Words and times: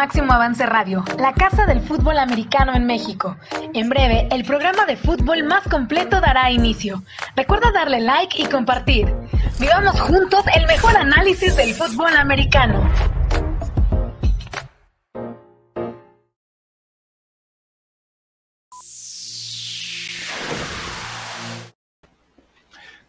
Máximo 0.00 0.32
Avance 0.32 0.64
Radio, 0.64 1.04
la 1.18 1.34
casa 1.34 1.66
del 1.66 1.82
fútbol 1.82 2.18
americano 2.18 2.74
en 2.74 2.86
México. 2.86 3.36
En 3.74 3.90
breve, 3.90 4.28
el 4.30 4.44
programa 4.46 4.86
de 4.86 4.96
fútbol 4.96 5.44
más 5.44 5.68
completo 5.68 6.22
dará 6.22 6.50
inicio. 6.50 7.02
Recuerda 7.36 7.70
darle 7.70 8.00
like 8.00 8.40
y 8.40 8.46
compartir. 8.46 9.14
Vivamos 9.58 10.00
juntos 10.00 10.42
el 10.56 10.66
mejor 10.66 10.96
análisis 10.96 11.54
del 11.54 11.74
fútbol 11.74 12.16
americano. 12.16 12.82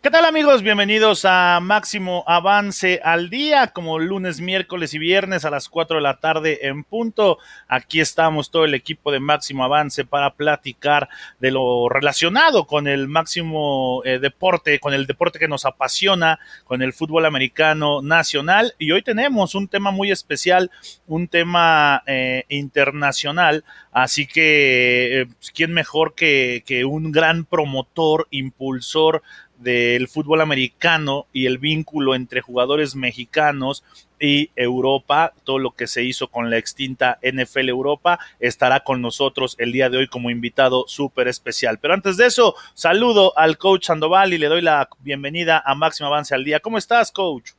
¿Qué 0.03 0.09
tal 0.09 0.25
amigos? 0.25 0.63
Bienvenidos 0.63 1.25
a 1.25 1.59
Máximo 1.61 2.23
Avance 2.25 2.99
al 3.03 3.29
Día, 3.29 3.67
como 3.67 3.99
lunes, 3.99 4.41
miércoles 4.41 4.95
y 4.95 4.97
viernes 4.97 5.45
a 5.45 5.51
las 5.51 5.69
4 5.69 5.97
de 5.97 6.01
la 6.01 6.19
tarde 6.19 6.57
en 6.63 6.83
punto. 6.83 7.37
Aquí 7.67 7.99
estamos 7.99 8.49
todo 8.49 8.65
el 8.65 8.73
equipo 8.73 9.11
de 9.11 9.19
Máximo 9.19 9.63
Avance 9.63 10.03
para 10.03 10.33
platicar 10.33 11.07
de 11.39 11.51
lo 11.51 11.87
relacionado 11.87 12.65
con 12.65 12.87
el 12.87 13.07
máximo 13.07 14.01
eh, 14.03 14.17
deporte, 14.17 14.79
con 14.79 14.95
el 14.95 15.05
deporte 15.05 15.37
que 15.37 15.47
nos 15.47 15.65
apasiona, 15.65 16.39
con 16.63 16.81
el 16.81 16.93
fútbol 16.93 17.27
americano 17.27 18.01
nacional. 18.01 18.73
Y 18.79 18.93
hoy 18.93 19.03
tenemos 19.03 19.53
un 19.53 19.67
tema 19.67 19.91
muy 19.91 20.09
especial, 20.09 20.71
un 21.05 21.27
tema 21.27 22.01
eh, 22.07 22.45
internacional. 22.49 23.63
Así 23.91 24.25
que, 24.25 25.21
eh, 25.21 25.27
¿quién 25.53 25.73
mejor 25.73 26.15
que, 26.15 26.63
que 26.65 26.85
un 26.85 27.11
gran 27.11 27.45
promotor, 27.45 28.27
impulsor 28.31 29.21
del 29.61 30.07
fútbol 30.07 30.41
americano 30.41 31.25
y 31.31 31.45
el 31.45 31.57
vínculo 31.57 32.15
entre 32.15 32.41
jugadores 32.41 32.95
mexicanos 32.95 33.83
y 34.19 34.51
Europa, 34.55 35.33
todo 35.43 35.59
lo 35.59 35.71
que 35.71 35.87
se 35.87 36.03
hizo 36.03 36.27
con 36.27 36.49
la 36.49 36.57
extinta 36.57 37.17
NFL 37.23 37.69
Europa, 37.69 38.19
estará 38.39 38.81
con 38.81 39.01
nosotros 39.01 39.55
el 39.59 39.71
día 39.71 39.89
de 39.89 39.97
hoy 39.97 40.07
como 40.07 40.29
invitado 40.29 40.85
súper 40.87 41.27
especial. 41.27 41.79
Pero 41.81 41.93
antes 41.93 42.17
de 42.17 42.27
eso, 42.27 42.55
saludo 42.73 43.37
al 43.37 43.57
coach 43.57 43.85
Sandoval 43.85 44.33
y 44.33 44.37
le 44.37 44.47
doy 44.47 44.61
la 44.61 44.87
bienvenida 44.99 45.61
a 45.65 45.73
Máximo 45.75 46.07
Avance 46.07 46.35
al 46.35 46.43
Día. 46.43 46.59
¿Cómo 46.59 46.77
estás, 46.77 47.11
coach? 47.11 47.51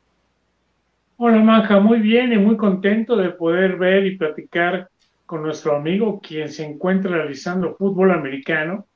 Hola, 1.17 1.39
Manja, 1.39 1.81
muy 1.81 2.01
bien 2.01 2.33
y 2.33 2.39
muy 2.39 2.57
contento 2.57 3.17
de 3.17 3.31
poder 3.31 3.77
ver 3.77 4.07
y 4.07 4.17
platicar 4.17 4.89
con 5.27 5.43
nuestro 5.43 5.77
amigo 5.77 6.21
quien 6.21 6.49
se 6.49 6.65
encuentra 6.65 7.13
realizando 7.13 7.75
fútbol 7.77 8.13
americano 8.13 8.87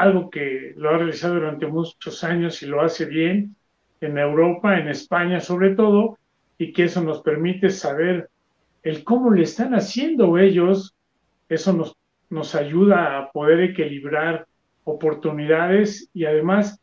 algo 0.00 0.30
que 0.30 0.72
lo 0.76 0.90
ha 0.90 0.98
realizado 0.98 1.34
durante 1.34 1.66
muchos 1.66 2.24
años 2.24 2.62
y 2.62 2.66
lo 2.66 2.80
hace 2.80 3.04
bien 3.06 3.56
en 4.00 4.18
Europa, 4.18 4.78
en 4.78 4.88
España 4.88 5.40
sobre 5.40 5.74
todo, 5.74 6.18
y 6.58 6.72
que 6.72 6.84
eso 6.84 7.02
nos 7.02 7.22
permite 7.22 7.70
saber 7.70 8.28
el 8.82 9.04
cómo 9.04 9.30
le 9.30 9.42
están 9.42 9.74
haciendo 9.74 10.38
ellos, 10.38 10.94
eso 11.48 11.72
nos, 11.72 11.96
nos 12.30 12.54
ayuda 12.54 13.18
a 13.18 13.30
poder 13.30 13.60
equilibrar 13.60 14.46
oportunidades 14.84 16.08
y 16.14 16.24
además 16.24 16.80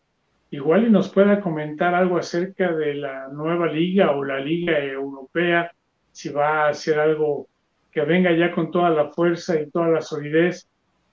igual 0.51 0.87
y 0.87 0.89
nos 0.89 1.09
pueda 1.09 1.41
comentar 1.41 1.93
algo 1.95 2.17
acerca 2.17 2.71
de 2.71 2.95
la 2.95 3.27
nueva 3.29 3.67
liga 3.67 4.11
o 4.11 4.23
la 4.23 4.39
liga 4.39 4.79
europea, 4.79 5.71
si 6.11 6.29
va 6.29 6.67
a 6.67 6.73
ser 6.73 6.99
algo 6.99 7.47
que 7.91 8.01
venga 8.01 8.31
ya 8.31 8.51
con 8.51 8.71
toda 8.71 8.89
la 8.89 9.09
fuerza 9.09 9.59
y 9.59 9.69
toda 9.69 9.87
la 9.87 10.01
solidez 10.01 10.67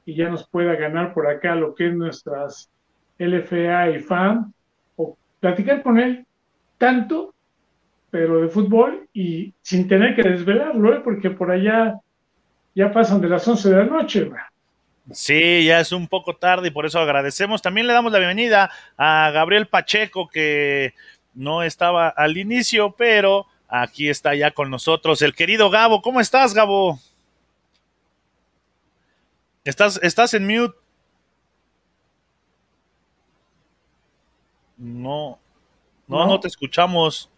y 0.06 0.14
ya 0.14 0.28
nos 0.28 0.48
pueda 0.48 0.74
ganar 0.74 1.14
por 1.14 1.26
acá 1.26 1.54
lo 1.54 1.74
que 1.74 1.88
es 1.88 1.94
nuestras 1.94 2.70
LFA 3.18 3.90
y 3.90 4.00
FAM, 4.00 4.52
o 4.96 5.16
platicar 5.40 5.82
con 5.82 5.98
él 5.98 6.26
tanto, 6.78 7.34
pero 8.10 8.40
de 8.40 8.48
fútbol 8.48 9.08
y 9.12 9.52
sin 9.62 9.88
tener 9.88 10.14
que 10.14 10.22
desvelarlo, 10.22 10.94
¿eh? 10.94 11.00
porque 11.02 11.30
por 11.30 11.50
allá 11.50 11.98
ya 12.74 12.92
pasan 12.92 13.20
de 13.20 13.28
las 13.28 13.46
11 13.46 13.70
de 13.70 13.76
la 13.76 13.84
noche. 13.84 14.30
Sí, 15.10 15.64
ya 15.64 15.80
es 15.80 15.92
un 15.92 16.08
poco 16.08 16.36
tarde 16.36 16.68
y 16.68 16.70
por 16.70 16.86
eso 16.86 16.98
agradecemos. 16.98 17.62
También 17.62 17.86
le 17.86 17.92
damos 17.92 18.12
la 18.12 18.18
bienvenida 18.18 18.70
a 18.96 19.30
Gabriel 19.32 19.66
Pacheco, 19.66 20.28
que 20.28 20.94
no 21.34 21.62
estaba 21.62 22.08
al 22.08 22.36
inicio, 22.36 22.94
pero 22.96 23.46
aquí 23.68 24.08
está 24.08 24.34
ya 24.34 24.50
con 24.52 24.70
nosotros 24.70 25.20
el 25.22 25.34
querido 25.34 25.68
Gabo. 25.68 26.00
¿Cómo 26.00 26.20
estás, 26.20 26.54
Gabo? 26.54 26.98
Estás, 29.64 29.98
estás 30.02 30.34
en 30.34 30.46
mute. 30.46 30.76
No, 34.76 35.38
no, 36.06 36.26
no, 36.26 36.40
te 36.40 36.48
escuchamos. 36.48 37.30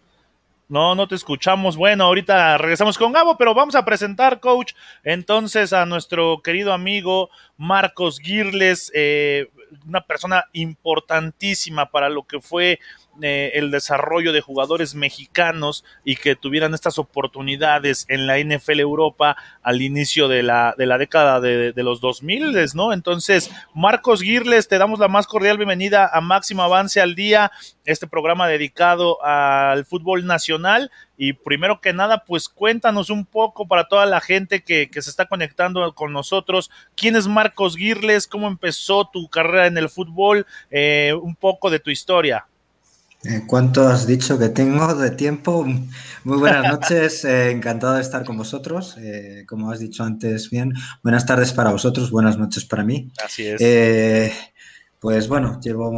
No, 0.68 0.96
no 0.96 1.06
te 1.06 1.14
escuchamos. 1.14 1.76
Bueno, 1.76 2.04
ahorita 2.04 2.58
regresamos 2.58 2.98
con 2.98 3.12
Gabo, 3.12 3.36
pero 3.36 3.54
vamos 3.54 3.76
a 3.76 3.84
presentar, 3.84 4.40
coach, 4.40 4.72
entonces 5.04 5.72
a 5.72 5.86
nuestro 5.86 6.40
querido 6.42 6.72
amigo 6.72 7.30
Marcos 7.56 8.18
Girles, 8.18 8.90
eh, 8.92 9.48
una 9.86 10.00
persona 10.00 10.46
importantísima 10.52 11.90
para 11.90 12.08
lo 12.08 12.24
que 12.24 12.40
fue 12.40 12.80
eh, 13.22 13.52
el 13.54 13.70
desarrollo 13.70 14.32
de 14.32 14.40
jugadores 14.40 14.94
mexicanos 14.94 15.84
y 16.04 16.16
que 16.16 16.36
tuvieran 16.36 16.74
estas 16.74 16.98
oportunidades 16.98 18.04
en 18.08 18.26
la 18.26 18.38
NFL 18.38 18.80
Europa 18.80 19.36
al 19.62 19.82
inicio 19.82 20.28
de 20.28 20.42
la, 20.42 20.74
de 20.76 20.86
la 20.86 20.98
década 20.98 21.40
de, 21.40 21.72
los 21.76 22.00
2000, 22.00 22.54
¿no? 22.74 22.92
Entonces, 22.92 23.50
Marcos 23.74 24.22
Girles, 24.22 24.68
te 24.68 24.78
damos 24.78 24.98
la 24.98 25.08
más 25.08 25.26
cordial 25.26 25.56
bienvenida 25.56 26.10
a 26.12 26.20
Máximo 26.20 26.62
Avance 26.62 27.00
al 27.00 27.14
Día, 27.14 27.52
este 27.84 28.06
programa 28.06 28.48
dedicado 28.48 29.24
al 29.24 29.84
fútbol 29.84 30.26
nacional. 30.26 30.90
Y 31.18 31.32
primero 31.32 31.80
que 31.80 31.94
nada, 31.94 32.24
pues 32.26 32.48
cuéntanos 32.48 33.08
un 33.08 33.24
poco 33.24 33.66
para 33.66 33.88
toda 33.88 34.04
la 34.04 34.20
gente 34.20 34.62
que, 34.62 34.90
que 34.90 35.00
se 35.00 35.08
está 35.08 35.26
conectando 35.26 35.94
con 35.94 36.12
nosotros, 36.12 36.70
quién 36.94 37.16
es 37.16 37.26
Marcos 37.26 37.76
Girles, 37.76 38.26
cómo 38.26 38.48
empezó 38.48 39.08
tu 39.08 39.28
carrera 39.28 39.66
en 39.66 39.78
el 39.78 39.88
fútbol, 39.88 40.46
eh, 40.70 41.14
un 41.20 41.34
poco 41.34 41.70
de 41.70 41.80
tu 41.80 41.90
historia. 41.90 42.46
Eh, 43.28 43.42
¿Cuánto 43.44 43.88
has 43.88 44.06
dicho 44.06 44.38
que 44.38 44.50
tengo 44.50 44.94
de 44.94 45.10
tiempo? 45.10 45.64
Muy 45.64 46.38
buenas 46.38 46.62
noches, 46.80 47.24
eh, 47.24 47.50
encantado 47.50 47.94
de 47.94 48.02
estar 48.02 48.24
con 48.24 48.36
vosotros. 48.36 48.96
Eh, 48.98 49.44
como 49.48 49.72
has 49.72 49.80
dicho 49.80 50.04
antes, 50.04 50.48
bien, 50.48 50.72
buenas 51.02 51.26
tardes 51.26 51.52
para 51.52 51.72
vosotros, 51.72 52.12
buenas 52.12 52.38
noches 52.38 52.64
para 52.64 52.84
mí. 52.84 53.10
Así 53.24 53.46
es. 53.48 54.32
pues 55.00 55.26
bueno, 55.26 55.58
llevo 55.60 55.90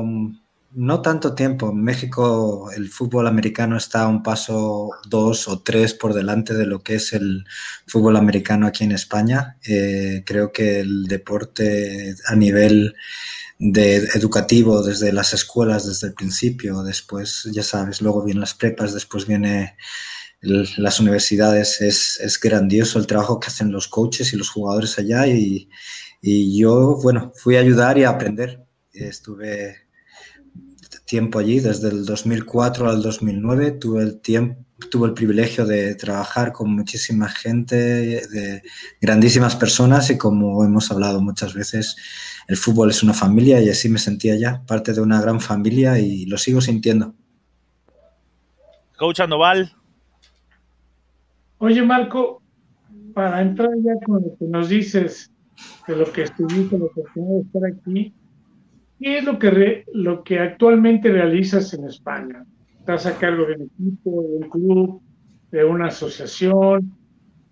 no 0.72 1.03
tanto 1.03 1.34
tiempo. 1.34 1.71
En 1.71 1.83
México 1.83 2.71
el 2.75 2.89
fútbol 2.89 3.27
americano 3.27 3.77
está 3.77 4.09
un 4.09 4.22
paso 4.22 4.91
dos 5.06 5.49
o 5.49 5.60
tres 5.60 5.93
por 5.93 6.15
delante 6.15 6.55
de 6.55 6.65
lo 6.65 6.83
que 6.83 6.95
es 6.95 7.12
el 7.12 7.45
fútbol 7.87 8.16
americano 8.16 8.66
aquí 8.66 8.84
en 8.84 8.93
España. 8.93 9.59
creo 10.25 10.50
que 10.50 10.81
el 10.81 11.05
deporte 11.05 12.15
a 12.27 12.34
nivel 12.34 12.95
de 13.59 13.97
educativo 14.15 14.83
desde 14.83 15.13
las 15.13 15.35
escuelas, 15.35 15.87
desde 15.87 16.09
el 16.09 16.15
principio, 16.15 16.83
después, 16.83 17.49
ya 17.53 17.63
sabes, 17.63 18.01
luego 18.01 18.25
vienen 18.25 18.41
las 18.41 18.55
prepas, 18.55 18.95
después 18.95 19.27
viene 19.27 19.77
las 20.41 21.01
universidades, 21.01 21.81
es, 21.81 22.21
es, 22.21 22.39
grandioso 22.39 23.01
el 23.01 23.09
trabajo 23.09 23.41
que 23.41 23.49
hacen 23.49 23.73
los 23.73 23.89
coaches 23.89 24.33
y 24.33 24.37
los 24.37 24.51
jugadores 24.51 24.97
allá 24.99 25.27
y, 25.27 25.69
y 26.23 26.57
yo, 26.61 26.97
bueno, 27.03 27.33
fui 27.35 27.57
a 27.57 27.61
ayudar 27.61 27.99
y 27.99 28.05
a 28.05 28.11
aprender. 28.11 28.65
Estuve 28.93 29.89
tiempo 31.09 31.39
allí, 31.39 31.59
desde 31.59 31.89
el 31.89 32.05
2004 32.05 32.89
al 32.89 33.03
2009, 33.03 33.73
tuve 33.73 34.03
el 34.03 34.21
tiempo 34.21 34.68
tuve 34.91 35.09
el 35.09 35.15
privilegio 35.15 35.66
de 35.66 35.94
trabajar 35.94 36.53
con 36.53 36.75
muchísima 36.75 37.28
gente, 37.28 37.77
de 37.77 38.62
grandísimas 39.00 39.56
personas 39.56 40.11
y 40.11 40.19
como 40.19 40.65
hemos 40.65 40.91
hablado 40.91 41.21
muchas 41.21 41.55
veces, 41.55 41.97
el 42.47 42.56
fútbol 42.56 42.91
es 42.91 43.03
una 43.03 43.15
familia 43.15 43.61
y 43.61 43.69
así 43.69 43.89
me 43.89 43.99
sentía 43.99 44.37
ya, 44.37 44.62
parte 44.66 44.92
de 44.92 45.01
una 45.01 45.21
gran 45.21 45.41
familia 45.41 45.98
y 45.98 46.27
lo 46.27 46.39
sigo 46.39 46.60
sintiendo. 46.60 47.15
Coach 48.97 49.21
Andoval. 49.21 49.72
Oye, 51.59 51.83
Marco, 51.83 52.42
para 53.15 53.42
entrar 53.42 53.71
ya 53.83 53.95
con 54.07 54.22
lo 54.22 54.36
que 54.39 54.45
nos 54.45 54.69
dices 54.69 55.30
de 55.86 55.97
lo 55.97 56.10
que 56.13 56.22
estuviste, 56.22 56.78
lo 56.78 56.91
que 56.92 57.03
de 57.15 57.41
estar 57.41 57.63
aquí, 57.65 58.15
¿qué 59.01 59.19
es 59.19 59.25
lo 59.25 59.39
que, 59.39 59.84
lo 59.92 60.22
que 60.22 60.39
actualmente 60.39 61.10
realizas 61.10 61.75
en 61.75 61.84
España? 61.84 62.45
¿Estás 62.89 63.05
a 63.05 63.19
cargo 63.19 63.45
de 63.45 63.53
un 63.53 63.63
equipo, 63.65 64.23
de 64.23 64.37
un 64.39 64.49
club, 64.49 65.03
de 65.51 65.63
una 65.63 65.89
asociación? 65.89 66.97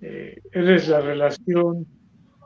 Eh, 0.00 0.40
¿Eres 0.50 0.88
la 0.88 1.02
relación 1.02 1.86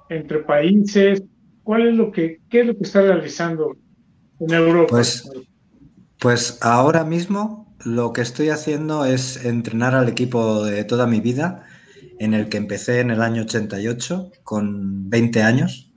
entre 0.08 0.40
países? 0.40 1.22
¿Cuál 1.62 1.86
es 1.86 1.94
lo 1.94 2.10
que, 2.10 2.40
qué 2.48 2.62
es 2.62 2.66
lo 2.66 2.76
que 2.76 2.82
está 2.82 3.02
realizando 3.02 3.76
en 4.40 4.54
Europa? 4.54 4.88
Pues, 4.90 5.30
pues 6.18 6.58
ahora 6.62 7.04
mismo 7.04 7.72
lo 7.84 8.12
que 8.12 8.22
estoy 8.22 8.48
haciendo 8.48 9.04
es 9.04 9.44
entrenar 9.44 9.94
al 9.94 10.08
equipo 10.08 10.64
de 10.64 10.82
toda 10.82 11.06
mi 11.06 11.20
vida, 11.20 11.64
en 12.18 12.34
el 12.34 12.48
que 12.48 12.56
empecé 12.56 12.98
en 12.98 13.12
el 13.12 13.22
año 13.22 13.42
88 13.42 14.32
con 14.42 15.08
20 15.08 15.44
años. 15.44 15.89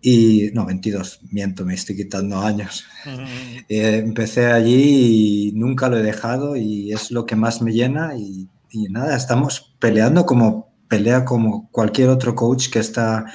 Y 0.00 0.50
no, 0.54 0.64
22, 0.66 1.20
miento, 1.30 1.64
me 1.64 1.74
estoy 1.74 1.96
quitando 1.96 2.40
años. 2.40 2.84
Eh, 3.70 3.98
empecé 3.98 4.46
allí 4.46 5.50
y 5.50 5.52
nunca 5.52 5.90
lo 5.90 5.98
he 5.98 6.02
dejado 6.02 6.56
y 6.56 6.90
es 6.90 7.10
lo 7.10 7.26
que 7.26 7.36
más 7.36 7.60
me 7.60 7.72
llena 7.72 8.16
y, 8.16 8.48
y 8.70 8.84
nada, 8.84 9.14
estamos 9.14 9.76
peleando 9.78 10.24
como 10.24 10.74
pelea 10.88 11.26
como 11.26 11.70
cualquier 11.70 12.08
otro 12.08 12.34
coach 12.34 12.70
que 12.70 12.78
está 12.78 13.26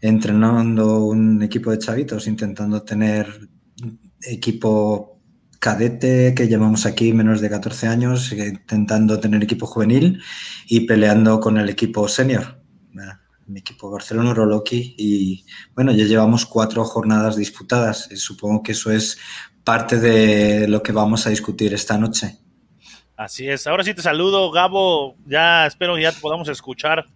entrenando 0.00 1.04
un 1.04 1.42
equipo 1.42 1.70
de 1.70 1.78
chavitos, 1.78 2.26
intentando 2.26 2.82
tener 2.82 3.26
equipo 4.22 5.20
cadete 5.58 6.34
que 6.34 6.48
llamamos 6.48 6.86
aquí 6.86 7.12
menos 7.12 7.40
de 7.40 7.50
14 7.50 7.88
años, 7.88 8.32
intentando 8.32 9.20
tener 9.20 9.42
equipo 9.42 9.66
juvenil 9.66 10.22
y 10.68 10.80
peleando 10.86 11.40
con 11.40 11.58
el 11.58 11.68
equipo 11.68 12.08
senior. 12.08 12.62
Mi 13.46 13.60
equipo 13.60 13.90
Barcelona 13.90 14.34
Roloki 14.34 14.94
y 14.98 15.44
bueno, 15.74 15.92
ya 15.92 16.04
llevamos 16.04 16.46
cuatro 16.46 16.84
jornadas 16.84 17.36
disputadas 17.36 18.08
y 18.10 18.16
supongo 18.16 18.62
que 18.62 18.72
eso 18.72 18.90
es 18.90 19.18
parte 19.62 19.98
de 19.98 20.68
lo 20.68 20.82
que 20.82 20.92
vamos 20.92 21.26
a 21.26 21.30
discutir 21.30 21.72
esta 21.72 21.96
noche. 21.98 22.38
Así 23.16 23.48
es. 23.48 23.66
Ahora 23.66 23.82
sí 23.82 23.94
te 23.94 24.02
saludo, 24.02 24.50
Gabo. 24.50 25.16
Ya 25.26 25.66
espero 25.66 25.94
que 25.94 26.02
ya 26.02 26.12
te 26.12 26.20
podamos 26.20 26.48
escuchar. 26.48 27.06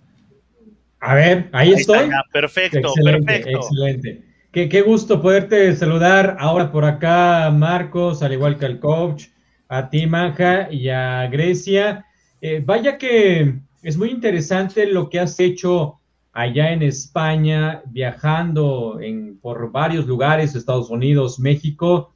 A 1.01 1.15
ver, 1.15 1.49
ahí, 1.53 1.73
estoy. 1.73 2.11
perfecto, 2.33 2.93
perfecto. 3.05 3.59
Excelente. 3.59 4.25
Qué, 4.53 4.69
qué, 4.69 4.83
gusto 4.83 5.23
poderte 5.23 5.75
saludar 5.77 6.37
ahora 6.41 6.73
por 6.73 6.85
acá, 6.85 7.51
Marcos, 7.51 8.23
al 8.23 8.33
igual 8.33 8.59
que 8.59 8.67
al 8.67 8.81
coach, 8.81 9.27
a 9.69 9.89
ti, 9.89 10.07
Manja, 10.07 10.71
y 10.71 10.89
a 10.89 11.27
Grecia. 11.29 12.05
Eh, 12.41 12.63
vaya 12.65 12.99
que 12.99 13.61
es 13.83 13.97
muy 13.97 14.11
interesante 14.11 14.87
lo 14.87 15.09
que 15.09 15.21
has 15.21 15.39
hecho 15.39 16.00
allá 16.33 16.73
en 16.73 16.83
España, 16.83 17.83
viajando 17.87 18.99
por 19.41 19.73
varios 19.73 20.07
lugares, 20.07 20.55
Estados 20.55 20.91
Unidos, 20.91 21.39
México. 21.39 22.13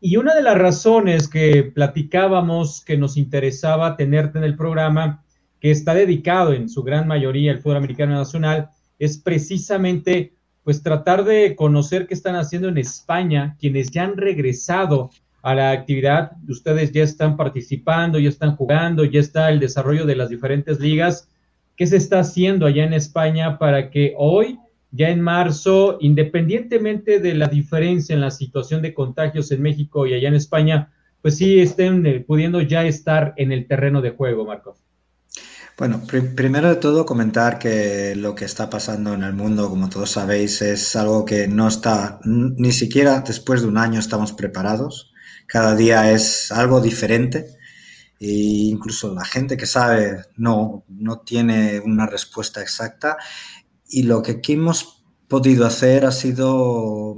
Y 0.00 0.16
una 0.16 0.34
de 0.34 0.42
las 0.42 0.56
razones 0.56 1.28
que 1.28 1.64
platicábamos 1.64 2.82
que 2.84 2.96
nos 2.96 3.16
interesaba 3.16 3.96
tenerte 3.96 4.38
en 4.38 4.44
el 4.44 4.56
programa 4.56 5.24
que 5.60 5.70
está 5.70 5.94
dedicado 5.94 6.52
en 6.52 6.68
su 6.68 6.82
gran 6.82 7.08
mayoría 7.08 7.52
al 7.52 7.58
fútbol 7.58 7.78
americano 7.78 8.14
nacional, 8.14 8.70
es 8.98 9.18
precisamente 9.18 10.32
pues 10.62 10.82
tratar 10.82 11.24
de 11.24 11.56
conocer 11.56 12.06
qué 12.06 12.14
están 12.14 12.36
haciendo 12.36 12.68
en 12.68 12.78
España, 12.78 13.56
quienes 13.58 13.90
ya 13.90 14.04
han 14.04 14.16
regresado 14.16 15.10
a 15.42 15.54
la 15.54 15.70
actividad, 15.70 16.32
ustedes 16.48 16.92
ya 16.92 17.02
están 17.02 17.36
participando, 17.36 18.18
ya 18.18 18.28
están 18.28 18.54
jugando, 18.56 19.04
ya 19.04 19.20
está 19.20 19.48
el 19.50 19.60
desarrollo 19.60 20.04
de 20.04 20.16
las 20.16 20.28
diferentes 20.28 20.78
ligas, 20.78 21.28
qué 21.78 21.86
se 21.86 21.96
está 21.96 22.18
haciendo 22.18 22.66
allá 22.66 22.84
en 22.84 22.92
España 22.92 23.56
para 23.56 23.88
que 23.90 24.12
hoy, 24.18 24.58
ya 24.90 25.10
en 25.10 25.20
marzo, 25.20 25.96
independientemente 26.00 27.20
de 27.20 27.34
la 27.34 27.46
diferencia 27.46 28.14
en 28.14 28.20
la 28.20 28.32
situación 28.32 28.82
de 28.82 28.92
contagios 28.92 29.52
en 29.52 29.62
México 29.62 30.04
y 30.04 30.12
allá 30.12 30.28
en 30.28 30.34
España, 30.34 30.92
pues 31.22 31.36
sí 31.36 31.60
estén 31.60 32.04
eh, 32.04 32.20
pudiendo 32.20 32.60
ya 32.60 32.84
estar 32.84 33.32
en 33.36 33.52
el 33.52 33.68
terreno 33.68 34.02
de 34.02 34.10
juego, 34.10 34.44
Marcos. 34.44 34.78
Bueno, 35.78 36.02
primero 36.34 36.68
de 36.68 36.76
todo 36.76 37.06
comentar 37.06 37.60
que 37.60 38.16
lo 38.16 38.34
que 38.34 38.44
está 38.44 38.68
pasando 38.68 39.14
en 39.14 39.22
el 39.22 39.32
mundo, 39.32 39.70
como 39.70 39.88
todos 39.88 40.10
sabéis, 40.10 40.60
es 40.60 40.96
algo 40.96 41.24
que 41.24 41.46
no 41.46 41.68
está, 41.68 42.18
ni 42.24 42.72
siquiera 42.72 43.20
después 43.20 43.62
de 43.62 43.68
un 43.68 43.78
año 43.78 44.00
estamos 44.00 44.32
preparados. 44.32 45.12
Cada 45.46 45.76
día 45.76 46.10
es 46.10 46.50
algo 46.50 46.80
diferente 46.80 47.57
e 48.20 48.30
incluso 48.70 49.14
la 49.14 49.24
gente 49.24 49.56
que 49.56 49.66
sabe 49.66 50.24
no, 50.36 50.84
no 50.88 51.20
tiene 51.20 51.80
una 51.80 52.06
respuesta 52.06 52.60
exacta. 52.60 53.16
Y 53.88 54.02
lo 54.02 54.22
que 54.22 54.32
aquí 54.32 54.54
hemos 54.54 55.02
podido 55.28 55.66
hacer 55.66 56.04
ha 56.04 56.12
sido 56.12 57.16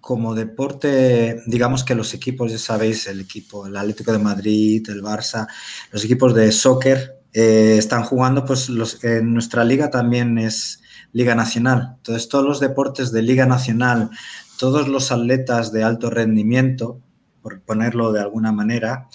como 0.00 0.36
deporte, 0.36 1.42
digamos 1.46 1.82
que 1.82 1.96
los 1.96 2.14
equipos, 2.14 2.52
ya 2.52 2.58
sabéis, 2.58 3.08
el 3.08 3.20
equipo, 3.20 3.66
el 3.66 3.76
Atlético 3.76 4.12
de 4.12 4.20
Madrid, 4.20 4.88
el 4.88 5.02
Barça, 5.02 5.48
los 5.90 6.04
equipos 6.04 6.32
de 6.32 6.52
soccer 6.52 7.18
eh, 7.32 7.74
están 7.76 8.04
jugando, 8.04 8.44
pues 8.44 8.70
en 9.02 9.34
nuestra 9.34 9.64
liga 9.64 9.90
también 9.90 10.38
es 10.38 10.80
Liga 11.12 11.34
Nacional. 11.34 11.94
Entonces, 11.96 12.28
todos 12.28 12.44
los 12.44 12.60
deportes 12.60 13.10
de 13.10 13.22
Liga 13.22 13.46
Nacional, 13.46 14.10
todos 14.58 14.86
los 14.86 15.10
atletas 15.10 15.72
de 15.72 15.82
alto 15.82 16.08
rendimiento, 16.08 17.00
por 17.42 17.60
ponerlo 17.62 18.12
de 18.12 18.20
alguna 18.20 18.52
manera, 18.52 19.08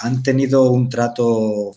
han 0.00 0.22
tenido 0.22 0.70
un 0.70 0.88
trato 0.88 1.74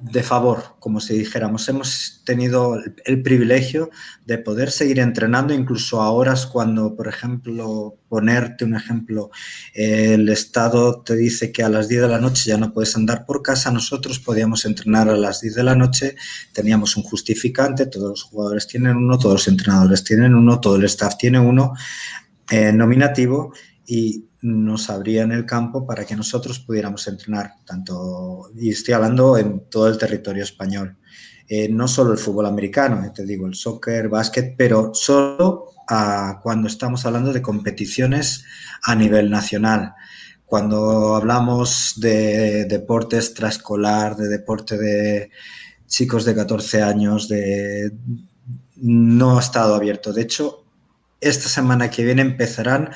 de 0.00 0.22
favor, 0.22 0.76
como 0.78 1.00
si 1.00 1.18
dijéramos. 1.18 1.68
Hemos 1.68 2.22
tenido 2.24 2.78
el, 3.04 3.22
privilegio 3.22 3.90
de 4.26 4.38
poder 4.38 4.70
seguir 4.70 5.00
entrenando 5.00 5.52
incluso 5.52 6.00
a 6.00 6.10
horas 6.10 6.46
cuando, 6.46 6.94
por 6.94 7.08
ejemplo, 7.08 7.96
ponerte 8.08 8.64
un 8.64 8.76
ejemplo, 8.76 9.30
el 9.74 10.28
Estado 10.28 11.02
te 11.02 11.16
dice 11.16 11.50
que 11.50 11.62
a 11.62 11.68
las 11.68 11.88
10 11.88 12.02
de 12.02 12.08
la 12.08 12.20
noche 12.20 12.50
ya 12.50 12.56
no 12.56 12.72
puedes 12.72 12.94
andar 12.96 13.26
por 13.26 13.42
casa, 13.42 13.70
nosotros 13.70 14.20
podíamos 14.20 14.64
entrenar 14.64 15.08
a 15.08 15.16
las 15.16 15.40
10 15.40 15.54
de 15.56 15.64
la 15.64 15.74
noche, 15.74 16.14
teníamos 16.52 16.96
un 16.96 17.02
justificante, 17.02 17.86
todos 17.86 18.10
los 18.10 18.22
jugadores 18.22 18.66
tienen 18.66 18.96
uno, 18.96 19.18
todos 19.18 19.34
los 19.34 19.48
entrenadores 19.48 20.04
tienen 20.04 20.34
uno, 20.34 20.60
todo 20.60 20.76
el 20.76 20.84
staff 20.84 21.16
tiene 21.18 21.40
uno, 21.40 21.72
eh, 22.50 22.72
nominativo, 22.72 23.52
y 23.86 24.27
nos 24.40 24.88
abrían 24.90 25.32
el 25.32 25.44
campo 25.44 25.86
para 25.86 26.04
que 26.04 26.14
nosotros 26.14 26.60
pudiéramos 26.60 27.06
entrenar, 27.08 27.54
tanto, 27.64 28.50
y 28.56 28.70
estoy 28.70 28.94
hablando 28.94 29.36
en 29.36 29.68
todo 29.68 29.88
el 29.88 29.98
territorio 29.98 30.44
español. 30.44 30.96
Eh, 31.48 31.68
no 31.68 31.88
solo 31.88 32.12
el 32.12 32.18
fútbol 32.18 32.46
americano, 32.46 33.04
eh, 33.04 33.10
te 33.14 33.24
digo, 33.24 33.46
el 33.46 33.54
soccer, 33.54 34.08
básquet, 34.08 34.54
pero 34.56 34.92
solo 34.94 35.72
cuando 36.42 36.68
estamos 36.68 37.06
hablando 37.06 37.32
de 37.32 37.40
competiciones 37.40 38.44
a 38.82 38.94
nivel 38.94 39.30
nacional. 39.30 39.94
Cuando 40.44 41.16
hablamos 41.16 41.94
de 41.96 42.66
deporte 42.66 43.16
extraescolar, 43.16 44.14
de 44.14 44.28
deporte 44.28 44.76
de 44.76 45.30
chicos 45.86 46.26
de 46.26 46.34
14 46.34 46.82
años, 46.82 47.26
de 47.28 47.90
no 48.76 49.38
ha 49.38 49.40
estado 49.40 49.74
abierto. 49.74 50.12
De 50.12 50.22
hecho, 50.22 50.64
esta 51.20 51.48
semana 51.48 51.90
que 51.90 52.04
viene 52.04 52.22
empezarán 52.22 52.90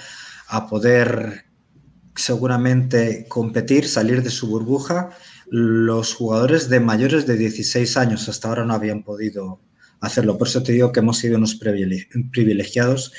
a 0.52 0.69
poder 0.69 1.46
seguramente 2.14 3.25
competir, 3.26 3.88
salir 3.88 4.22
de 4.22 4.28
su 4.28 4.49
burbuja, 4.49 5.08
los 5.49 6.14
jugadores 6.14 6.69
de 6.69 6.78
mayores 6.78 7.26
de 7.26 7.38
16 7.38 7.96
años 7.96 8.28
hasta 8.28 8.49
ahora 8.49 8.66
no 8.66 8.75
habían 8.75 9.02
podido 9.02 9.62
hacerlo. 10.00 10.37
Por 10.37 10.49
eso 10.49 10.62
te 10.62 10.72
digo 10.72 10.93
que 10.93 11.00
hemos 11.00 11.16
sido 11.16 11.38
unos 11.38 11.54
privilegiados 11.54 13.14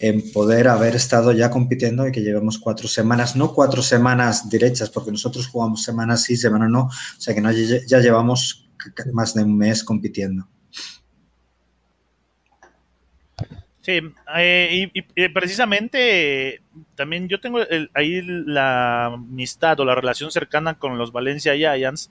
en 0.00 0.32
poder 0.32 0.66
haber 0.68 0.96
estado 0.96 1.32
ya 1.32 1.50
compitiendo 1.50 2.08
y 2.08 2.12
que 2.12 2.22
llevemos 2.22 2.58
cuatro 2.58 2.88
semanas, 2.88 3.36
no 3.36 3.52
cuatro 3.52 3.82
semanas 3.82 4.48
derechas, 4.48 4.88
porque 4.88 5.12
nosotros 5.12 5.46
jugamos 5.46 5.82
semanas 5.82 6.22
sí, 6.22 6.38
semana 6.38 6.70
no, 6.70 6.84
o 6.84 7.20
sea 7.20 7.34
que 7.34 7.42
no, 7.42 7.52
ya 7.52 7.98
llevamos 8.00 8.70
más 9.12 9.34
de 9.34 9.42
un 9.42 9.58
mes 9.58 9.84
compitiendo. 9.84 10.48
Sí, 13.88 14.02
eh, 14.36 14.90
y, 14.92 15.28
precisamente 15.30 16.60
también 16.94 17.26
yo 17.26 17.40
tengo 17.40 17.60
ahí 17.94 18.20
la 18.20 19.06
amistad 19.06 19.80
o 19.80 19.86
la 19.86 19.94
relación 19.94 20.30
cercana 20.30 20.74
con 20.74 20.98
los 20.98 21.10
Valencia 21.10 21.54
Giants, 21.54 22.10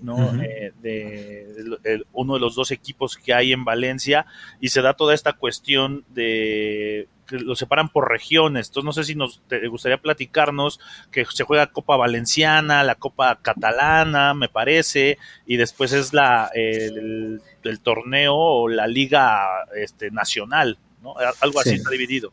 ¿no? 0.00 0.34
Eh, 0.42 0.72
de, 0.82 2.02
uno 2.12 2.34
de 2.34 2.40
los 2.40 2.56
dos 2.56 2.72
equipos 2.72 3.16
que 3.16 3.32
hay 3.32 3.52
en 3.52 3.64
Valencia 3.64 4.26
y 4.60 4.70
se 4.70 4.82
da 4.82 4.94
toda 4.94 5.14
esta 5.14 5.34
cuestión 5.34 6.04
de 6.08 7.06
que 7.28 7.38
lo 7.38 7.54
separan 7.54 7.88
por 7.88 8.10
regiones. 8.10 8.66
Entonces 8.66 8.84
no 8.84 8.92
sé 8.92 9.04
si 9.04 9.14
nos 9.14 9.42
te 9.46 9.64
gustaría 9.68 9.98
platicarnos 9.98 10.80
que 11.12 11.24
se 11.26 11.44
juega 11.44 11.68
Copa 11.68 11.96
Valenciana, 11.96 12.82
la 12.82 12.96
Copa 12.96 13.38
Catalana, 13.40 14.34
me 14.34 14.48
parece, 14.48 15.18
y 15.46 15.56
después 15.56 15.92
es 15.92 16.12
la 16.12 16.50
el, 16.52 17.40
el 17.62 17.80
torneo 17.80 18.34
o 18.34 18.68
la 18.68 18.88
Liga 18.88 19.46
este, 19.76 20.10
Nacional. 20.10 20.78
Algo 21.40 21.60
así 21.60 21.74
está 21.74 21.90
dividido. 21.90 22.32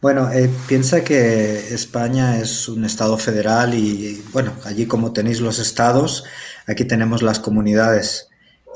Bueno, 0.00 0.30
eh, 0.30 0.50
piensa 0.68 1.02
que 1.02 1.74
España 1.74 2.38
es 2.38 2.68
un 2.68 2.84
estado 2.84 3.16
federal 3.16 3.74
y, 3.74 4.22
bueno, 4.32 4.52
allí 4.64 4.86
como 4.86 5.12
tenéis 5.12 5.40
los 5.40 5.58
estados, 5.58 6.24
aquí 6.66 6.84
tenemos 6.84 7.22
las 7.22 7.40
comunidades. 7.40 8.28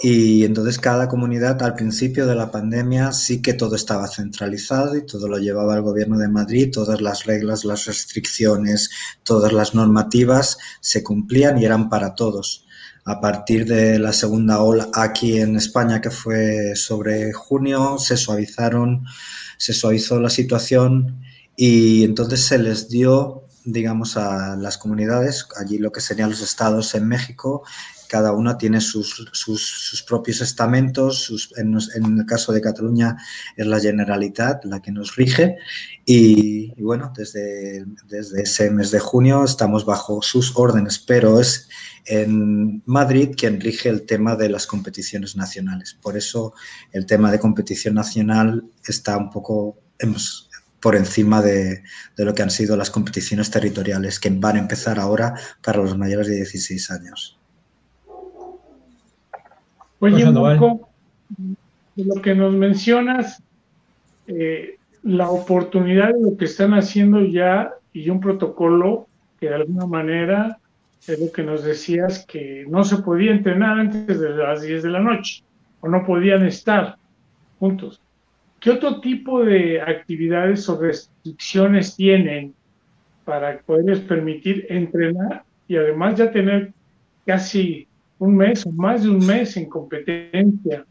Y 0.03 0.45
entonces 0.45 0.79
cada 0.79 1.09
comunidad 1.09 1.63
al 1.63 1.75
principio 1.75 2.27
de 2.27 2.35
la 2.35 2.51
pandemia 2.51 3.13
sí 3.13 3.43
que 3.43 3.53
todo 3.53 3.77
estaba 3.77 4.09
centralizado 4.09 4.97
y 4.97 5.05
todo 5.05 5.29
lo 5.29 5.37
llevaba 5.39 5.77
el 5.77 5.83
gobierno 5.83 6.17
de 6.17 6.29
Madrid, 6.29 6.71
todas 6.73 7.03
las 7.03 7.27
reglas, 7.27 7.67
las 7.67 7.85
restricciones, 7.85 8.89
todas 9.23 9.53
las 9.53 9.75
normativas 9.75 10.57
se 10.81 11.03
cumplían 11.03 11.59
y 11.59 11.67
eran 11.67 11.91
para 11.91 12.15
todos 12.15 12.65
a 13.11 13.21
partir 13.21 13.67
de 13.67 13.99
la 13.99 14.13
segunda 14.13 14.63
ola 14.63 14.89
aquí 14.95 15.41
en 15.41 15.57
España, 15.57 16.01
que 16.01 16.11
fue 16.11 16.77
sobre 16.77 17.33
junio, 17.33 17.99
se 17.99 18.17
suavizaron, 18.17 19.05
se 19.57 19.73
suavizó 19.73 20.21
la 20.21 20.31
situación 20.31 21.21
y 21.57 22.05
entonces 22.05 22.41
se 22.43 22.59
les 22.59 22.89
dio, 22.89 23.45
digamos, 23.65 24.17
a 24.17 24.55
las 24.57 24.79
comunidades, 24.79 25.47
allí 25.61 25.79
lo 25.79 25.91
que 25.91 26.01
serían 26.01 26.31
los 26.31 26.41
estados 26.41 26.95
en 26.95 27.09
México, 27.09 27.65
cada 28.11 28.33
una 28.33 28.59
tiene 28.59 28.81
sus, 28.81 30.05
propios 30.05 30.41
estamentos, 30.41 31.49
en, 31.57 31.77
el 32.19 32.27
caso 32.27 32.53
de 32.53 32.61
Cataluña 32.61 33.17
es 33.57 33.67
la 33.69 33.79
Generalitat 33.79 34.65
la 34.65 34.83
que 34.83 34.91
nos 34.91 35.15
rige 35.15 35.57
y, 36.05 36.75
bueno, 36.83 37.13
desde, 37.17 37.85
desde 38.09 38.43
ese 38.43 38.69
mes 38.73 38.91
de 38.91 38.99
junio 38.99 39.45
estamos 39.45 39.87
bajo 39.87 40.23
sus 40.23 40.57
órdenes, 40.57 40.99
pero 40.99 41.39
es 41.39 41.69
en 42.05 42.83
Madrid 42.85 43.31
quien 43.37 43.61
rige 43.61 43.89
el 43.89 44.07
tema 44.07 44.35
de 44.35 44.49
las 44.49 44.67
competiciones 44.67 45.37
nacionales. 45.37 45.97
Por 46.03 46.17
eso 46.17 46.53
el 46.91 47.07
tema 47.07 47.31
de 47.31 47.39
competición 47.39 47.95
nacional 47.95 48.65
está 48.85 49.17
un 49.17 49.31
poco 49.31 49.79
por 50.81 50.97
encima 50.97 51.43
de, 51.43 51.85
lo 52.17 52.35
que 52.35 52.43
han 52.43 52.51
sido 52.51 52.77
las 52.77 52.91
competiciones 52.91 53.53
territoriales 53.53 54.19
que 54.19 54.31
van 54.31 54.57
a 54.57 54.61
empezar 54.61 54.99
ahora 54.99 55.35
para 55.63 55.79
los 55.79 55.97
mayores 55.97 56.27
de 56.27 56.37
16 56.37 56.91
años. 56.91 57.40
Oye, 60.01 60.31
Marco, 60.31 60.89
de 61.95 62.05
lo 62.05 62.21
que 62.23 62.35
nos 62.35 62.53
mencionas, 62.55 63.43
eh, 64.27 64.77
la 65.03 65.31
oportunidad 65.31 66.13
de 66.15 66.23
lo 66.23 66.37
que 66.37 66.47
están 66.47 66.75
haciendo 66.75 67.21
ya 67.21 67.73
y 67.93 68.09
un 68.11 68.21
protocolo 68.21 69.07
que 69.39 69.49
de 69.49 69.57
alguna 69.57 69.87
manera 69.87 70.59
es 71.07 71.19
lo 71.19 71.33
que 71.33 71.43
nos 71.43 71.65
decías 71.65 72.27
que 72.27 72.65
no 72.69 72.85
se 72.85 72.99
podía 72.99 73.33
entrenar 73.33 73.79
antes 73.79 74.21
de 74.21 74.31
las 74.31 74.63
10 74.63 74.83
de 74.83 74.91
la 74.91 75.01
noche 75.01 75.43
o 75.81 75.89
no 75.89 76.05
podían 76.05 76.45
estar 76.45 76.97
juntos. 77.59 78.01
¿Qué 78.59 78.71
otro 78.71 79.01
tipo 79.01 79.43
de 79.43 79.81
actividades 79.81 80.69
o 80.69 80.79
restricciones 80.79 81.97
tienen 81.97 82.55
para 83.25 83.59
poderles 83.61 84.01
permitir 84.01 84.67
entrenar 84.69 85.45
y 85.67 85.77
además 85.77 86.17
ya 86.17 86.31
tener 86.31 86.73
casi 87.25 87.87
un 88.21 88.37
mes 88.37 88.67
más 88.67 89.03
de 89.03 89.11
un 89.11 89.27
mes 89.27 89.57
en 89.57 89.69
competencia? 89.69 90.85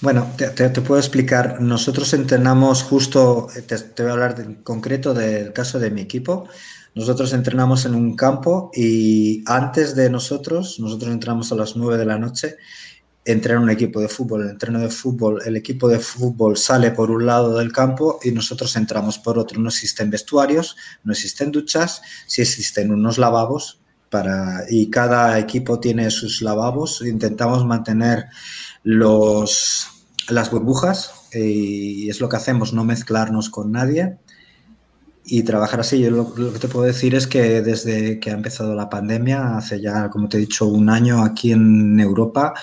Bueno, 0.00 0.30
te, 0.36 0.68
puedo 0.80 0.98
explicar. 0.98 1.60
Nosotros 1.60 2.12
entrenamos 2.14 2.82
justo, 2.82 3.48
te, 3.66 3.78
te 3.78 4.02
voy 4.02 4.10
a 4.10 4.12
hablar 4.12 4.40
en 4.40 4.54
concreto 4.56 5.12
del 5.12 5.52
caso 5.52 5.78
de 5.78 5.90
mi 5.90 6.02
equipo. 6.02 6.48
Nosotros 6.94 7.32
entrenamos 7.32 7.84
en 7.84 7.94
un 7.94 8.16
campo 8.16 8.70
y 8.74 9.42
antes 9.46 9.94
de 9.94 10.08
nosotros, 10.08 10.78
nosotros 10.80 11.10
entramos 11.10 11.52
a 11.52 11.56
las 11.56 11.76
9 11.76 11.98
de 11.98 12.06
la 12.06 12.18
noche, 12.18 12.56
entrena 13.24 13.60
un 13.60 13.70
equipo 13.70 14.00
de 14.00 14.08
fútbol. 14.08 14.48
El 14.48 14.80
de 14.80 14.88
fútbol, 14.88 15.42
el 15.44 15.56
equipo 15.56 15.88
de 15.88 15.98
fútbol 15.98 16.56
sale 16.56 16.90
por 16.90 17.10
un 17.10 17.26
lado 17.26 17.58
del 17.58 17.72
campo 17.72 18.18
y 18.22 18.30
nosotros 18.30 18.76
entramos 18.76 19.18
por 19.18 19.38
otro. 19.38 19.60
No 19.60 19.68
existen 19.68 20.10
vestuarios, 20.10 20.76
no 21.02 21.12
existen 21.12 21.50
duchas, 21.50 22.00
sí 22.26 22.42
existen 22.42 22.92
unos 22.92 23.18
lavabos 23.18 23.80
para, 24.10 24.64
y 24.68 24.90
cada 24.90 25.38
equipo 25.38 25.80
tiene 25.80 26.10
sus 26.10 26.42
lavabos. 26.42 27.02
Intentamos 27.02 27.64
mantener 27.64 28.26
los, 28.82 29.88
las 30.28 30.50
burbujas 30.50 31.12
y 31.32 32.08
es 32.08 32.20
lo 32.20 32.28
que 32.28 32.36
hacemos, 32.36 32.72
no 32.72 32.84
mezclarnos 32.84 33.50
con 33.50 33.72
nadie 33.72 34.18
y 35.24 35.42
trabajar 35.42 35.80
así. 35.80 36.00
Yo 36.00 36.10
lo, 36.10 36.52
que 36.52 36.58
te 36.58 36.68
puedo 36.68 36.86
decir 36.86 37.14
es 37.14 37.26
que 37.26 37.60
desde 37.62 38.20
que 38.20 38.30
ha 38.30 38.34
empezado 38.34 38.74
la 38.74 38.88
pandemia, 38.88 39.56
hace 39.56 39.80
ya, 39.80 40.08
como 40.08 40.28
te 40.28 40.36
he 40.36 40.40
dicho, 40.40 40.66
un 40.66 40.88
año 40.88 41.22
aquí 41.22 41.52
en 41.52 41.98
Europa, 42.00 42.54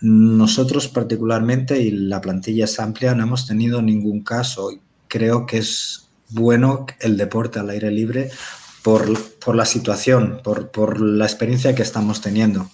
nosotros 0.00 0.88
particularmente, 0.88 1.80
y 1.80 1.90
la 1.90 2.20
plantilla 2.20 2.64
es 2.64 2.78
amplia, 2.78 3.14
no 3.14 3.24
hemos 3.24 3.46
tenido 3.46 3.82
ningún 3.82 4.22
caso. 4.22 4.70
Creo 5.08 5.46
que 5.46 5.58
es 5.58 6.08
bueno 6.30 6.86
el 7.00 7.16
deporte 7.16 7.58
al 7.58 7.70
aire 7.70 7.90
libre 7.90 8.30
por, 8.82 9.18
por 9.38 9.54
la 9.54 9.64
situación, 9.64 10.40
por, 10.42 10.70
por, 10.70 11.00
la 11.00 11.24
experiencia 11.24 11.74
que 11.74 11.82
estamos 11.82 12.20
teniendo. 12.20 12.68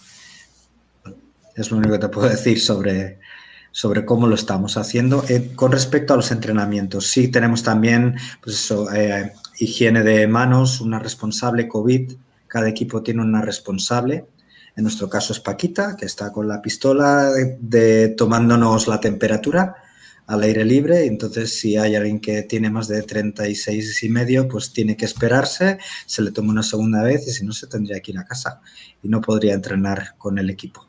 Es 1.54 1.70
lo 1.70 1.76
único 1.76 1.94
que 1.94 2.00
te 2.00 2.08
puedo 2.08 2.28
decir 2.36 2.60
sobre, 2.60 3.20
sobre 3.70 4.04
cómo 4.04 4.26
lo 4.26 4.34
estamos 4.34 4.76
haciendo. 4.76 5.24
Eh, 5.28 5.52
con 5.54 5.72
respecto 5.72 6.14
a 6.14 6.16
los 6.16 6.30
entrenamientos, 6.30 7.06
sí 7.06 7.28
tenemos 7.28 7.62
también 7.62 8.16
pues 8.42 8.72
eh, 8.94 9.32
higiene 9.58 10.02
de 10.02 10.26
manos, 10.26 10.80
una 10.80 10.98
responsable 10.98 11.68
COVID. 11.68 12.12
Cada 12.46 12.68
equipo 12.68 13.02
tiene 13.02 13.22
una 13.22 13.42
responsable. 13.42 14.26
En 14.76 14.84
nuestro 14.84 15.10
caso 15.10 15.32
es 15.32 15.40
Paquita, 15.40 15.96
que 15.96 16.06
está 16.06 16.32
con 16.32 16.46
la 16.46 16.62
pistola 16.62 17.30
de, 17.60 18.08
tomándonos 18.10 18.86
la 18.86 19.00
temperatura 19.00 19.76
al 20.28 20.42
aire 20.42 20.64
libre. 20.64 21.06
Entonces, 21.06 21.58
si 21.58 21.76
hay 21.76 21.96
alguien 21.96 22.20
que 22.20 22.42
tiene 22.42 22.70
más 22.70 22.86
de 22.86 23.02
36 23.02 24.02
y 24.04 24.08
medio, 24.08 24.46
pues 24.46 24.72
tiene 24.72 24.96
que 24.96 25.06
esperarse, 25.06 25.78
se 26.06 26.22
le 26.22 26.30
toma 26.30 26.52
una 26.52 26.62
segunda 26.62 27.02
vez 27.02 27.26
y 27.26 27.32
si 27.32 27.44
no, 27.44 27.52
se 27.52 27.66
tendría 27.66 27.98
que 28.00 28.12
ir 28.12 28.18
a 28.18 28.24
casa 28.24 28.60
y 29.02 29.08
no 29.08 29.20
podría 29.20 29.54
entrenar 29.54 30.14
con 30.18 30.38
el 30.38 30.50
equipo. 30.50 30.86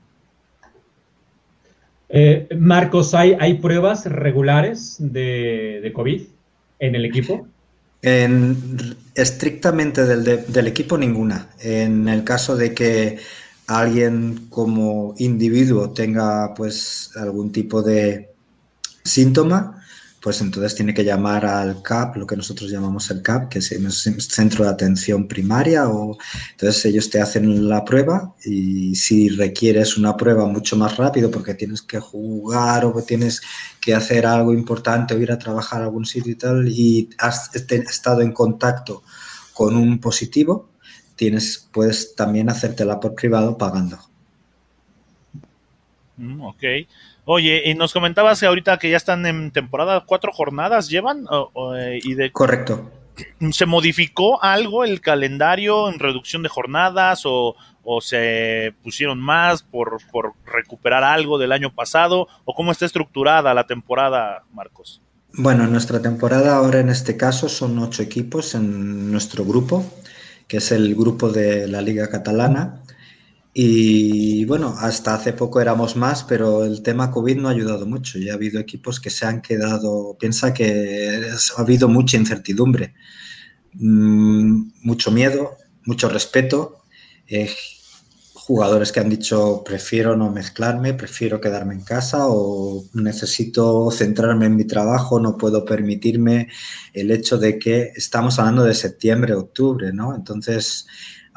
Eh, 2.10 2.50
Marcos, 2.58 3.13
¿hay, 3.13 3.36
¿hay 3.39 3.55
pruebas 3.55 4.05
regulares 4.05 4.98
de, 5.00 5.91
COVID 5.93 6.24
en 6.79 6.96
el 6.96 7.05
equipo? 7.05 7.48
En, 8.01 8.58
estrictamente 9.15 10.05
del, 10.05 10.46
del, 10.48 10.67
equipo 10.67 10.98
ninguna. 10.98 11.50
En 11.60 12.08
el 12.08 12.24
caso 12.24 12.58
de 12.58 12.74
que 12.74 13.19
alguien 13.67 14.48
como 14.50 15.13
individuo 15.17 15.91
tenga 15.91 16.53
pues 16.55 17.12
algún 17.15 17.51
tipo 17.51 17.84
de 17.84 18.29
síntoma, 19.10 19.80
pues 20.22 20.42
entonces 20.42 20.75
tiene 20.75 20.94
que 20.94 21.06
llamar 21.06 21.46
al 21.46 21.82
CAP, 21.82 22.18
lo 22.18 22.28
que 22.28 22.36
nosotros 22.36 22.70
llamamos 22.70 23.10
el 23.10 23.22
CAP, 23.22 23.50
que 23.50 23.60
es 23.60 23.72
el 23.72 23.89
Centro 23.92 24.66
de 24.66 24.72
Atención 24.72 25.28
Primaria, 25.28 25.88
o 25.88 26.18
entonces 26.51 26.86
ellos 26.86 27.10
te 27.10 27.22
hacen 27.22 27.70
la 27.70 27.86
prueba 27.86 28.36
y 28.44 28.96
si 28.96 29.30
requieres 29.30 29.98
una 29.98 30.18
prueba 30.18 30.46
mucho 30.46 30.75
más 30.75 30.98
rápido 30.98 31.32
porque 31.32 31.54
tienes 31.54 31.82
que 31.82 32.00
jugar 32.00 32.86
o 32.86 33.01
tienes 33.04 33.42
que 33.80 33.94
hacer 33.94 34.25
algo 34.25 34.54
importante 34.54 35.13
o 35.13 35.20
ir 35.20 35.32
a 35.32 35.39
trabajar 35.39 35.82
a 35.82 35.86
algún 35.86 36.06
sitio 36.06 36.34
y 36.34 36.36
tal 36.36 36.68
y 36.68 37.10
has 37.18 37.56
estado 37.56 38.22
en 38.22 38.34
contacto 38.34 39.04
con 39.54 39.75
un 39.75 40.00
positivo, 40.00 40.70
tienes, 41.16 41.68
puedes 41.72 42.16
también 42.16 42.50
hacértela 42.50 43.00
por 43.00 43.16
privado 43.16 43.58
pagando. 43.58 44.00
Mm, 46.18 46.42
ok. 46.42 46.63
Oye, 47.31 47.62
y 47.69 47.75
nos 47.75 47.93
comentabas 47.93 48.39
que 48.39 48.48
ahorita 48.48 48.79
que 48.79 48.89
ya 48.89 48.98
están 48.98 49.24
en 49.27 49.51
temporada, 49.51 50.03
cuatro 50.03 50.31
jornadas 50.33 50.89
llevan 50.89 51.27
eh, 51.77 52.00
y 52.01 52.15
de 52.15 52.31
correcto. 52.31 52.89
¿Se 53.51 53.67
modificó 53.67 54.41
algo 54.41 54.83
el 54.83 55.00
calendario 55.00 55.89
en 55.89 56.00
reducción 56.00 56.41
de 56.41 56.50
jornadas 56.50 57.21
o, 57.25 57.55
se 58.01 58.74
pusieron 58.81 59.19
más 59.19 59.62
por, 59.62 60.00
por, 60.12 60.33
recuperar 60.43 61.03
algo 61.03 61.38
del 61.38 61.51
año 61.51 61.71
pasado? 61.71 62.27
¿O 62.45 62.55
cómo 62.55 62.71
está 62.71 62.88
estructurada 62.88 63.53
la 63.53 63.67
temporada, 63.67 64.45
Marcos? 64.51 65.03
Bueno, 65.31 65.67
nuestra 65.67 66.01
temporada 66.01 66.55
ahora 66.55 66.79
en 66.79 66.89
este 66.89 67.15
caso 67.15 67.48
son 67.48 67.77
ocho 67.77 68.01
equipos 68.01 68.55
en 68.55 69.12
nuestro 69.12 69.45
grupo, 69.45 69.86
que 70.48 70.57
es 70.57 70.71
el 70.71 70.95
grupo 70.95 71.29
de 71.29 71.67
la 71.67 71.83
Liga 71.83 72.09
Catalana. 72.09 72.81
Y 73.53 74.46
bueno, 74.46 74.75
hasta 74.79 75.15
hace 75.15 75.34
poco 75.34 75.60
éramos 75.60 75.96
más, 75.96 76.24
pero 76.24 76.63
el 76.65 76.84
tema 76.84 77.12
COVID 77.12 77.38
no 77.38 77.48
ha 77.50 77.51
ayudado 77.51 77.86
mucho. 77.86 78.20
Ya 78.20 78.34
ha 78.34 78.36
habido 78.36 78.60
equipos 78.60 79.00
que 79.00 79.10
se 79.10 79.25
han 79.25 79.41
quedado, 79.41 80.15
piensa 80.20 80.53
que 80.53 81.29
ha 81.58 81.62
habido 81.62 81.88
mucha 81.88 82.18
incertidumbre, 82.18 82.94
mm, 83.74 84.72
mucho 84.84 85.12
miedo, 85.12 85.58
mucho 85.86 86.10
respeto. 86.10 86.84
Eh, 87.27 87.50
jugadores 88.50 88.91
que 88.91 89.00
han 89.00 89.10
dicho 89.10 89.63
prefiero 89.63 90.15
no 90.18 90.32
mezclarme, 90.32 90.96
prefiero 90.96 91.39
quedarme 91.39 91.75
en 91.75 91.82
casa 91.82 92.27
o 92.27 92.84
necesito 92.94 93.91
centrarme 93.91 94.48
en 94.48 94.56
mi 94.56 94.65
trabajo, 94.65 95.20
no 95.20 95.38
puedo 95.38 95.65
permitirme 95.65 96.48
el 96.94 97.12
hecho 97.12 97.38
de 97.38 97.60
que 97.60 97.91
estamos 97.96 98.39
hablando 98.39 98.63
de 98.63 98.74
septiembre, 98.74 99.36
octubre, 99.36 99.94
¿no? 99.94 100.15
Entonces, 100.15 100.88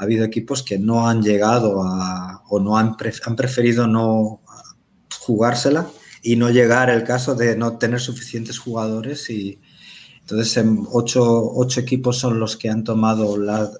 ha 0.02 0.04
habido 0.04 0.24
equipos 0.24 0.64
que 0.64 0.80
no 0.80 1.08
han 1.08 1.22
llegado 1.22 1.80
a, 1.80 2.42
o 2.48 2.58
no 2.58 2.76
han, 2.76 2.96
han 3.24 3.36
preferido 3.36 3.86
no 3.86 4.40
jugársela 5.20 5.86
y 6.24 6.34
no 6.34 6.50
llegar 6.50 6.90
el 6.90 7.04
caso 7.04 7.36
de 7.36 7.56
no 7.56 7.78
tener 7.78 8.00
suficientes 8.00 8.58
jugadores 8.58 9.30
y 9.30 9.60
entonces 10.22 10.56
en 10.56 10.84
ocho, 10.90 11.52
ocho, 11.54 11.78
equipos 11.78 12.18
son 12.18 12.40
los 12.40 12.56
que 12.56 12.68
han 12.68 12.82
tomado 12.82 13.36
la, 13.36 13.70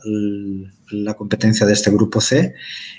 la, 0.93 1.15
competencia 1.15 1.67
de 1.67 1.73
este 1.73 1.91
grupo 1.91 2.21
C 2.21 2.55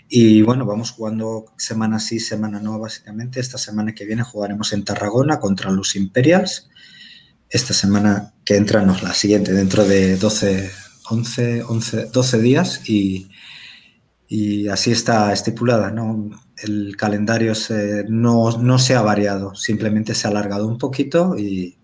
y 0.10 0.42
bueno, 0.42 0.66
vamos 0.66 0.92
jugando 0.92 1.46
semana 1.58 2.00
sí, 2.00 2.20
semana 2.20 2.60
no 2.60 2.78
básicamente. 2.78 3.40
Esta 3.40 3.58
semana 3.58 3.94
que 3.94 4.06
viene 4.06 4.24
jugaremos 4.24 4.74
en 4.74 4.84
Tarragona 4.84 5.40
contra 5.40 5.72
los 5.72 5.96
Imperials. 5.96 6.70
Esta 7.50 7.74
semana 7.74 8.34
que 8.44 8.56
entra, 8.56 8.82
no, 8.82 8.98
la 9.02 9.14
siguiente, 9.14 9.54
dentro 9.54 9.86
de 9.86 10.18
12, 10.18 10.72
11, 11.10 11.64
11 11.64 12.06
12 12.08 12.40
días 12.40 12.90
y, 12.90 13.30
y, 14.28 14.68
así 14.68 14.92
está 14.92 15.32
estipulada. 15.34 15.92
¿no? 15.92 16.30
El 16.58 16.96
calendario 16.98 17.56
se, 17.56 18.06
no, 18.08 18.58
no, 18.58 18.80
se 18.80 18.96
ha 18.96 19.02
variado, 19.02 19.56
simplemente 19.56 20.16
se 20.16 20.28
ha 20.28 20.32
alargado 20.32 20.68
un 20.68 20.78
poquito 20.78 21.38
y 21.38 21.78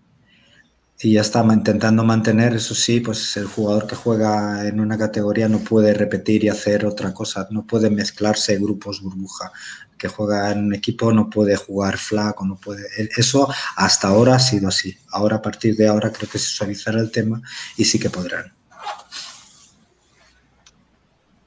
y 1.02 1.14
ya 1.14 1.22
está 1.22 1.42
intentando 1.42 2.04
mantener, 2.04 2.54
eso 2.54 2.74
sí, 2.74 3.00
pues 3.00 3.34
el 3.38 3.46
jugador 3.46 3.86
que 3.86 3.96
juega 3.96 4.68
en 4.68 4.80
una 4.80 4.98
categoría 4.98 5.48
no 5.48 5.60
puede 5.60 5.94
repetir 5.94 6.44
y 6.44 6.50
hacer 6.50 6.84
otra 6.84 7.14
cosa, 7.14 7.48
no 7.50 7.66
puede 7.66 7.88
mezclarse 7.88 8.58
grupos 8.58 9.00
burbuja. 9.00 9.50
Que 9.96 10.08
juega 10.08 10.52
en 10.52 10.64
un 10.66 10.74
equipo 10.74 11.12
no 11.12 11.30
puede 11.30 11.56
jugar 11.56 11.96
flaco, 11.96 12.44
no 12.44 12.56
puede. 12.56 12.86
Eso 13.16 13.48
hasta 13.76 14.08
ahora 14.08 14.36
ha 14.36 14.38
sido 14.38 14.68
así. 14.68 14.96
Ahora, 15.10 15.36
a 15.36 15.42
partir 15.42 15.76
de 15.76 15.88
ahora, 15.88 16.10
creo 16.12 16.28
que 16.28 16.38
se 16.38 16.48
suavizará 16.48 17.00
el 17.00 17.10
tema 17.10 17.40
y 17.76 17.84
sí 17.84 17.98
que 17.98 18.10
podrán. 18.10 18.59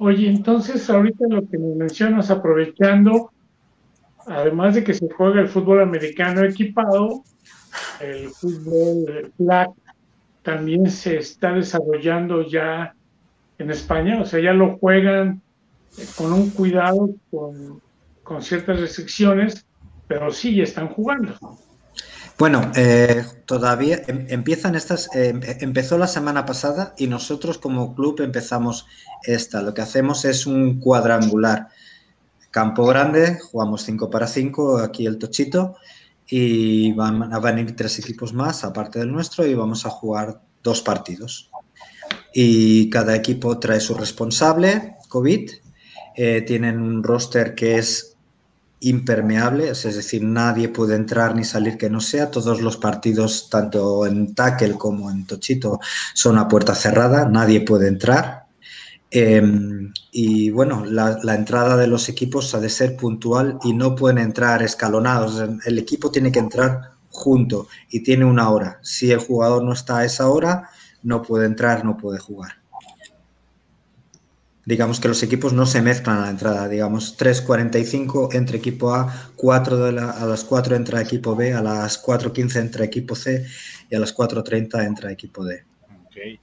Oye, 0.06 0.28
entonces 0.28 0.90
ahorita 0.90 1.28
lo 1.30 1.48
que 1.48 1.58
me 1.58 1.76
mencionas, 1.76 2.30
aprovechando, 2.30 3.32
además 4.28 4.76
de 4.76 4.84
que 4.84 4.94
se 4.94 5.08
juega 5.10 5.40
el 5.40 5.48
fútbol 5.48 5.82
americano 5.82 6.44
equipado, 6.44 7.24
el 8.02 8.28
fútbol 8.32 9.32
flag 9.38 9.70
también 10.42 10.92
se 10.92 11.20
está 11.20 11.54
desarrollando 11.54 12.46
ya 12.46 12.94
en 13.58 13.72
España, 13.72 14.20
o 14.20 14.26
sea, 14.26 14.42
ya 14.42 14.52
lo 14.52 14.78
juegan 14.78 15.42
con 16.18 16.34
un 16.34 16.50
cuidado, 16.50 17.12
con, 17.32 18.42
ciertas 18.42 18.82
restricciones, 18.82 19.66
pero 20.10 20.34
sí 20.34 20.60
están 20.60 20.90
jugando. 20.90 21.34
Bueno, 22.38 22.72
eh, 22.76 23.24
todavía 23.46 24.02
em, 24.08 24.26
empiezan 24.30 24.76
estas, 24.76 25.10
em, 25.16 25.40
empezó 25.60 25.98
la 25.98 26.08
semana 26.08 26.46
pasada 26.46 26.94
y 26.98 27.08
nosotros 27.08 27.58
como 27.58 27.94
club 27.96 28.22
empezamos 28.22 28.88
esta. 29.24 29.62
Lo 29.62 29.74
que 29.74 29.82
hacemos 29.82 30.26
es 30.26 30.48
un 30.48 30.80
cuadrangular. 30.80 31.70
Campo 32.50 32.86
grande, 32.86 33.40
jugamos 33.40 33.84
5 33.84 34.10
para 34.10 34.28
5, 34.28 34.80
aquí 34.80 35.06
el 35.06 35.18
tochito, 35.18 35.76
y 36.28 36.94
van 36.94 37.34
a 37.34 37.40
venir 37.40 37.76
tres 37.76 38.00
equipos 38.00 38.34
más, 38.34 38.64
aparte 38.64 39.00
del 39.00 39.12
nuestro, 39.12 39.46
y 39.46 39.54
vamos 39.54 39.86
a 39.86 39.90
jugar 39.90 40.42
dos 40.64 40.82
partidos. 40.82 41.52
Y 42.34 42.90
cada 42.90 43.16
equipo 43.16 43.60
trae 43.60 43.80
su 43.80 43.94
responsable, 43.96 44.98
COVID. 45.10 45.52
Eh, 46.16 46.42
tienen 46.42 46.80
un 46.80 47.04
roster 47.04 47.56
que 47.56 47.78
es 47.78 48.13
impermeable, 48.84 49.70
es 49.70 49.84
decir, 49.84 50.24
nadie 50.24 50.70
puede 50.70 50.96
entrar 50.96 51.36
ni 51.36 51.44
salir 51.44 51.78
que 51.78 51.90
no 51.90 52.00
sea. 52.02 52.32
Todos 52.32 52.62
los 52.62 52.78
partidos, 52.78 53.50
tanto 53.50 54.06
en 54.06 54.36
tackle 54.36 54.74
como 54.74 55.10
en 55.10 55.26
tochito, 55.26 55.80
son 56.14 56.38
a 56.38 56.48
puerta 56.48 56.76
cerrada, 56.76 57.26
nadie 57.28 57.62
puede 57.62 57.88
entrar. 57.88 58.48
Em, 59.10 59.94
y 60.12 60.50
bueno, 60.50 60.86
la, 60.86 61.36
entrada 61.36 61.78
de 61.78 61.88
los 61.88 62.10
equipos 62.10 62.56
ha 62.56 62.60
de 62.60 62.70
ser 62.70 62.98
puntual 62.98 63.60
y 63.64 63.74
no 63.74 63.96
pueden 63.96 64.18
entrar 64.18 64.64
escalonados. 64.64 65.42
El 65.66 65.78
equipo 65.78 66.12
tiene 66.12 66.32
que 66.32 66.40
entrar 66.40 66.94
junto 67.10 67.68
y 67.90 68.02
tiene 68.04 68.26
una 68.26 68.50
hora. 68.50 68.80
Si 68.82 69.12
el 69.12 69.20
jugador 69.20 69.64
no 69.64 69.74
está 69.74 70.00
a 70.00 70.06
esa 70.06 70.30
hora, 70.30 70.70
no 71.04 71.22
puede 71.22 71.46
entrar, 71.46 71.86
no 71.86 71.96
puede 71.96 72.20
jugar. 72.20 72.63
Digamos 74.66 75.02
que 75.02 75.10
los 75.10 75.22
equipos 75.24 75.52
no 75.52 75.66
se 75.66 75.82
mezclan 75.82 76.20
a 76.20 76.22
la 76.22 76.30
entrada. 76.30 76.70
Digamos 76.70 77.18
3.45 77.18 78.34
entre 78.34 78.58
equipo 78.58 78.94
A, 78.94 79.32
4 79.36 79.78
de 79.78 80.00
a 80.00 80.26
las 80.26 80.46
4 80.46 80.76
entra 80.76 81.02
equipo 81.02 81.36
B, 81.36 81.54
a 81.54 81.62
las 81.62 82.02
4.15 82.02 82.62
entra 82.62 82.86
equipo 82.86 83.14
C 83.16 83.46
y 83.90 83.96
a 83.96 84.00
las 84.00 84.16
4.30 84.16 84.86
entra 84.86 85.12
equipo 85.12 85.44
D. 85.44 85.64
Okay. 86.08 86.40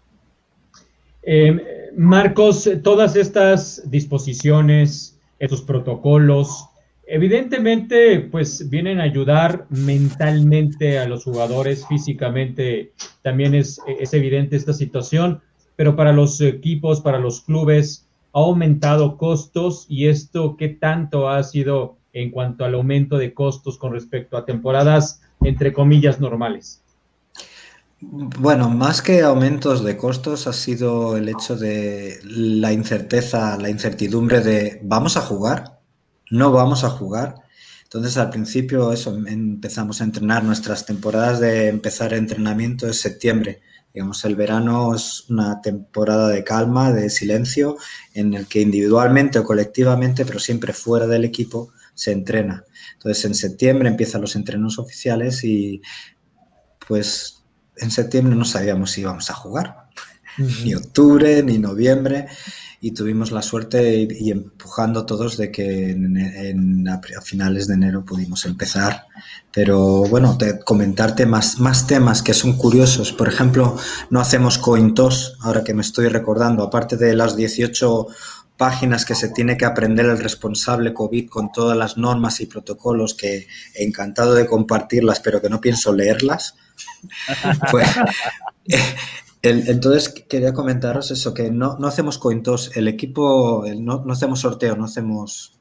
Em, 1.23 1.61
Marcos, 1.97 2.69
todas 2.83 3.17
estas 3.17 3.91
disposiciones, 3.91 5.19
estos 5.39 5.63
protocolos, 5.63 6.67
evidentemente, 7.07 8.21
pues 8.21 8.69
vienen 8.69 9.01
a 9.01 9.05
ayudar 9.05 9.67
mentalmente 9.71 10.99
a 10.99 11.09
los 11.09 11.25
jugadores, 11.25 11.87
físicamente 11.87 12.93
también 13.23 13.55
es, 13.55 13.81
es 13.99 14.13
evidente 14.13 14.57
esta 14.57 14.75
situación, 14.75 15.41
pero 15.77 15.97
para 15.97 16.13
los 16.13 16.41
equipos, 16.43 17.01
para 17.01 17.19
los 17.19 17.41
clubes, 17.41 18.07
ha 18.33 18.39
aumentado 18.39 19.17
costos 19.17 19.87
y 19.89 20.09
esto, 20.09 20.57
¿qué 20.57 20.69
tanto 20.69 21.29
ha 21.29 21.43
sido 21.43 21.97
en 22.13 22.31
cuanto 22.31 22.65
al 22.65 22.75
aumento 22.75 23.19
de 23.19 23.35
costos 23.35 23.79
con 23.79 23.93
respecto 23.93 24.37
a 24.37 24.45
temporadas, 24.45 25.23
entre 25.43 25.73
comillas, 25.73 26.21
normales? 26.21 26.83
Bueno, 28.01 28.71
más 28.71 29.03
que 29.03 29.21
aumentos 29.21 29.85
de 29.85 29.97
costos 29.97 30.47
ha 30.47 30.55
sido 30.55 31.19
el 31.19 31.29
hecho 31.29 31.55
de 31.55 32.19
la 32.25 32.73
incerteza, 32.73 33.59
la 33.59 33.69
incertidumbre 33.69 34.41
de 34.41 34.81
¿vamos 34.83 35.19
a 35.19 35.21
jugar? 35.21 35.81
¿No 36.31 36.51
vamos 36.51 36.83
a 36.83 36.89
jugar? 36.91 37.35
Entonces 37.83 38.17
al 38.17 38.31
principio 38.31 38.93
eso, 38.93 39.15
empezamos 39.27 40.01
a 40.01 40.05
entrenar 40.05 40.45
nuestras 40.45 40.87
temporadas 40.87 41.41
de 41.41 41.69
empezar 41.69 42.15
entrenamiento 42.15 42.87
en 42.87 42.95
septiembre. 42.95 43.61
Digamos, 43.93 44.25
el 44.25 44.37
verano 44.37 44.95
es 44.95 45.29
una 45.29 45.61
temporada 45.61 46.29
de 46.29 46.45
calma, 46.45 46.93
de 46.93 47.11
silencio, 47.11 47.77
en 48.15 48.35
el 48.35 48.47
que 48.47 48.61
individualmente 48.61 49.39
o 49.39 49.45
colectivamente, 49.45 50.25
pero 50.25 50.39
siempre 50.39 50.73
fuera 50.73 51.07
del 51.07 51.25
equipo, 51.25 51.73
se 51.95 52.13
entrena. 52.13 52.65
Entonces 52.95 53.25
en 53.25 53.35
septiembre 53.35 53.89
empiezan 53.89 54.21
los 54.21 54.37
entrenos 54.37 54.79
oficiales 54.79 55.45
y 55.45 55.83
pues 56.87 57.45
en 57.77 57.91
septiembre 57.91 58.37
no 58.37 58.45
sabíamos 58.45 58.93
si 58.93 59.01
íbamos 59.03 59.31
a 59.31 59.35
jugar, 59.35 59.89
ni 60.65 60.75
octubre, 60.75 61.43
ni 61.43 61.59
noviembre, 61.59 62.29
y 62.83 62.93
tuvimos 62.93 63.31
la 63.31 63.43
suerte 63.43 64.09
y, 64.11 64.31
empujando 64.31 65.05
todos 65.05 65.37
de 65.37 65.51
que 65.53 65.91
en, 65.91 66.89
a, 66.89 67.01
finales 67.23 67.69
de 67.69 67.75
enero 67.75 68.05
pudimos 68.05 68.47
empezar. 68.47 69.07
Pero 69.53 70.05
bueno, 70.05 70.35
de 70.35 70.61
comentarte 70.61 71.27
más, 71.27 71.61
más 71.61 71.87
temas 71.87 72.23
que 72.23 72.33
son 72.33 72.55
curiosos. 72.55 73.13
Por 73.13 73.29
ejemplo, 73.29 73.77
no 74.09 74.21
hacemos 74.21 74.57
cointos, 74.57 75.37
ahora 75.41 75.63
que 75.63 75.75
me 75.75 75.83
estoy 75.83 76.09
recordando, 76.09 76.63
aparte 76.63 76.97
de 76.97 77.15
las 77.15 77.37
18 77.37 78.07
páginas 78.57 79.05
que 79.05 79.15
se 79.15 79.29
tiene 79.29 79.59
que 79.59 79.67
aprender 79.67 80.07
el 80.07 80.19
responsable 80.19 80.95
COVID 80.95 81.29
con 81.29 81.53
todas 81.53 81.77
las 81.77 81.99
normas 81.99 82.41
y 82.41 82.47
protocolos 82.47 83.15
que 83.15 83.47
encantado 83.75 84.35
de 84.35 84.47
compartirlas, 84.47 85.21
pero 85.21 85.41
que 85.43 85.51
no 85.51 85.61
pienso 85.61 85.93
leerlas. 85.93 86.57
Pues, 87.71 87.89
entonces 89.43 90.09
quería 90.29 90.53
comentaros 90.53 91.11
eso, 91.11 91.33
que 91.33 91.51
no, 91.51 91.79
hacemos 91.85 92.19
cointos, 92.19 92.77
el 92.77 92.89
equipo, 92.89 93.65
no, 93.79 94.05
hacemos 94.11 94.41
sorteo, 94.41 94.77
no 94.77 94.85
hacemos 94.85 95.59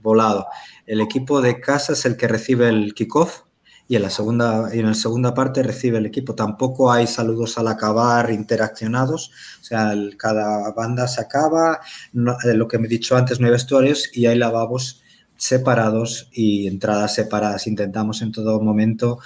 volado. 0.00 0.46
El 0.86 1.00
equipo 1.00 1.40
de 1.40 1.60
casa 1.60 1.92
es 1.92 2.06
el 2.06 2.16
que 2.16 2.28
recibe 2.28 2.68
el 2.68 2.94
kickoff 2.94 3.42
y 3.88 3.96
en 3.96 4.02
la 4.02 4.10
segunda, 4.10 4.70
y 4.74 4.78
en 4.78 4.86
la 4.86 4.94
segunda 4.94 5.34
parte 5.34 5.62
recibe 5.62 5.98
el 5.98 6.06
equipo. 6.06 6.34
Tampoco 6.34 6.92
hay 6.92 7.06
saludos 7.06 7.58
al 7.58 7.68
acabar 7.68 8.30
interaccionados, 8.30 9.32
o 9.60 9.64
sea, 9.64 9.92
cada 10.16 10.72
banda 10.72 11.06
se 11.08 11.20
acaba, 11.20 11.80
eh, 12.14 12.54
lo 12.54 12.68
que 12.68 12.78
me 12.78 12.86
he 12.86 12.90
dicho 12.90 13.16
antes, 13.16 13.40
no 13.40 13.46
hay 13.46 13.52
vestuarios 13.52 14.08
y 14.14 14.26
hay 14.26 14.38
lavabos 14.38 15.02
separados 15.36 16.28
y 16.32 16.68
entradas 16.68 17.14
separadas. 17.14 17.66
Intentamos 17.66 18.22
en 18.22 18.32
todo 18.32 18.60
momento 18.60 19.18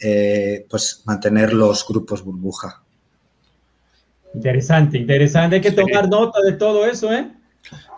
eh, 0.00 0.66
pues 0.68 1.02
mantener 1.06 1.52
los 1.52 1.86
grupos 1.86 2.24
burbuja. 2.24 2.82
Interesante, 4.38 4.98
interesante. 4.98 5.56
Hay 5.56 5.62
que 5.62 5.72
tomar 5.72 6.08
nota 6.08 6.40
de 6.42 6.52
todo 6.52 6.86
eso, 6.86 7.12
¿eh? 7.12 7.28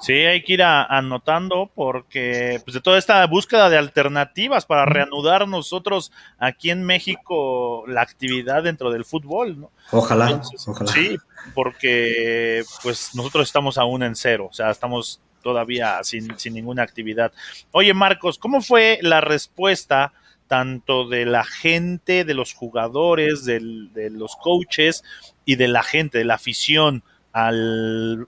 Sí, 0.00 0.14
hay 0.14 0.42
que 0.42 0.54
ir 0.54 0.62
anotando 0.62 1.70
porque 1.74 2.62
pues 2.64 2.72
de 2.72 2.80
toda 2.80 2.96
esta 2.96 3.26
búsqueda 3.26 3.68
de 3.68 3.76
alternativas 3.76 4.64
para 4.64 4.86
reanudar 4.86 5.46
nosotros 5.46 6.12
aquí 6.38 6.70
en 6.70 6.82
México 6.82 7.84
la 7.86 8.00
actividad 8.00 8.62
dentro 8.62 8.90
del 8.90 9.04
fútbol, 9.04 9.60
¿no? 9.60 9.70
Ojalá, 9.92 10.40
ojalá. 10.66 10.90
Sí, 10.90 11.18
porque 11.54 12.62
pues 12.82 13.14
nosotros 13.14 13.46
estamos 13.46 13.76
aún 13.76 14.02
en 14.02 14.16
cero, 14.16 14.48
o 14.50 14.54
sea, 14.54 14.70
estamos 14.70 15.20
todavía 15.42 16.02
sin, 16.04 16.38
sin 16.38 16.54
ninguna 16.54 16.82
actividad. 16.82 17.32
Oye, 17.70 17.92
Marcos, 17.92 18.38
¿cómo 18.38 18.62
fue 18.62 18.98
la 19.02 19.20
respuesta 19.20 20.14
tanto 20.50 21.08
de 21.08 21.26
la 21.26 21.44
gente, 21.44 22.24
de 22.24 22.34
los 22.34 22.54
jugadores, 22.54 23.44
de 23.44 23.60
los 24.10 24.34
coaches 24.34 25.04
y 25.44 25.54
de 25.54 25.68
la 25.68 25.84
gente, 25.84 26.18
de 26.18 26.24
la 26.24 26.34
afición, 26.34 27.04
al, 27.32 28.26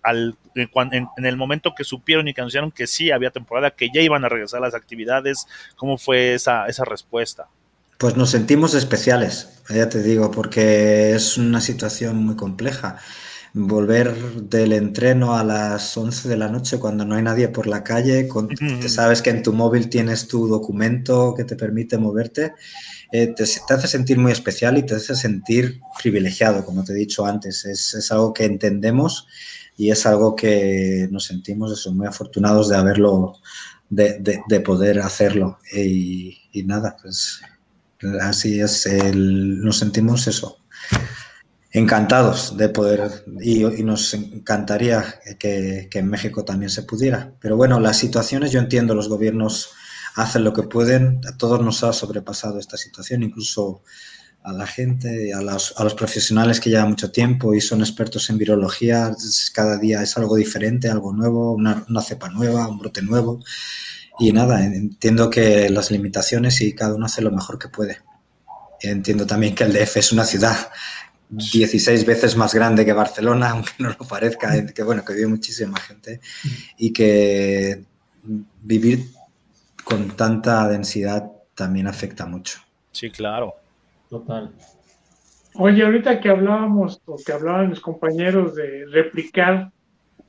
en, 0.54 1.26
el 1.26 1.37
momento 1.37 1.74
que 1.76 1.82
supieron 1.82 2.28
y 2.28 2.32
que 2.32 2.40
anunciaron 2.40 2.70
que 2.70 2.87
sí 2.87 3.11
había 3.11 3.32
temporada, 3.32 3.72
que 3.72 3.88
ya 3.92 4.02
iban 4.02 4.24
a 4.24 4.28
regresar 4.28 4.61
las 4.61 4.72
actividades, 4.72 5.48
¿cómo 5.74 5.98
fue 5.98 6.35
esa, 6.35 6.68
esa 6.68 6.85
respuesta? 6.85 7.48
Pues 7.98 8.16
nos 8.16 8.30
sentimos 8.30 8.74
especiales, 8.74 9.61
ya 9.68 9.88
te 9.88 10.00
digo, 10.00 10.30
porque 10.30 11.14
es 11.16 11.37
una 11.37 11.61
situación 11.61 12.24
muy 12.24 12.37
compleja 12.37 12.98
volver 13.54 14.14
del 14.42 14.72
entreno 14.72 15.36
a 15.36 15.44
las 15.44 15.96
11 15.96 16.28
de 16.28 16.36
la 16.36 16.48
noche 16.48 16.78
cuando 16.78 17.04
no 17.04 17.16
hay 17.16 17.22
nadie 17.22 17.48
por 17.48 17.66
la 17.66 17.84
calle, 17.84 18.26
con, 18.26 18.48
te 18.48 18.88
sabes 18.88 19.20
que 19.20 19.30
en 19.30 19.42
tu 19.42 19.52
móvil 19.52 19.88
tienes 19.88 20.26
tu 20.26 20.48
documento 20.48 21.34
que 21.36 21.44
te 21.44 21.56
permite 21.56 21.98
moverte, 21.98 22.54
eh, 23.12 23.34
te, 23.36 23.42
hace 23.42 23.88
sentir 23.88 24.18
muy 24.18 24.32
especial 24.32 24.78
y 24.78 24.84
te 24.84 24.94
hace 24.94 25.14
sentir 25.14 25.80
privilegiado, 26.00 26.64
como 26.64 26.82
te 26.82 26.92
he 26.92 26.96
dicho 26.96 27.26
antes. 27.26 27.66
Es, 27.66 28.10
algo 28.10 28.32
que 28.32 28.46
entendemos 28.46 29.26
y 29.76 29.90
es 29.90 30.06
algo 30.06 30.34
que 30.34 31.08
nos 31.10 31.24
sentimos 31.26 31.72
eso, 31.72 31.92
muy 31.92 32.06
afortunados 32.06 32.70
de 32.70 32.76
haberlo, 32.76 33.34
de, 33.90 34.60
poder 34.64 35.00
hacerlo. 35.00 35.58
Y, 35.74 36.38
nada, 36.64 36.96
pues 37.02 37.40
así 38.22 38.60
es, 38.60 38.88
nos 39.14 39.78
sentimos 39.78 40.26
eso, 40.26 40.58
encantados 41.72 42.56
de 42.56 42.68
poder 42.68 43.24
y, 43.40 43.64
nos 43.82 44.12
encantaría 44.12 45.20
que, 45.38 45.88
en 45.90 46.08
México 46.08 46.44
también 46.44 46.70
se 46.70 46.82
pudiera. 46.82 47.32
Pero 47.40 47.56
bueno, 47.56 47.80
las 47.80 47.96
situaciones, 47.96 48.52
yo 48.52 48.61
entiendo, 48.61 48.94
los 48.94 49.08
gobiernos 49.08 49.70
hacen 50.14 50.44
lo 50.44 50.52
que 50.52 50.64
pueden, 50.64 51.20
a 51.26 51.37
todos 51.37 51.62
nos 51.62 51.82
ha 51.82 51.92
sobrepasado 51.94 52.58
esta 52.58 52.76
situación, 52.76 53.22
incluso 53.22 53.82
a 54.44 54.52
la 54.52 54.66
gente, 54.66 55.32
a 55.32 55.40
los, 55.40 55.72
a 55.78 55.85
los 55.85 55.94
profesionales 55.94 56.61
que 56.61 56.68
llevan 56.68 56.90
mucho 56.90 57.11
tiempo 57.11 57.54
y 57.54 57.61
son 57.61 57.80
expertos 57.80 58.28
en 58.28 58.37
virología, 58.37 59.14
cada 59.54 59.78
día 59.78 60.02
es 60.02 60.16
algo 60.18 60.37
diferente, 60.37 60.90
algo 60.90 61.12
nuevo, 61.14 61.52
una, 61.52 61.87
una 61.88 62.02
cepa 62.02 62.28
nueva, 62.28 62.68
un 62.68 62.78
brote 62.78 63.00
nuevo. 63.00 63.40
Y 64.18 64.32
nada, 64.32 64.62
entiendo 64.62 65.30
que 65.30 65.70
las 65.70 65.90
limitaciones 65.90 66.61
y 66.61 66.74
cada 66.74 66.94
uno 66.94 67.06
hace 67.06 67.22
lo 67.22 67.30
mejor 67.30 67.58
que 67.58 67.68
puede. 67.68 68.00
Entiendo 68.80 69.26
también 69.26 69.54
que 69.54 69.64
el 69.64 69.72
DF 69.72 69.96
es 69.96 70.12
una 70.12 70.24
ciudad 70.24 70.56
16 71.33 72.05
veces 72.05 72.37
más 72.37 72.55
grande 72.55 72.85
que 72.85 72.92
Barcelona, 72.92 73.51
aunque 73.53 73.73
no 73.79 73.88
lo 73.88 74.07
parezca, 74.07 74.53
que 74.66 74.83
bueno, 74.83 75.05
que 75.05 75.14
vive 75.14 75.29
muchísima 75.29 75.79
gente 75.81 76.21
y 76.77 76.92
que 76.92 77.85
vivir 78.62 79.07
con 79.85 80.11
tanta 80.16 80.68
densidad 80.68 81.31
también 81.55 81.87
afecta 81.87 82.27
mucho. 82.27 82.61
Sí, 82.92 83.11
claro. 83.11 83.55
Total. 84.09 84.53
Oye, 85.55 85.85
ahorita 85.85 86.21
que 86.21 86.29
hablábamos, 86.29 87.01
o 87.07 87.16
que 87.16 87.33
hablaban 87.33 87.71
los 87.71 87.81
compañeros 87.81 88.55
de 88.55 88.87
replicar, 88.90 89.71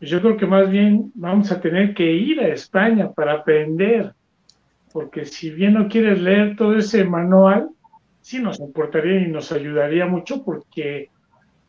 yo 0.01 0.21
creo 0.21 0.37
que 0.37 0.45
más 0.45 0.69
bien 0.69 1.11
vamos 1.15 1.51
a 1.51 1.61
tener 1.61 1.93
que 1.93 2.11
ir 2.11 2.39
a 2.39 2.47
España 2.47 3.11
para 3.11 3.33
aprender, 3.33 4.13
porque 4.91 5.25
si 5.25 5.49
bien 5.49 5.73
no 5.73 5.87
quieres 5.87 6.21
leer 6.21 6.55
todo 6.57 6.77
ese 6.77 7.03
manual, 7.05 7.69
sí 8.23 8.39
nos 8.39 8.59
importaría 8.61 9.19
y 9.19 9.27
nos 9.27 9.51
ayudaría 9.51 10.07
mucho 10.07 10.43
porque 10.43 11.09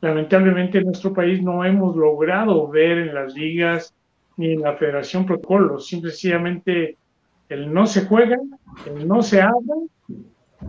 lamentablemente 0.00 0.78
en 0.78 0.84
nuestro 0.84 1.12
país 1.12 1.42
no 1.42 1.64
hemos 1.64 1.96
logrado 1.96 2.68
ver 2.68 2.98
en 2.98 3.14
las 3.14 3.34
ligas 3.34 3.92
ni 4.36 4.52
en 4.52 4.60
la 4.60 4.76
federación 4.76 5.26
protocolos, 5.26 5.88
simplemente 5.88 6.96
el 7.48 7.72
no 7.74 7.86
se 7.86 8.06
juega, 8.06 8.38
el 8.86 9.06
no 9.06 9.22
se 9.22 9.42
habla 9.42 9.74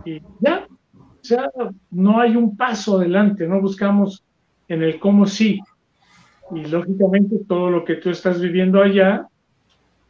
y 0.04 0.20
ya, 0.40 0.66
o 0.92 1.24
sea, 1.24 1.50
no 1.92 2.20
hay 2.20 2.34
un 2.36 2.56
paso 2.56 2.96
adelante, 2.96 3.46
no 3.46 3.60
buscamos 3.60 4.24
en 4.68 4.82
el 4.82 4.98
cómo 4.98 5.26
sí. 5.26 5.60
Y 6.52 6.64
lógicamente 6.66 7.36
todo 7.46 7.70
lo 7.70 7.84
que 7.84 7.94
tú 7.96 8.10
estás 8.10 8.40
viviendo 8.40 8.82
allá, 8.82 9.28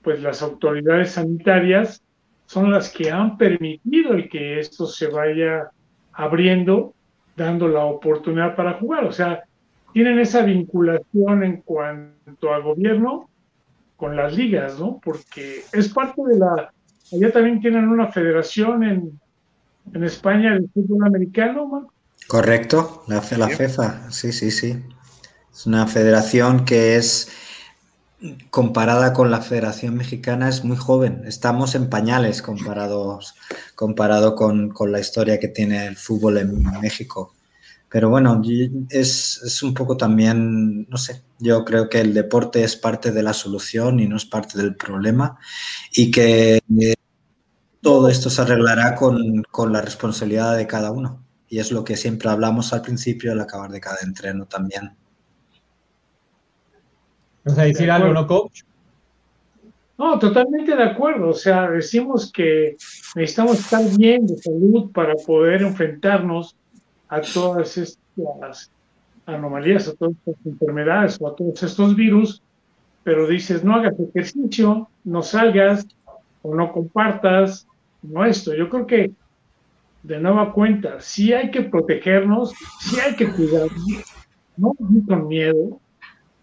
pues 0.02 0.22
las 0.22 0.42
autoridades 0.42 1.12
sanitarias 1.12 2.02
son 2.46 2.70
las 2.70 2.90
que 2.90 3.10
han 3.10 3.36
permitido 3.36 4.14
el 4.14 4.28
que 4.28 4.60
esto 4.60 4.86
se 4.86 5.08
vaya 5.08 5.70
abriendo, 6.12 6.94
dando 7.36 7.68
la 7.68 7.84
oportunidad 7.84 8.56
para 8.56 8.74
jugar. 8.74 9.04
O 9.04 9.12
sea, 9.12 9.42
tienen 9.92 10.18
esa 10.18 10.42
vinculación 10.42 11.42
en 11.42 11.60
cuanto 11.62 12.52
a 12.52 12.58
gobierno 12.60 13.28
con 13.96 14.16
las 14.16 14.34
ligas, 14.36 14.78
¿no? 14.78 15.00
Porque 15.02 15.64
es 15.72 15.88
parte 15.88 16.22
de 16.26 16.38
la... 16.38 16.72
Allá 17.12 17.32
también 17.32 17.60
tienen 17.60 17.88
una 17.88 18.10
federación 18.10 18.82
en, 18.82 19.20
en 19.94 20.04
España 20.04 20.54
de 20.54 20.66
fútbol 20.68 21.06
americano, 21.06 21.68
¿no? 21.70 21.92
Correcto, 22.26 23.04
la, 23.06 23.22
la 23.36 23.48
FEFA, 23.48 24.10
sí, 24.10 24.32
sí, 24.32 24.50
sí. 24.50 24.82
Es 25.52 25.66
una 25.66 25.86
federación 25.86 26.64
que 26.64 26.96
es 26.96 27.30
comparada 28.50 29.12
con 29.12 29.30
la 29.30 29.42
Federación 29.42 29.96
Mexicana 29.96 30.48
es 30.48 30.64
muy 30.64 30.76
joven. 30.76 31.22
Estamos 31.26 31.74
en 31.74 31.90
pañales 31.90 32.42
comparados, 32.42 33.34
comparado 33.74 34.34
con, 34.34 34.72
la 34.90 35.00
historia 35.00 35.38
que 35.38 35.48
tiene 35.48 35.86
el 35.86 35.96
fútbol 35.96 36.38
en 36.38 36.62
México. 36.80 37.34
Pero 37.88 38.10
bueno, 38.10 38.42
es, 38.90 39.40
es, 39.44 39.62
un 39.62 39.72
poco 39.72 39.96
también, 39.96 40.88
no 40.88 40.98
sé, 40.98 41.22
yo 41.38 41.64
creo 41.64 41.88
que 41.88 42.00
el 42.00 42.14
deporte 42.14 42.64
es 42.64 42.76
parte 42.76 43.12
de 43.12 43.22
la 43.22 43.32
solución 43.32 44.00
y 44.00 44.08
no 44.08 44.16
es 44.16 44.24
parte 44.24 44.58
del 44.58 44.74
problema 44.74 45.38
y 45.92 46.10
que 46.10 46.60
todo 47.80 48.08
esto 48.08 48.28
se 48.28 48.42
arreglará 48.42 48.96
con, 48.96 49.44
con 49.44 49.72
la 49.72 49.82
responsabilidad 49.82 50.56
de 50.56 50.66
cada 50.66 50.90
uno. 50.90 51.22
Y 51.48 51.60
es 51.60 51.70
lo 51.70 51.84
que 51.84 51.96
siempre 51.96 52.28
hablamos 52.28 52.72
al 52.72 52.82
principio 52.82 53.30
al 53.30 53.40
acabar 53.40 53.70
de 53.70 53.80
cada 53.80 53.98
entreno 54.02 54.46
también. 54.46 54.96
¿Vas 57.46 57.58
a 57.58 57.62
decir 57.62 57.88
algo, 57.88 58.12
no, 58.12 58.26
coach? 58.26 58.62
No, 59.96 60.18
totalmente 60.18 60.74
de 60.74 60.82
acuerdo. 60.82 61.28
O 61.28 61.34
sea, 61.34 61.70
decimos 61.70 62.32
que 62.32 62.76
necesitamos 63.14 63.60
estar 63.60 63.82
bien 63.96 64.26
de 64.26 64.36
salud 64.36 64.90
para 64.90 65.14
poder 65.14 65.62
enfrentarnos 65.62 66.56
a 67.08 67.20
todas 67.20 67.78
estas 67.78 68.72
anomalías, 69.26 69.86
a 69.86 69.94
todas 69.94 70.16
estas 70.26 70.44
enfermedades 70.44 71.18
o 71.20 71.28
a 71.28 71.36
todos 71.36 71.62
estos 71.62 71.94
virus, 71.94 72.42
pero 73.04 73.28
dices, 73.28 73.62
no 73.62 73.76
hagas 73.76 73.94
ejercicio, 74.00 74.88
no 75.04 75.22
salgas 75.22 75.86
o 76.42 76.52
no 76.52 76.72
compartas, 76.72 77.64
no 78.02 78.24
esto. 78.24 78.54
Yo 78.54 78.68
creo 78.68 78.86
que, 78.88 79.12
de 80.02 80.18
nueva 80.18 80.52
cuenta, 80.52 81.00
sí 81.00 81.32
hay 81.32 81.52
que 81.52 81.62
protegernos, 81.62 82.52
sí 82.80 82.98
hay 82.98 83.14
que 83.14 83.30
cuidarnos, 83.30 84.04
no 84.56 84.72
con 85.06 85.28
miedo, 85.28 85.80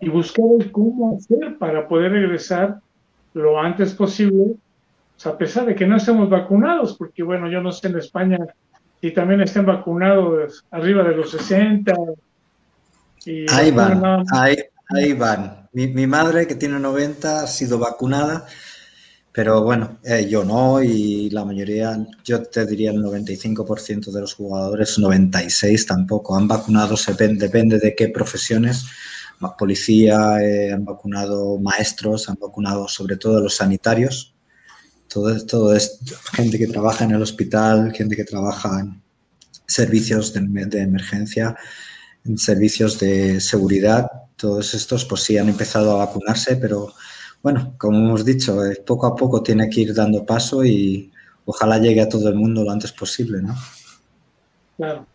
y 0.04 0.10
buscar 0.10 0.46
el 0.60 0.72
cómo 0.72 1.18
hacer 1.18 1.58
para 1.58 1.88
poder 1.88 2.12
regresar 2.12 2.80
lo 3.34 3.60
antes 3.60 3.94
posible, 3.94 4.56
a 5.24 5.38
pesar 5.38 5.66
de 5.66 5.76
que 5.76 5.88
no 5.88 5.96
estemos 5.96 6.30
vacunados, 6.30 6.96
porque 6.98 7.24
bueno, 7.24 7.50
yo 7.50 7.62
no 7.62 7.72
sé 7.72 7.88
en 7.88 7.98
España 7.98 8.38
si 9.00 9.12
también 9.12 9.42
estén 9.42 9.66
vacunados 9.66 10.66
arriba 10.72 11.04
de 11.04 11.16
los 11.16 11.32
60. 11.32 11.94
ahí 13.52 13.72
van, 13.72 14.26
ahí, 14.34 15.14
van. 15.14 15.68
Mi, 15.72 15.88
mi, 15.88 16.06
madre, 16.06 16.46
que 16.46 16.56
tiene 16.56 16.80
90, 16.80 17.44
ha 17.44 17.48
sido 17.48 17.80
vacunada, 17.80 18.46
pero 19.32 19.64
bueno, 19.64 19.98
eh, 20.04 20.28
yo 20.30 20.44
no, 20.44 20.84
y 20.84 21.30
la 21.30 21.46
mayoría, 21.46 21.98
yo 22.26 22.44
te 22.44 22.66
diría 22.66 22.92
el 22.92 23.02
95% 23.02 24.12
de 24.12 24.22
los 24.22 24.36
jugadores, 24.36 25.00
96 25.00 25.86
tampoco, 25.86 26.36
han 26.36 26.48
vacunado, 26.48 26.98
se, 26.98 27.14
depende 27.14 27.80
de 27.80 27.96
qué 27.96 28.10
profesiones 28.10 28.86
policía, 29.58 30.42
eh, 30.42 30.72
han 30.72 30.86
vacunado 30.86 31.58
maestros, 31.60 32.30
han 32.30 32.38
vacunado 32.40 32.88
sobre 32.88 33.18
todo 33.18 33.42
los 33.42 33.56
sanitarios, 33.56 34.36
todo, 35.08 35.46
todo 35.46 35.76
es 35.76 36.00
gente 36.34 36.58
que 36.58 36.68
trabaja 36.68 37.06
en 37.06 37.12
el 37.12 37.22
hospital, 37.22 37.94
gente 37.94 38.16
que 38.16 38.24
trabaja 38.24 38.80
en 38.80 39.02
servicios 39.68 40.34
de, 40.34 40.40
emergencia, 40.82 41.56
en 42.26 42.38
servicios 42.38 43.00
de 43.00 43.40
seguridad, 43.40 44.08
todos 44.36 44.74
estos 44.74 45.06
pues 45.06 45.24
sí 45.24 45.38
han 45.38 45.50
empezado 45.50 45.92
a 45.92 46.06
vacunarse, 46.06 46.56
pero 46.56 46.94
bueno, 47.42 47.76
como 47.78 47.98
hemos 47.98 48.26
dicho, 48.26 48.66
eh, 48.66 48.82
poco 48.86 49.06
a 49.06 49.16
poco 49.16 49.44
tiene 49.44 49.70
que 49.70 49.82
ir 49.82 49.94
dando 49.94 50.26
paso 50.26 50.64
y 50.64 51.12
ojalá 51.46 51.78
llegue 51.78 52.02
a 52.02 52.10
todo 52.10 52.30
el 52.30 52.36
mundo 52.36 52.64
lo 52.64 52.72
antes 52.72 52.92
posible, 52.92 53.42
¿no? 53.42 53.56
Claro. 54.78 55.13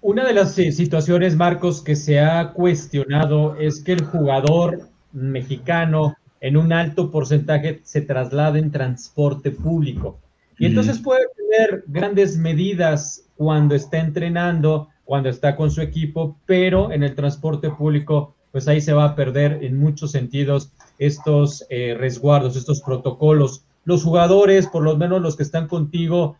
Una 0.00 0.24
de 0.24 0.32
las 0.32 0.56
eh, 0.58 0.70
situaciones, 0.70 1.36
Marcos, 1.36 1.82
que 1.82 1.96
se 1.96 2.20
ha 2.20 2.52
cuestionado 2.52 3.56
es 3.56 3.82
que 3.82 3.92
el 3.92 4.04
jugador 4.04 4.88
mexicano 5.12 6.16
en 6.40 6.56
un 6.56 6.72
alto 6.72 7.10
porcentaje 7.10 7.80
se 7.82 8.02
traslada 8.02 8.58
en 8.58 8.70
transporte 8.70 9.50
público. 9.50 10.20
Y 10.56 10.66
entonces 10.66 10.98
puede 10.98 11.22
tener 11.36 11.84
grandes 11.86 12.36
medidas 12.36 13.24
cuando 13.36 13.74
está 13.74 13.98
entrenando, 13.98 14.88
cuando 15.04 15.28
está 15.28 15.56
con 15.56 15.70
su 15.70 15.80
equipo, 15.80 16.36
pero 16.46 16.92
en 16.92 17.02
el 17.02 17.14
transporte 17.14 17.70
público, 17.70 18.34
pues 18.52 18.68
ahí 18.68 18.80
se 18.80 18.92
va 18.92 19.04
a 19.04 19.14
perder 19.16 19.60
en 19.62 19.76
muchos 19.76 20.12
sentidos 20.12 20.72
estos 20.98 21.64
eh, 21.70 21.96
resguardos, 21.98 22.56
estos 22.56 22.82
protocolos. 22.82 23.64
Los 23.84 24.04
jugadores, 24.04 24.66
por 24.66 24.82
lo 24.82 24.96
menos 24.96 25.22
los 25.22 25.36
que 25.36 25.44
están 25.44 25.66
contigo, 25.66 26.36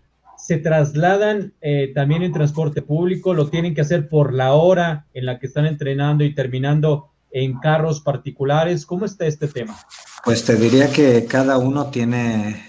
se 0.49 0.57
trasladan 0.57 1.53
eh, 1.61 1.93
también 1.95 2.23
en 2.23 2.33
transporte 2.33 2.81
público, 2.81 3.35
lo 3.35 3.51
tienen 3.51 3.75
que 3.75 3.83
hacer 3.83 4.09
por 4.09 4.33
la 4.33 4.55
hora 4.55 5.05
en 5.13 5.27
la 5.27 5.39
que 5.39 5.47
están 5.47 5.67
entrenando 5.67 6.25
y 6.25 6.35
terminando 6.35 7.11
en 7.31 7.61
carros 7.61 8.01
particulares. 8.01 8.87
¿Cómo 8.87 9.05
está 9.05 9.27
este 9.27 9.47
tema? 9.47 9.79
Pues 10.25 10.47
te 10.47 10.57
diría 10.57 10.91
que 10.91 11.27
cada 11.27 11.59
uno 11.59 11.89
tiene, 11.91 12.65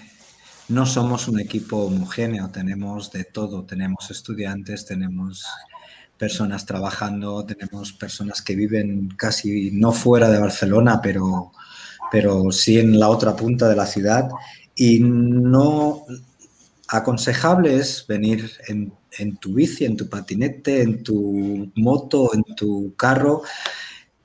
no 0.68 0.84
somos 0.84 1.26
un 1.26 1.40
equipo 1.40 1.86
homogéneo, 1.86 2.50
tenemos 2.50 3.10
de 3.12 3.24
todo, 3.24 3.64
tenemos 3.64 4.10
estudiantes, 4.10 4.84
tenemos 4.84 5.46
personas 6.18 6.66
trabajando, 6.66 7.46
tenemos 7.46 7.94
personas 7.94 8.42
que 8.42 8.56
viven 8.56 9.08
casi 9.16 9.70
no 9.70 9.92
fuera 9.92 10.28
de 10.28 10.38
Barcelona, 10.38 11.00
pero, 11.02 11.52
pero 12.12 12.52
sí 12.52 12.78
en 12.78 13.00
la 13.00 13.08
otra 13.08 13.34
punta 13.34 13.70
de 13.70 13.76
la 13.76 13.86
ciudad 13.86 14.28
y 14.74 15.00
no 15.00 16.04
aconsejable 16.90 17.76
es 17.76 18.04
venir 18.06 18.50
en, 18.68 19.36
tu 19.36 19.54
bici, 19.54 19.84
en 19.84 19.96
tu 19.96 20.08
patinete, 20.08 20.82
en 20.82 21.02
tu 21.02 21.70
moto, 21.76 22.34
en 22.34 22.42
tu 22.56 22.94
carro, 22.96 23.42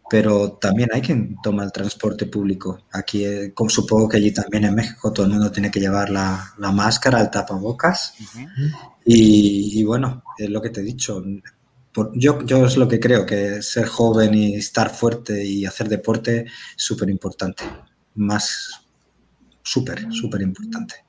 pero 0.09 0.53
también 0.53 0.89
hay 0.93 1.01
quien 1.01 1.37
toma 1.43 1.63
el 1.63 1.71
transporte 1.71 2.25
público. 2.25 2.79
Aquí, 2.91 3.23
eh, 3.25 3.53
como 3.53 3.69
supongo 3.69 4.09
que 4.09 4.17
allí 4.17 4.31
también 4.31 4.65
en 4.65 4.75
México, 4.75 5.13
todo 5.13 5.25
el 5.25 5.31
mundo 5.31 5.51
tiene 5.51 5.71
que 5.71 5.79
llevar 5.79 6.09
la, 6.09 6.53
máscara, 6.57 7.21
el 7.21 7.29
tapabocas. 7.29 8.13
y, 9.05 9.79
y, 9.79 9.83
bueno, 9.83 10.23
es 10.37 10.49
lo 10.49 10.61
que 10.61 10.69
te 10.69 10.81
he 10.81 10.83
dicho, 10.83 11.23
yo, 12.15 12.43
yo 12.43 12.65
es 12.65 12.77
lo 12.77 12.87
que 12.87 12.99
creo, 12.99 13.25
que 13.25 13.61
ser 13.61 13.87
joven 13.87 14.33
y 14.33 14.55
estar 14.55 14.89
fuerte 14.89 15.45
y 15.45 15.65
hacer 15.65 15.87
deporte 15.87 16.45
es 16.45 16.83
súper 16.83 17.09
importante. 17.09 17.63
Más 18.15 18.85
súper, 19.61 20.11
súper 20.11 20.41
importante. 20.41 21.04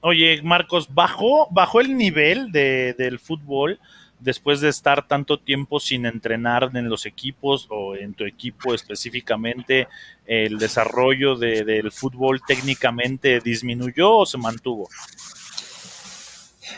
Oye, 0.00 0.40
Marcos, 0.42 0.88
¿bajó, 0.92 1.48
bajó 1.50 1.80
el 1.80 1.96
nivel 1.96 2.52
de, 2.52 2.94
del 2.96 3.18
fútbol 3.18 3.80
después 4.20 4.60
de 4.60 4.68
estar 4.68 5.06
tanto 5.06 5.38
tiempo 5.38 5.80
sin 5.80 6.06
entrenar 6.06 6.70
en 6.74 6.88
los 6.88 7.06
equipos 7.06 7.66
o 7.70 7.96
en 7.96 8.14
tu 8.14 8.24
equipo 8.24 8.74
específicamente? 8.74 9.88
¿El 10.24 10.58
desarrollo 10.58 11.36
del 11.36 11.90
fútbol 11.90 12.40
técnicamente 12.46 13.40
disminuyó 13.40 14.18
o 14.18 14.26
se 14.26 14.38
mantuvo? 14.38 14.88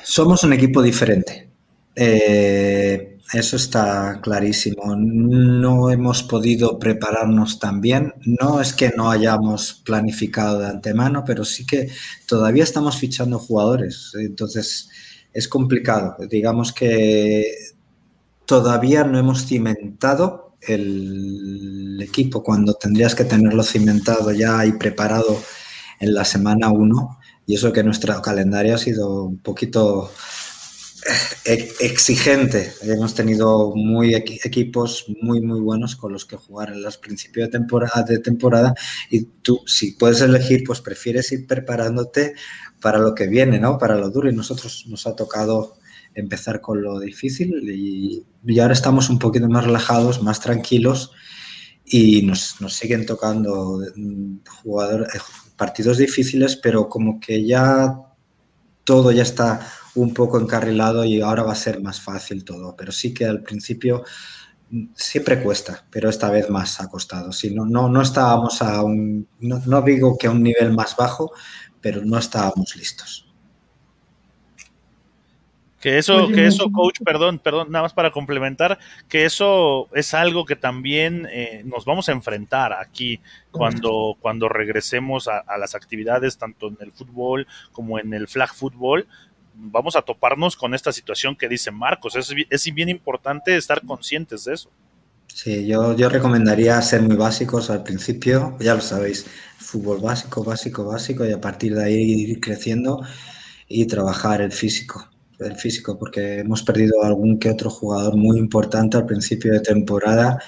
Somos 0.02 0.42
un 0.44 0.52
equipo 0.54 0.80
diferente. 0.82 1.48
Eh, 1.94 3.18
eso 3.32 3.56
está 3.56 4.20
clarísimo. 4.22 4.96
No 4.96 5.90
hemos 5.90 6.22
podido 6.22 6.78
prepararnos 6.78 7.58
tan 7.58 7.80
bien. 7.80 8.12
No 8.24 8.60
es 8.60 8.72
que 8.72 8.92
no 8.96 9.10
hayamos 9.10 9.82
planificado 9.84 10.58
de 10.58 10.66
antemano, 10.66 11.22
pero 11.24 11.44
sí 11.44 11.64
que 11.64 11.90
todavía 12.26 12.64
estamos 12.64 12.96
fichando 12.96 13.38
jugadores. 13.38 14.12
Entonces 14.14 14.88
es 15.32 15.46
complicado. 15.46 16.16
Digamos 16.28 16.72
que 16.72 17.44
todavía 18.46 19.04
no 19.04 19.18
hemos 19.18 19.46
cimentado 19.46 20.56
el 20.60 21.98
equipo 22.02 22.42
cuando 22.42 22.74
tendrías 22.74 23.14
que 23.14 23.24
tenerlo 23.24 23.62
cimentado 23.62 24.32
ya 24.32 24.66
y 24.66 24.72
preparado 24.72 25.40
en 26.00 26.14
la 26.14 26.24
semana 26.24 26.70
1. 26.70 27.18
Y 27.46 27.54
eso 27.54 27.72
que 27.72 27.84
nuestro 27.84 28.20
calendario 28.22 28.74
ha 28.74 28.78
sido 28.78 29.24
un 29.24 29.38
poquito 29.38 30.10
exigente. 31.44 32.72
Hemos 32.82 33.14
tenido 33.14 33.74
muy 33.74 34.14
equipos 34.14 35.06
muy, 35.22 35.40
muy 35.40 35.60
buenos 35.60 35.96
con 35.96 36.12
los 36.12 36.24
que 36.24 36.36
jugar 36.36 36.70
en 36.70 36.82
los 36.82 36.98
principios 36.98 37.50
de 37.50 38.18
temporada, 38.18 38.74
y 39.10 39.24
tú, 39.42 39.60
si 39.66 39.92
puedes 39.92 40.20
elegir, 40.20 40.64
pues 40.66 40.80
prefieres 40.80 41.32
ir 41.32 41.46
preparándote 41.46 42.34
para 42.80 42.98
lo 42.98 43.14
que 43.14 43.26
viene, 43.26 43.58
¿no? 43.58 43.78
Para 43.78 43.96
lo 43.96 44.10
duro 44.10 44.30
y 44.30 44.34
nosotros 44.34 44.84
nos 44.88 45.06
ha 45.06 45.14
tocado 45.16 45.78
empezar 46.14 46.60
con 46.60 46.82
lo 46.82 46.98
difícil 46.98 47.68
y, 47.68 48.26
ahora 48.60 48.72
estamos 48.72 49.10
un 49.10 49.18
poquito 49.18 49.48
más 49.48 49.64
relajados, 49.64 50.22
más 50.22 50.40
tranquilos 50.40 51.12
y 51.84 52.22
nos, 52.22 52.60
nos 52.60 52.74
siguen 52.74 53.06
tocando 53.06 53.80
mm, 53.96 54.38
jugadores, 54.62 55.14
eh, 55.14 55.18
partidos 55.56 55.98
difíciles, 55.98 56.56
pero 56.56 56.88
como 56.88 57.20
que 57.20 57.44
ya 57.46 57.96
todo 58.84 59.12
ya 59.12 59.22
está 59.22 59.60
un 59.94 60.14
poco 60.14 60.40
encarrilado 60.40 61.04
y 61.04 61.20
ahora 61.20 61.42
va 61.42 61.52
a 61.52 61.56
ser 61.56 61.80
más 61.80 62.00
fácil 62.00 62.44
todo, 62.44 62.74
pero 62.76 62.92
sí 62.92 63.12
que 63.12 63.24
al 63.24 63.42
principio 63.42 64.04
mm, 64.70 64.86
siempre 64.94 65.42
cuesta, 65.42 65.84
pero 65.90 66.08
esta 66.08 66.30
vez 66.30 66.48
más 66.50 66.80
ha 66.80 66.88
costado. 66.88 67.32
Si 67.32 67.54
no, 67.54 67.64
no, 67.64 67.88
no 67.88 68.02
estábamos 68.02 68.62
a 68.62 68.82
un, 68.82 69.26
no, 69.40 69.82
digo 69.82 70.16
que 70.18 70.28
a 70.28 70.30
un 70.30 70.42
nivel 70.42 70.72
más 70.72 70.96
bajo, 70.96 71.32
pero 71.80 72.04
no 72.04 72.18
estábamos 72.18 72.76
listos. 72.76 73.26
Que 75.80 75.96
eso, 75.96 76.28
que 76.28 76.44
eso, 76.46 76.70
coach, 76.70 76.98
perdón, 77.02 77.38
perdón, 77.38 77.70
nada 77.70 77.84
más 77.84 77.94
para 77.94 78.10
complementar, 78.10 78.78
que 79.08 79.24
eso 79.24 79.88
es 79.94 80.12
algo 80.12 80.44
que 80.44 80.54
también 80.54 81.26
eh, 81.32 81.62
nos 81.64 81.86
vamos 81.86 82.10
a 82.10 82.12
enfrentar 82.12 82.74
aquí 82.74 83.18
cuando, 83.50 84.14
cuando 84.20 84.50
regresemos 84.50 85.26
a, 85.26 85.38
a, 85.38 85.56
las 85.56 85.74
actividades, 85.74 86.36
tanto 86.36 86.68
en 86.68 86.76
el 86.80 86.92
fútbol 86.92 87.46
como 87.72 87.98
en 87.98 88.12
el 88.12 88.28
flag 88.28 88.52
fútbol, 88.52 89.08
vamos 89.54 89.96
a 89.96 90.02
toparnos 90.02 90.56
con 90.56 90.74
esta 90.74 90.92
situación 90.92 91.36
que 91.36 91.48
dice 91.48 91.70
Marcos. 91.70 92.16
Es, 92.16 92.32
es 92.48 92.74
bien 92.74 92.88
importante 92.88 93.56
estar 93.56 93.84
conscientes 93.84 94.44
de 94.44 94.54
eso. 94.54 94.70
Sí, 95.26 95.66
yo, 95.66 95.96
yo 95.96 96.08
recomendaría 96.08 96.80
ser 96.82 97.02
muy 97.02 97.16
básicos 97.16 97.70
al 97.70 97.82
principio, 97.82 98.56
ya 98.58 98.74
lo 98.74 98.80
sabéis, 98.80 99.26
fútbol 99.58 100.00
básico, 100.00 100.42
básico, 100.42 100.84
básico, 100.84 101.24
y 101.24 101.32
a 101.32 101.40
partir 101.40 101.74
de 101.74 101.84
ahí 101.84 101.94
ir 101.94 102.40
creciendo 102.40 103.00
y 103.68 103.86
trabajar 103.86 104.40
el 104.42 104.50
físico 104.50 105.10
el 105.46 105.56
físico, 105.56 105.98
porque 105.98 106.40
hemos 106.40 106.62
perdido 106.62 107.02
algún 107.02 107.38
que 107.38 107.50
otro 107.50 107.70
jugador 107.70 108.16
muy 108.16 108.38
importante 108.38 108.96
al 108.96 109.06
principio 109.06 109.52
de 109.52 109.60
temporada 109.60 110.38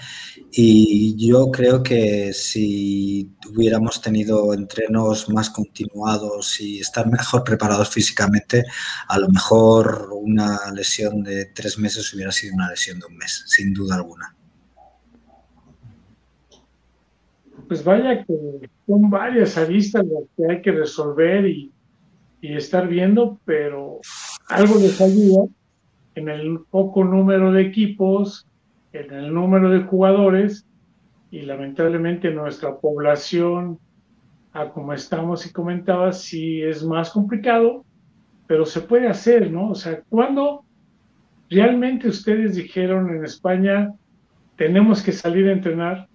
y 0.55 1.17
yo 1.17 1.51
creo 1.51 1.83
que 1.83 2.35
si 2.35 3.35
hubiéramos 3.49 4.03
tenido 4.03 4.53
entrenos 4.53 5.31
más 5.31 5.49
continuados 5.49 6.61
y 6.61 6.79
estar 6.79 7.11
mejor 7.11 7.43
preparados 7.43 7.89
físicamente, 7.89 8.63
a 9.09 9.19
lo 9.19 9.29
mejor 9.31 10.11
una 10.13 10.71
lesión 10.75 11.23
de 11.23 11.47
tres 11.47 11.79
meses 11.79 12.13
hubiera 12.13 12.31
sido 12.31 12.55
una 12.55 12.69
lesión 12.69 12.99
de 12.99 13.07
un 13.07 13.17
mes, 13.17 13.45
sin 13.47 13.73
duda 13.73 13.97
alguna. 13.97 14.37
Pues 17.67 17.83
vaya 17.83 18.23
que 18.23 18.69
son 18.87 19.09
varias 19.09 19.57
aristas 19.57 20.05
las 20.05 20.25
que 20.37 20.53
hay 20.53 20.61
que 20.61 20.73
resolver 20.73 21.47
y, 21.47 21.73
y 22.43 22.55
estar 22.55 22.87
viendo, 22.89 23.41
pero 23.47 24.01
algo 24.51 24.79
les 24.79 25.01
ayuda 25.01 25.47
en 26.15 26.29
el 26.29 26.61
poco 26.71 27.05
número 27.05 27.53
de 27.53 27.63
equipos, 27.63 28.47
en 28.93 29.13
el 29.13 29.33
número 29.33 29.71
de 29.71 29.83
jugadores 29.83 30.67
y 31.31 31.43
lamentablemente 31.43 32.31
nuestra 32.31 32.77
población, 32.77 33.79
a 34.53 34.69
como 34.69 34.93
estamos 34.93 35.47
y 35.47 35.53
comentaba, 35.53 36.13
sí 36.13 36.63
es 36.63 36.85
más 36.85 37.11
complicado, 37.11 37.85
pero 38.47 38.67
se 38.67 38.83
puede 38.83 39.09
hacer, 39.09 39.51
¿no? 39.51 39.71
O 39.71 39.75
sea, 39.75 40.03
cuando 40.09 40.65
realmente 41.49 42.09
ustedes 42.09 42.57
dijeron 42.57 43.09
en 43.15 43.25
España, 43.25 43.93
tenemos 44.57 45.03
que 45.03 45.13
salir 45.13 45.49
a 45.49 45.53
entrenar, 45.53 46.09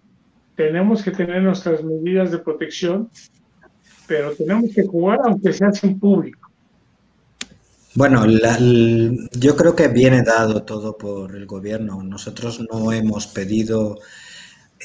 tenemos 0.55 1.03
que 1.03 1.11
tener 1.11 1.41
nuestras 1.41 1.83
medidas 1.83 2.31
de 2.31 2.39
protección, 2.39 3.09
pero 4.07 4.35
tenemos 4.35 4.73
que 4.73 4.85
jugar 4.85 5.19
aunque 5.23 5.51
sea 5.51 5.71
sin 5.71 5.99
público? 5.99 6.46
Bueno, 7.95 8.25
yo 9.33 9.55
creo 9.55 9.75
que 9.75 9.87
viene 9.87 10.21
dado 10.21 10.63
todo 10.63 10.97
por 10.97 11.35
el 11.35 11.45
gobierno. 11.45 12.03
Nosotros 12.03 12.61
no 12.71 12.91
hemos 12.91 13.27
pedido 13.27 13.99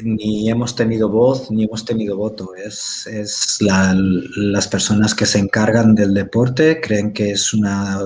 ni 0.03 0.49
hemos 0.49 0.75
tenido 0.75 1.09
voz 1.11 1.51
ni 1.51 1.65
hemos 1.65 1.85
tenido 1.85 2.17
voto. 2.17 2.55
Es, 2.55 3.07
es 3.07 3.59
las 3.61 4.69
personas 4.69 5.15
que 5.15 5.27
se 5.27 5.38
encargan 5.38 5.95
del 5.95 6.15
deporte 6.15 6.81
creen 6.81 7.12
que 7.12 7.33
es 7.33 7.53
una, 7.53 8.01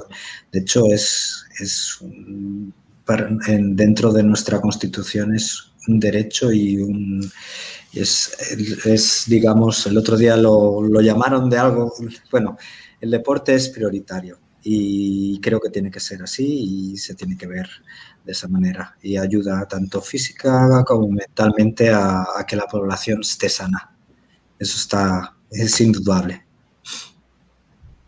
de 0.52 0.58
hecho 0.60 0.86
es, 0.92 1.44
es 1.60 1.98
dentro 3.06 4.12
de 4.12 4.22
nuestra 4.24 4.60
constitución 4.60 5.34
es 5.34 5.70
un 5.86 6.00
derecho 6.00 6.50
y 6.52 6.78
un 6.78 7.30
es, 7.92 8.32
es 8.84 9.24
digamos, 9.28 9.86
el 9.86 9.96
otro 9.96 10.16
día 10.16 10.36
lo, 10.36 10.82
lo 10.82 11.00
llamaron 11.00 11.48
de 11.48 11.58
algo, 11.58 11.94
bueno, 12.30 12.58
el 13.00 13.10
deporte 13.10 13.54
es 13.54 13.68
prioritario 13.68 14.38
y 14.68 15.40
creo 15.40 15.60
que 15.60 15.70
tiene 15.70 15.92
que 15.92 16.00
ser 16.00 16.24
así 16.24 16.92
y 16.92 16.96
se 16.96 17.14
tiene 17.14 17.36
que 17.36 17.46
ver 17.46 17.68
de 18.24 18.32
esa 18.32 18.48
manera 18.48 18.96
y 19.00 19.16
ayuda 19.16 19.64
tanto 19.68 20.00
física 20.00 20.82
como 20.84 21.08
mentalmente 21.08 21.88
a, 21.90 22.26
que 22.48 22.56
la 22.56 22.66
población 22.66 23.20
esté 23.20 23.48
sana. 23.48 23.94
Eso 24.58 24.76
está, 24.76 25.36
es 25.52 25.80
indudable. 25.80 26.42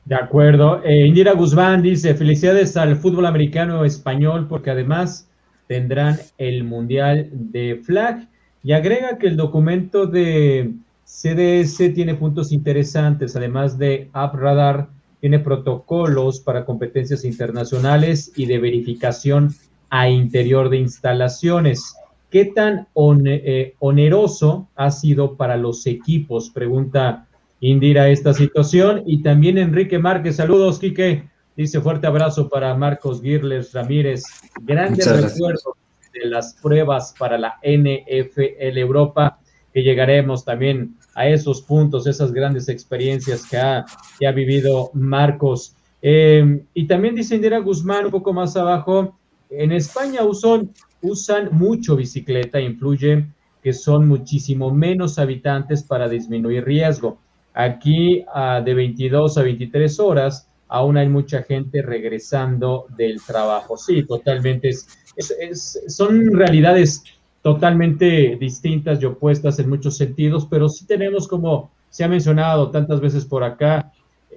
De 0.05 0.17
acuerdo. 0.17 0.83
Eh, 0.83 1.07
Indira 1.07 1.33
Guzmán 1.33 1.81
dice, 1.81 2.13
felicidades 2.17 2.77
al 2.77 2.97
fútbol 2.97 3.27
americano 3.27 3.85
español 3.85 4.49
porque 4.49 4.73
además 4.73 5.29
tendrán 5.69 6.19
el 6.39 6.65
Mundial 6.65 7.29
de 7.31 7.81
Flag 7.85 8.29
y 8.65 8.73
agrega 8.73 9.17
que 9.19 9.29
el 9.29 9.37
documento 9.37 10.07
de 10.07 10.73
CDS 11.05 11.95
tiene 11.95 12.17
puntos 12.17 12.51
interesantes, 12.51 13.37
además 13.37 13.79
de 13.79 14.11
App 14.13 14.35
Radar 14.35 14.98
tiene 15.21 15.39
protocolos 15.39 16.41
para 16.41 16.65
competencias 16.65 17.25
internacionales 17.25 18.33
y 18.37 18.47
de 18.47 18.59
verificación 18.59 19.55
a 19.91 20.09
interior 20.09 20.69
de 20.69 20.79
instalaciones. 20.79 21.95
¿Qué 22.31 22.45
tan 22.45 22.89
eh, 23.27 23.75
oneroso 23.79 24.69
ha 24.77 24.91
sido 24.91 25.37
para 25.37 25.57
los 25.57 25.87
equipos? 25.87 26.51
Pregunta 26.51 27.27
Indira 27.61 28.09
esta 28.09 28.35
situación. 28.35 29.03
Y 29.07 29.23
también 29.23 29.59
Enrique 29.59 29.99
Márquez, 29.99 30.37
saludos, 30.37 30.79
Quique. 30.79 31.29
Dice 31.57 31.81
fuerte 31.81 32.07
abrazo 32.07 32.49
para 32.49 32.75
Marcos 32.77 33.21
Girles 33.21 33.73
Ramírez. 33.73 34.23
Grandes 34.63 35.07
recuerdos 35.11 35.75
de 36.13 36.27
las 36.27 36.55
pruebas 36.63 37.15
para 37.19 37.37
la 37.37 37.59
NFL 37.63 38.79
Europa, 38.79 39.41
llegaremos 39.83 40.45
también 40.45 40.97
a 41.15 41.29
esos 41.29 41.63
puntos, 41.63 42.07
esas 42.07 42.33
grandes 42.33 42.69
experiencias 42.69 43.47
que 43.49 43.57
ha, 43.57 43.85
vivido 44.33 44.91
Marcos. 44.95 45.75
Eh, 46.01 46.63
y 46.75 46.87
también 46.87 47.15
dice 47.15 47.35
Indira 47.35 47.59
Guzmán, 47.59 48.07
un 48.07 48.11
poco 48.11 48.33
más 48.33 48.57
abajo, 48.57 49.19
en 49.51 49.73
España 49.73 50.25
usan, 50.25 50.71
usan 51.03 51.49
mucho 51.53 51.97
bicicleta, 51.97 52.61
influye 52.61 53.27
que 53.63 53.73
son 53.73 54.07
muchísimo 54.07 54.71
menos 54.73 55.19
habitantes 55.19 55.83
para 55.83 56.09
disminuir 56.09 56.65
riesgo. 56.65 57.19
Aquí 57.55 58.25
de 58.65 58.75
22 58.75 59.37
a 59.37 59.43
23 59.43 59.99
horas 60.01 60.49
aún 60.69 60.97
hay 60.97 61.09
mucha 61.09 61.43
gente 61.43 61.83
regresando 61.83 62.87
del 62.97 63.21
trabajo. 63.23 63.77
Sí, 63.77 64.05
totalmente 64.05 64.69
es, 64.69 65.81
son 65.89 66.33
realidades 66.33 67.03
totalmente 67.43 68.37
distintas 68.37 69.01
y 69.01 69.07
opuestas 69.07 69.59
en 69.59 69.69
muchos 69.69 69.97
sentidos, 69.97 70.47
pero 70.51 70.69
sí 70.69 70.87
tenemos, 70.87 71.29
como 71.29 71.71
se 71.91 72.05
ha 72.05 72.09
mencionado 72.09 72.71
tantas 72.71 73.01
veces 73.01 73.25
por 73.25 73.45
acá, 73.45 73.93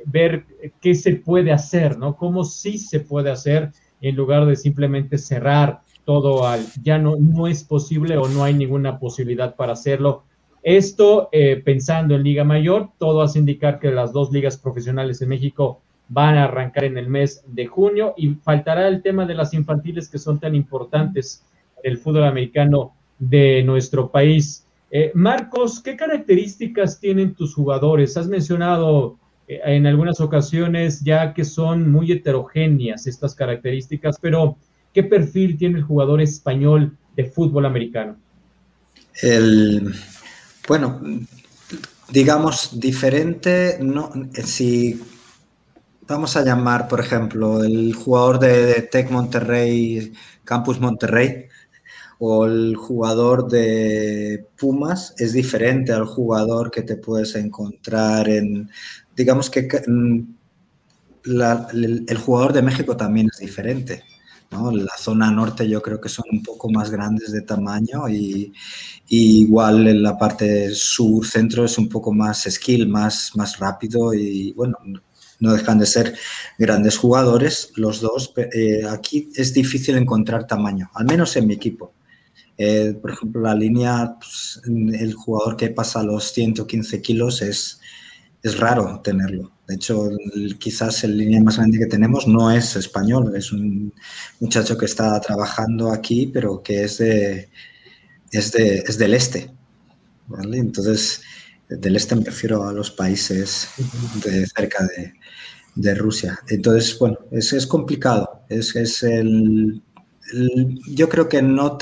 ver 0.05 0.45
qué 0.79 0.95
se 0.95 1.15
puede 1.15 1.51
hacer, 1.51 1.97
¿no? 1.97 2.15
Cómo 2.15 2.43
sí 2.43 2.77
se 2.77 2.99
puede 2.99 3.29
hacer 3.29 3.71
en 4.01 4.15
lugar 4.15 4.45
de 4.45 4.55
simplemente 4.55 5.17
cerrar 5.17 5.81
todo 6.05 6.47
al 6.47 6.65
ya 6.81 6.97
no, 6.97 7.15
no 7.17 7.47
es 7.47 7.63
posible 7.63 8.17
o 8.17 8.27
no 8.27 8.43
hay 8.43 8.53
ninguna 8.53 8.99
posibilidad 8.99 9.55
para 9.55 9.73
hacerlo. 9.73 10.23
Esto, 10.63 11.29
eh, 11.31 11.61
pensando 11.63 12.15
en 12.15 12.23
Liga 12.23 12.43
Mayor, 12.43 12.89
todo 12.97 13.21
hace 13.21 13.39
indicar 13.39 13.79
que 13.79 13.91
las 13.91 14.13
dos 14.13 14.31
ligas 14.31 14.57
profesionales 14.57 15.21
en 15.21 15.29
México 15.29 15.81
van 16.07 16.37
a 16.37 16.45
arrancar 16.45 16.83
en 16.83 16.97
el 16.97 17.07
mes 17.07 17.43
de 17.47 17.65
junio 17.67 18.13
y 18.17 18.29
faltará 18.35 18.87
el 18.87 19.01
tema 19.01 19.25
de 19.25 19.33
las 19.33 19.53
infantiles 19.53 20.09
que 20.09 20.19
son 20.19 20.39
tan 20.39 20.55
importantes 20.55 21.43
el 21.83 21.97
fútbol 21.97 22.25
americano 22.25 22.93
de 23.19 23.63
nuestro 23.63 24.11
país. 24.11 24.65
Eh, 24.89 25.11
Marcos, 25.13 25.79
¿qué 25.79 25.95
características 25.95 26.99
tienen 26.99 27.33
tus 27.33 27.55
jugadores? 27.55 28.17
Has 28.17 28.27
mencionado 28.27 29.17
eh, 29.47 29.59
en 29.63 29.87
algunas 29.87 30.19
ocasiones 30.19 31.01
ya 31.01 31.33
que 31.33 31.45
son 31.45 31.89
muy 31.91 32.11
heterogéneas 32.11 33.07
estas 33.07 33.35
características, 33.35 34.17
pero 34.19 34.57
¿qué 34.93 35.03
perfil 35.03 35.57
tiene 35.57 35.77
el 35.77 35.83
jugador 35.83 36.21
español 36.21 36.97
de 37.15 37.25
fútbol 37.25 37.65
americano? 37.65 38.17
El, 39.21 39.93
bueno, 40.67 40.99
digamos 42.09 42.79
diferente, 42.79 43.77
no, 43.81 44.11
si 44.43 44.99
vamos 46.07 46.35
a 46.35 46.43
llamar, 46.43 46.87
por 46.87 46.99
ejemplo, 46.99 47.63
el 47.63 47.93
jugador 47.93 48.39
de, 48.39 48.65
de 48.65 48.81
Tech 48.81 49.11
Monterrey, 49.11 50.11
Campus 50.43 50.79
Monterrey, 50.79 51.47
o 52.23 52.45
el 52.45 52.75
jugador 52.75 53.49
de 53.49 54.45
Pumas 54.55 55.15
es 55.17 55.33
diferente 55.33 55.91
al 55.91 56.05
jugador 56.05 56.69
que 56.69 56.83
te 56.83 56.95
puedes 56.95 57.33
encontrar 57.33 58.29
en, 58.29 58.69
digamos 59.15 59.49
que 59.49 59.67
el, 61.25 62.17
jugador 62.23 62.53
de 62.53 62.61
México 62.61 62.95
también 62.95 63.27
es 63.33 63.39
diferente. 63.39 64.03
¿no? 64.51 64.69
La 64.71 64.95
zona 64.99 65.31
norte 65.31 65.67
yo 65.67 65.81
creo 65.81 65.99
que 65.99 66.09
son 66.09 66.25
un 66.31 66.43
poco 66.43 66.69
más 66.69 66.91
grandes 66.91 67.31
de 67.31 67.41
tamaño 67.41 68.07
y, 68.07 68.53
igual 69.07 69.87
en 69.87 70.03
la 70.03 70.15
parte 70.15 70.75
sur, 70.75 71.25
centro 71.25 71.65
es 71.65 71.79
un 71.79 71.89
poco 71.89 72.13
más 72.13 72.43
skill, 72.47 72.87
más, 72.87 73.31
más 73.35 73.57
rápido 73.57 74.13
y 74.13 74.53
bueno, 74.53 74.77
no 75.39 75.53
dejan 75.53 75.79
de 75.79 75.87
ser 75.87 76.15
grandes 76.59 76.97
jugadores 76.97 77.71
los 77.77 77.99
dos. 77.99 78.31
Eh, 78.53 78.83
aquí 78.87 79.29
es 79.35 79.55
difícil 79.55 79.97
encontrar 79.97 80.45
tamaño, 80.45 80.91
al 80.93 81.05
menos 81.05 81.35
en 81.35 81.47
mi 81.47 81.55
equipo. 81.55 81.93
Eh, 82.57 82.95
por 83.01 83.11
ejemplo, 83.11 83.41
la 83.41 83.55
línea, 83.55 84.15
pues, 84.19 84.61
el 84.65 85.13
jugador 85.13 85.57
que 85.57 85.69
pasa 85.69 86.03
los 86.03 86.31
115 86.31 87.01
kilos 87.01 87.41
es, 87.41 87.79
es 88.43 88.59
raro 88.59 89.01
tenerlo. 89.03 89.51
De 89.67 89.75
hecho, 89.75 90.09
quizás 90.59 91.03
el 91.03 91.17
línea 91.17 91.41
más 91.41 91.57
grande 91.57 91.79
que 91.79 91.85
tenemos 91.85 92.27
no 92.27 92.51
es 92.51 92.75
español, 92.75 93.35
es 93.35 93.51
un 93.51 93.93
muchacho 94.39 94.77
que 94.77 94.85
está 94.85 95.19
trabajando 95.21 95.91
aquí, 95.91 96.27
pero 96.27 96.61
que 96.61 96.83
es, 96.83 96.97
de, 96.97 97.49
es, 98.31 98.51
de, 98.51 98.79
es 98.79 98.97
del 98.97 99.13
este. 99.13 99.51
¿vale? 100.27 100.57
Entonces, 100.57 101.21
del 101.69 101.95
este 101.95 102.15
me 102.15 102.23
refiero 102.25 102.67
a 102.67 102.73
los 102.73 102.91
países 102.91 103.69
de 104.23 104.45
cerca 104.47 104.85
de, 104.85 105.13
de 105.75 105.95
Rusia. 105.95 106.39
Entonces, 106.49 106.97
bueno, 106.99 107.17
es, 107.31 107.53
es 107.53 107.65
complicado. 107.65 108.43
Es, 108.49 108.75
es 108.75 109.03
el, 109.03 109.81
yo 110.87 111.09
creo 111.09 111.27
que 111.29 111.41
no, 111.41 111.77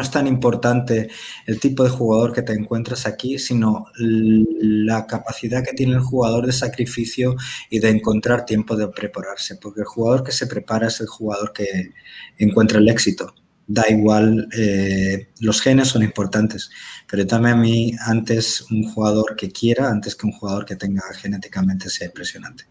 es 0.00 0.10
tan 0.10 0.26
importante 0.26 1.10
el 1.46 1.60
tipo 1.60 1.84
de 1.84 1.90
jugador 1.90 2.32
que 2.32 2.42
te 2.42 2.52
encuentras 2.52 3.06
aquí, 3.06 3.38
sino 3.38 3.86
la 3.98 5.06
capacidad 5.06 5.64
que 5.64 5.72
tiene 5.72 5.94
el 5.94 6.00
jugador 6.00 6.46
de 6.46 6.52
sacrificio 6.52 7.36
y 7.70 7.78
de 7.78 7.90
encontrar 7.90 8.44
tiempo 8.44 8.76
de 8.76 8.88
prepararse, 8.88 9.56
porque 9.56 9.80
el 9.80 9.86
jugador 9.86 10.24
que 10.24 10.32
se 10.32 10.46
prepara 10.46 10.88
es 10.88 11.00
el 11.00 11.06
jugador 11.06 11.52
que 11.52 11.92
encuentra 12.38 12.78
el 12.78 12.88
éxito. 12.88 13.34
Da 13.66 13.88
igual, 13.88 14.48
eh, 14.58 15.28
los 15.40 15.60
genes 15.60 15.88
son 15.88 16.02
importantes, 16.02 16.70
pero 17.08 17.26
también 17.26 17.54
a 17.54 17.60
mí 17.60 17.92
antes 18.06 18.62
un 18.70 18.82
jugador 18.92 19.36
que 19.36 19.50
quiera, 19.50 19.88
antes 19.88 20.16
que 20.16 20.26
un 20.26 20.32
jugador 20.32 20.64
que 20.66 20.76
tenga 20.76 21.02
genéticamente 21.14 21.88
sea 21.88 22.08
impresionante. 22.08 22.64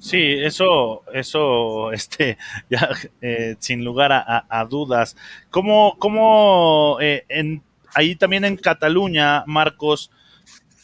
Sí, 0.00 0.18
eso, 0.18 1.02
eso, 1.12 1.92
este, 1.92 2.38
ya 2.68 2.88
eh, 3.20 3.56
sin 3.60 3.84
lugar 3.84 4.10
a, 4.12 4.66
dudas. 4.68 5.16
¿Cómo, 5.50 5.96
cómo 5.98 6.98
eh, 7.00 7.24
en, 7.28 7.62
ahí 7.94 8.16
también 8.16 8.44
en 8.44 8.56
Cataluña, 8.56 9.44
Marcos, 9.46 10.10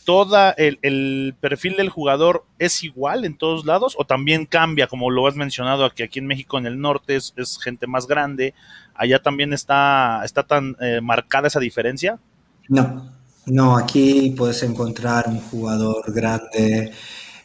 toda 0.04 0.50
el, 0.52 1.34
perfil 1.40 1.76
del 1.76 1.88
jugador 1.88 2.44
es 2.60 2.84
igual 2.84 3.24
en 3.24 3.36
todos 3.36 3.64
lados 3.64 3.96
o 3.98 4.04
también 4.04 4.46
cambia, 4.46 4.86
como 4.86 5.10
lo 5.10 5.26
has 5.26 5.34
mencionado 5.34 5.84
aquí, 5.84 6.04
aquí 6.04 6.20
en 6.20 6.28
México 6.28 6.58
en 6.58 6.66
el 6.66 6.80
norte 6.80 7.16
es, 7.16 7.34
gente 7.60 7.88
más 7.88 8.06
grande, 8.06 8.54
allá 8.94 9.20
también 9.20 9.52
está, 9.52 10.20
está 10.24 10.44
tan 10.44 10.76
eh, 10.80 11.00
marcada 11.02 11.48
esa 11.48 11.58
diferencia? 11.58 12.20
No, 12.68 13.10
no, 13.46 13.76
aquí 13.76 14.32
puedes 14.36 14.62
encontrar 14.62 15.26
un 15.26 15.40
jugador 15.40 16.12
grande 16.12 16.92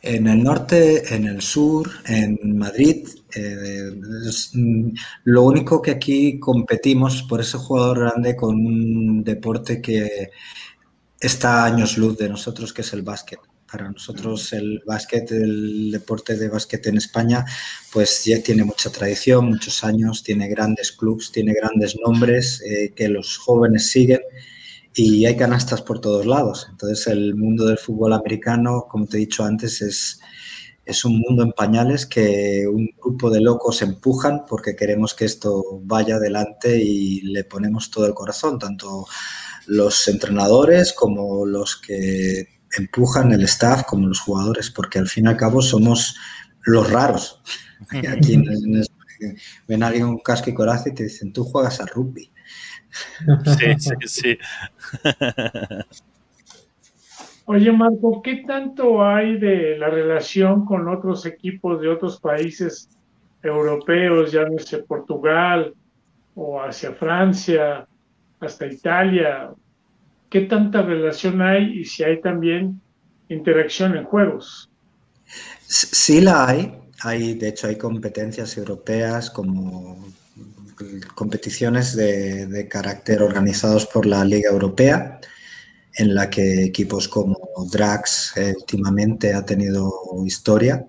en 0.01 0.27
el 0.27 0.43
norte, 0.43 1.13
en 1.15 1.25
el 1.25 1.41
sur, 1.41 1.89
en 2.07 2.57
Madrid. 2.57 3.07
Eh, 3.35 3.91
mm, 4.53 4.89
lo 5.25 5.43
único 5.43 5.81
que 5.81 5.91
aquí 5.91 6.39
competimos 6.39 7.23
por 7.23 7.41
ese 7.41 7.57
jugador 7.57 7.99
grande 7.99 8.35
con 8.35 8.55
un 8.55 9.23
deporte 9.23 9.81
que 9.81 10.31
está 11.19 11.63
a 11.63 11.65
años 11.65 11.97
luz 11.97 12.17
de 12.17 12.29
nosotros, 12.29 12.73
que 12.73 12.81
es 12.81 12.93
el 12.93 13.03
básquet. 13.03 13.39
Para 13.71 13.89
nosotros 13.89 14.51
el 14.51 14.81
básquet, 14.85 15.31
el 15.31 15.91
deporte 15.91 16.35
de 16.35 16.49
básquet 16.49 16.85
en 16.87 16.97
España, 16.97 17.45
pues 17.93 18.25
ya 18.25 18.41
tiene 18.43 18.65
mucha 18.65 18.91
tradición, 18.91 19.45
muchos 19.45 19.83
años, 19.85 20.23
tiene 20.23 20.49
grandes 20.49 20.91
clubes, 20.91 21.31
tiene 21.31 21.53
grandes 21.53 21.95
nombres 21.95 22.61
eh, 22.61 22.91
que 22.93 23.07
los 23.07 23.37
jóvenes 23.37 23.87
siguen 23.89 24.19
y 24.93 25.25
hay 25.25 25.37
canastas 25.37 25.81
por 25.81 25.99
todos 25.99 26.25
lados. 26.25 26.67
Entonces 26.69 27.07
el 27.07 27.35
mundo 27.35 27.65
del 27.65 27.77
fútbol 27.77 28.13
americano, 28.13 28.87
como 28.89 29.05
te 29.05 29.17
he 29.17 29.21
dicho 29.21 29.43
antes, 29.43 29.81
es, 29.81 30.19
es 30.85 31.05
un 31.05 31.19
mundo 31.19 31.43
en 31.43 31.51
pañales 31.51 32.05
que 32.05 32.67
un 32.67 32.89
grupo 33.01 33.29
de 33.29 33.41
locos 33.41 33.81
empujan 33.81 34.45
porque 34.47 34.75
queremos 34.75 35.13
que 35.13 35.25
esto 35.25 35.79
vaya 35.83 36.15
adelante 36.15 36.77
y 36.81 37.21
le 37.21 37.43
ponemos 37.43 37.91
todo 37.91 38.05
el 38.05 38.13
corazón, 38.13 38.59
tanto 38.59 39.05
los 39.67 40.07
entrenadores 40.07 40.93
como 40.93 41.45
los 41.45 41.77
que 41.77 42.47
empujan 42.77 43.31
el 43.31 43.43
staff, 43.43 43.83
como 43.83 44.07
los 44.07 44.19
jugadores, 44.19 44.69
porque 44.69 44.99
al 44.99 45.07
fin 45.07 45.25
y 45.25 45.29
al 45.29 45.37
cabo 45.37 45.61
somos 45.61 46.15
los 46.63 46.89
raros. 46.89 47.41
Aquí 48.09 48.41
ven 49.67 49.83
a 49.83 49.87
alguien 49.87 50.07
con 50.07 50.19
casco 50.19 50.49
y 50.49 50.53
coraje 50.53 50.89
y 50.89 50.93
te 50.93 51.03
dicen, 51.03 51.31
tú 51.31 51.43
juegas 51.43 51.79
a 51.79 51.85
rugby. 51.85 52.31
Sí, 53.45 53.65
sí, 53.79 53.95
sí. 54.05 54.37
Oye, 57.45 57.71
Marco, 57.71 58.21
¿qué 58.21 58.43
tanto 58.47 59.03
hay 59.03 59.37
de 59.37 59.77
la 59.77 59.89
relación 59.89 60.65
con 60.65 60.87
otros 60.87 61.25
equipos 61.25 61.81
de 61.81 61.89
otros 61.89 62.19
países 62.19 62.89
europeos, 63.43 64.31
ya 64.31 64.45
no 64.45 64.59
sé, 64.59 64.79
Portugal 64.79 65.73
o 66.35 66.61
hacia 66.61 66.93
Francia, 66.93 67.87
hasta 68.39 68.67
Italia? 68.67 69.51
¿Qué 70.29 70.41
tanta 70.41 70.81
relación 70.81 71.41
hay 71.41 71.79
y 71.79 71.85
si 71.85 72.03
hay 72.03 72.21
también 72.21 72.79
interacción 73.27 73.97
en 73.97 74.05
juegos? 74.05 74.69
Sí 75.61 76.21
la 76.21 76.47
hay. 76.47 76.73
Hay, 77.03 77.33
de 77.33 77.49
hecho, 77.49 77.67
hay 77.67 77.77
competencias 77.77 78.55
europeas 78.57 79.29
como 79.29 79.97
competiciones 81.15 81.95
de, 81.95 82.67
carácter 82.69 83.21
organizados 83.21 83.85
por 83.85 84.05
la 84.05 84.23
Liga 84.25 84.49
Europea, 84.49 85.19
en 85.95 86.15
la 86.15 86.29
que 86.29 86.63
equipos 86.63 87.07
como 87.07 87.37
Drax 87.71 88.33
eh, 88.37 88.53
últimamente 88.57 89.33
ha 89.33 89.45
tenido 89.45 89.91
historia 90.25 90.85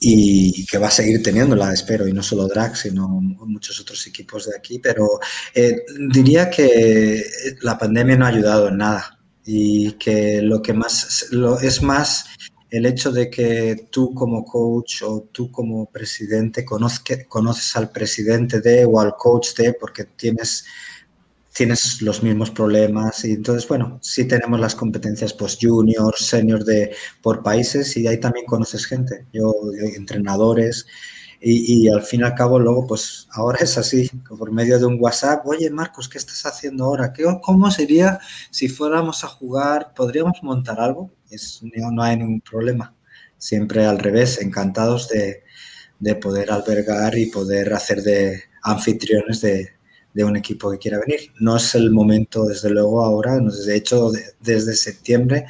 y 0.00 0.64
que 0.66 0.78
va 0.78 0.88
a 0.88 0.92
seguir 0.92 1.22
teniéndola, 1.22 1.72
espero, 1.72 2.06
y 2.06 2.12
no 2.12 2.22
solo 2.22 2.46
Drax, 2.46 2.80
sino 2.80 3.08
muchos 3.08 3.80
otros 3.80 4.06
equipos 4.06 4.46
de 4.46 4.56
aquí, 4.56 4.78
pero 4.78 5.20
eh, 5.54 5.76
diría 6.10 6.50
que 6.50 7.24
la 7.62 7.76
pandemia 7.76 8.16
no 8.16 8.26
ha 8.26 8.28
ayudado 8.28 8.68
en 8.68 8.78
nada 8.78 9.18
y 9.44 9.92
que 9.92 10.42
lo 10.42 10.62
que 10.62 10.72
más 10.72 11.26
lo, 11.30 11.58
es 11.58 11.82
más 11.82 12.26
el 12.70 12.86
hecho 12.86 13.12
de 13.12 13.30
que 13.30 13.88
tú 13.90 14.14
como 14.14 14.44
coach 14.44 15.02
o 15.02 15.28
tú 15.32 15.50
como 15.50 15.86
presidente 15.90 16.64
conoces 16.64 17.76
al 17.76 17.90
presidente 17.90 18.60
de 18.60 18.84
o 18.84 19.00
al 19.00 19.14
coach 19.16 19.54
de 19.54 19.72
porque 19.72 20.04
tienes, 20.04 20.66
tienes 21.54 22.02
los 22.02 22.22
mismos 22.22 22.50
problemas 22.50 23.24
y 23.24 23.32
entonces, 23.32 23.66
bueno, 23.68 23.98
sí 24.02 24.26
tenemos 24.26 24.60
las 24.60 24.74
competencias 24.74 25.32
post 25.32 25.62
junior, 25.62 26.14
senior 26.16 26.64
de, 26.64 26.94
por 27.22 27.42
países 27.42 27.96
y 27.96 28.06
ahí 28.06 28.18
también 28.20 28.46
conoces 28.46 28.86
gente, 28.86 29.26
yo, 29.32 29.52
entrenadores 29.96 30.86
Y, 31.40 31.88
al 31.88 32.02
fin 32.02 32.20
y 32.20 32.24
al 32.24 32.34
cabo, 32.34 32.58
luego, 32.58 32.86
pues 32.86 33.28
ahora 33.32 33.58
es 33.62 33.78
así, 33.78 34.10
por 34.28 34.50
medio 34.52 34.78
de 34.78 34.86
un 34.86 34.98
WhatsApp, 35.00 35.46
oye 35.46 35.70
Marcos, 35.70 36.08
¿qué 36.08 36.18
estás 36.18 36.44
haciendo 36.46 36.84
ahora? 36.84 37.12
¿Qué, 37.12 37.24
¿Cómo 37.42 37.70
sería 37.70 38.18
si 38.50 38.68
fuéramos 38.68 39.24
a 39.24 39.28
jugar? 39.28 39.94
¿Podríamos 39.94 40.42
montar 40.42 40.80
algo? 40.80 41.10
Es, 41.30 41.60
no, 41.62 42.02
hay 42.02 42.16
ningún 42.16 42.40
problema. 42.40 42.94
Siempre 43.36 43.84
al 43.86 43.98
revés, 43.98 44.40
encantados 44.40 45.08
de, 45.08 45.44
de 45.98 46.14
poder 46.16 46.50
albergar 46.50 47.16
y 47.16 47.26
poder 47.26 47.72
hacer 47.72 48.02
de 48.02 48.42
anfitriones 48.62 49.40
de, 49.40 49.78
de 50.18 50.24
un 50.24 50.36
equipo 50.36 50.70
que 50.70 50.78
quiera 50.78 50.98
venir. 50.98 51.32
No 51.38 51.56
es 51.56 51.74
el 51.74 51.90
momento, 51.90 52.44
desde 52.44 52.70
luego, 52.70 53.04
ahora. 53.04 53.38
De 53.38 53.76
hecho, 53.76 54.10
desde 54.40 54.74
septiembre, 54.74 55.46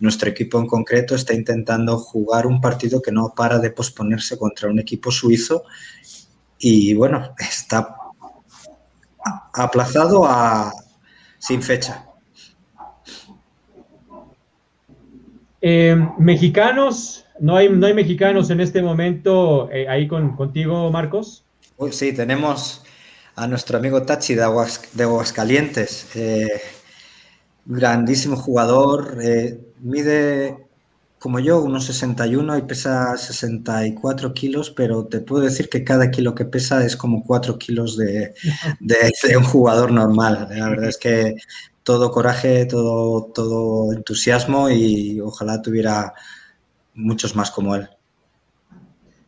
nuestro 0.00 0.28
equipo 0.28 0.58
en 0.58 0.66
concreto 0.66 1.14
está 1.14 1.34
intentando 1.34 1.98
jugar 1.98 2.46
un 2.46 2.60
partido 2.60 3.00
que 3.00 3.12
no 3.12 3.32
para 3.36 3.58
de 3.58 3.70
posponerse 3.70 4.36
contra 4.36 4.68
un 4.68 4.80
equipo 4.80 5.10
suizo 5.10 5.62
y, 6.58 6.94
bueno, 6.94 7.34
está 7.38 7.94
aplazado 9.54 10.26
a 10.26 10.72
sin 11.38 11.62
fecha. 11.62 12.07
Eh, 15.60 15.96
mexicanos, 16.18 17.24
no 17.40 17.56
hay, 17.56 17.68
no 17.68 17.86
hay 17.86 17.94
mexicanos 17.94 18.50
en 18.50 18.60
este 18.60 18.82
momento 18.82 19.68
eh, 19.72 19.88
ahí 19.88 20.06
con, 20.06 20.36
contigo, 20.36 20.90
Marcos. 20.90 21.44
Sí, 21.90 22.12
tenemos 22.12 22.84
a 23.36 23.46
nuestro 23.46 23.78
amigo 23.78 24.02
Tachi 24.02 24.34
de, 24.34 24.42
Aguas, 24.42 24.82
de 24.92 25.04
Aguascalientes. 25.04 26.08
Eh, 26.14 26.60
grandísimo 27.64 28.36
jugador, 28.36 29.16
mide 29.80 30.68
como 31.18 31.40
yo, 31.40 31.60
unos 31.60 31.84
61 31.86 32.58
y 32.58 32.62
pesa 32.62 33.16
64 33.16 34.32
kilos, 34.34 34.70
pero 34.70 35.06
te 35.06 35.20
puedo 35.20 35.42
decir 35.42 35.68
que 35.68 35.82
cada 35.82 36.10
kilo 36.10 36.34
que 36.34 36.44
pesa 36.44 36.84
es 36.84 36.96
como 36.96 37.24
4 37.24 37.58
kilos 37.58 37.96
de, 37.98 38.34
de, 38.80 39.36
un 39.36 39.44
jugador 39.44 39.90
normal. 39.90 40.48
La 40.50 40.68
verdad 40.68 40.88
es 40.88 40.96
que 40.96 41.34
todo 41.88 42.10
coraje, 42.10 42.66
todo, 42.66 43.32
todo 43.34 43.94
entusiasmo 43.94 44.68
y 44.68 45.22
ojalá 45.22 45.62
tuviera 45.62 46.12
muchos 46.92 47.34
más 47.34 47.50
como 47.50 47.74
él. 47.74 47.88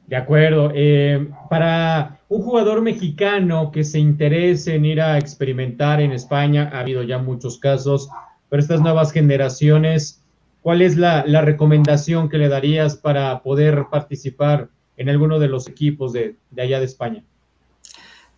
De 0.06 0.16
acuerdo. 0.16 0.70
Eh, 0.74 1.30
para 1.48 2.20
un 2.28 2.42
jugador 2.42 2.82
mexicano 2.82 3.70
que 3.72 3.82
se 3.82 3.98
interese 3.98 4.74
en 4.74 4.84
ir 4.84 5.00
a 5.00 5.16
experimentar 5.16 6.02
en 6.02 6.12
España, 6.12 6.68
ha 6.70 6.80
habido 6.80 7.02
ya 7.02 7.16
muchos 7.16 7.58
casos, 7.58 8.10
pero 8.50 8.60
estas 8.60 8.82
nuevas 8.82 9.10
generaciones, 9.10 10.22
¿cuál 10.60 10.82
es 10.82 10.98
la, 10.98 11.22
recomendación 11.40 12.28
que 12.28 12.36
le 12.36 12.50
darías 12.50 12.94
para 12.94 13.42
poder 13.42 13.86
participar 13.90 14.68
en 14.98 15.08
alguno 15.08 15.38
de 15.38 15.48
los 15.48 15.66
equipos 15.66 16.12
de, 16.12 16.36
de 16.50 16.60
allá 16.60 16.78
de 16.78 16.84
España? 16.84 17.24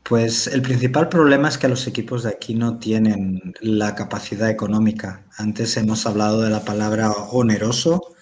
Pues 0.02 0.48
el 0.48 0.62
principal 0.62 1.08
problema 1.08 1.48
es 1.48 1.58
que 1.58 1.68
los 1.68 1.86
equipos 1.86 2.24
de 2.24 2.30
aquí 2.30 2.54
no 2.54 2.78
tienen 2.78 3.54
la 3.60 3.94
capacidad 3.94 4.50
económica. 4.50 5.24
Antes 5.36 5.76
hemos 5.76 6.06
hablado 6.06 6.40
de 6.40 6.50
la 6.50 6.64
palabra 6.64 7.12
oneroso. 7.12 8.14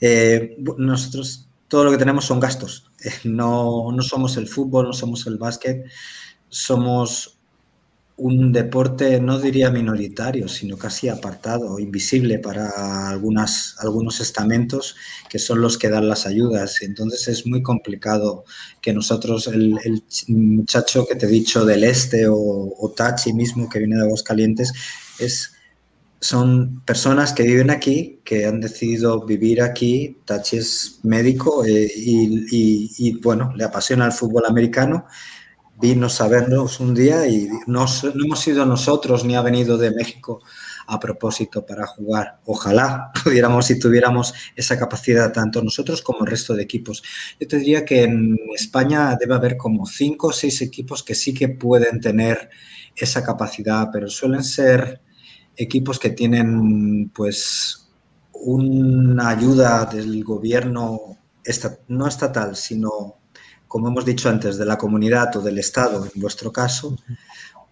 Eh, 0.00 0.56
nosotros 0.78 1.48
todo 1.68 1.84
lo 1.84 1.90
que 1.90 1.98
tenemos 1.98 2.24
son 2.24 2.40
gastos. 2.40 2.90
No, 3.24 3.90
no 3.92 4.02
somos 4.02 4.36
el 4.36 4.48
fútbol, 4.48 4.86
no 4.86 4.92
somos 4.92 5.26
el 5.26 5.36
básquet, 5.36 5.84
somos 6.48 7.38
un 8.16 8.52
deporte, 8.52 9.20
no 9.20 9.40
diría 9.40 9.70
minoritario, 9.70 10.48
sino 10.48 10.76
casi 10.78 11.08
apartado, 11.08 11.78
invisible 11.80 12.38
para 12.38 13.08
algunas, 13.08 13.74
algunos 13.80 14.20
estamentos 14.20 14.94
que 15.28 15.40
son 15.40 15.60
los 15.60 15.78
que 15.78 15.88
dan 15.88 16.08
las 16.08 16.26
ayudas. 16.26 16.82
Entonces 16.82 17.26
es 17.28 17.46
muy 17.46 17.62
complicado 17.62 18.44
que 18.80 18.92
nosotros, 18.92 19.48
el, 19.48 19.78
muchacho 20.28 21.06
que 21.06 21.16
te 21.16 21.26
he 21.26 21.28
dicho 21.28 21.64
del 21.64 21.84
este 21.84 22.28
o, 22.28 22.36
o 22.36 22.90
Tachi 22.96 23.32
mismo 23.32 23.68
que 23.68 23.80
viene 23.80 23.96
de 23.96 24.02
Aguascalientes, 24.02 24.72
es 25.18 25.54
son 26.24 26.80
personas 26.86 27.34
que 27.34 27.42
viven 27.42 27.68
aquí, 27.68 28.20
que 28.24 28.46
han 28.46 28.60
decidido 28.60 29.26
vivir 29.26 29.60
aquí. 29.60 30.16
Tachi 30.24 30.56
es 30.56 31.00
médico 31.02 31.66
eh, 31.66 31.92
y, 31.94 33.20
bueno, 33.20 33.52
le 33.54 33.64
apasiona 33.64 34.06
el 34.06 34.12
fútbol 34.12 34.44
americano. 34.46 35.04
Vino 35.80 36.06
a 36.18 36.28
vernos 36.28 36.80
un 36.80 36.94
día 36.94 37.26
y 37.26 37.48
no, 37.66 37.86
no 37.86 38.24
hemos 38.24 38.40
sido 38.40 38.64
nosotros 38.64 39.24
ni 39.24 39.34
ha 39.34 39.42
venido 39.42 39.76
de 39.76 39.90
México 39.90 40.40
a 40.86 41.00
propósito 41.00 41.64
para 41.66 41.86
jugar. 41.86 42.40
Ojalá 42.44 43.10
pudiéramos 43.24 43.70
y 43.70 43.78
tuviéramos 43.78 44.34
esa 44.54 44.78
capacidad 44.78 45.32
tanto 45.32 45.62
nosotros 45.62 46.02
como 46.02 46.20
el 46.20 46.26
resto 46.26 46.54
de 46.54 46.62
equipos. 46.62 47.02
Yo 47.40 47.48
te 47.48 47.58
diría 47.58 47.84
que 47.84 48.04
en 48.04 48.38
España 48.54 49.16
debe 49.18 49.34
haber 49.34 49.56
como 49.56 49.86
cinco 49.86 50.28
o 50.28 50.32
seis 50.32 50.62
equipos 50.62 51.02
que 51.02 51.14
sí 51.14 51.34
que 51.34 51.48
pueden 51.48 52.00
tener 52.00 52.50
esa 52.94 53.24
capacidad, 53.24 53.88
pero 53.92 54.08
suelen 54.08 54.44
ser 54.44 55.00
equipos 55.56 55.98
que 55.98 56.10
tienen 56.10 57.10
pues 57.10 57.90
una 58.32 59.30
ayuda 59.30 59.86
del 59.86 60.22
gobierno 60.22 61.18
no 61.88 62.06
estatal, 62.06 62.56
sino, 62.56 63.18
como 63.74 63.88
hemos 63.88 64.04
dicho 64.04 64.28
antes, 64.28 64.56
de 64.56 64.64
la 64.64 64.78
comunidad 64.78 65.34
o 65.34 65.40
del 65.40 65.58
Estado, 65.58 66.06
en 66.06 66.20
vuestro 66.22 66.52
caso, 66.52 66.96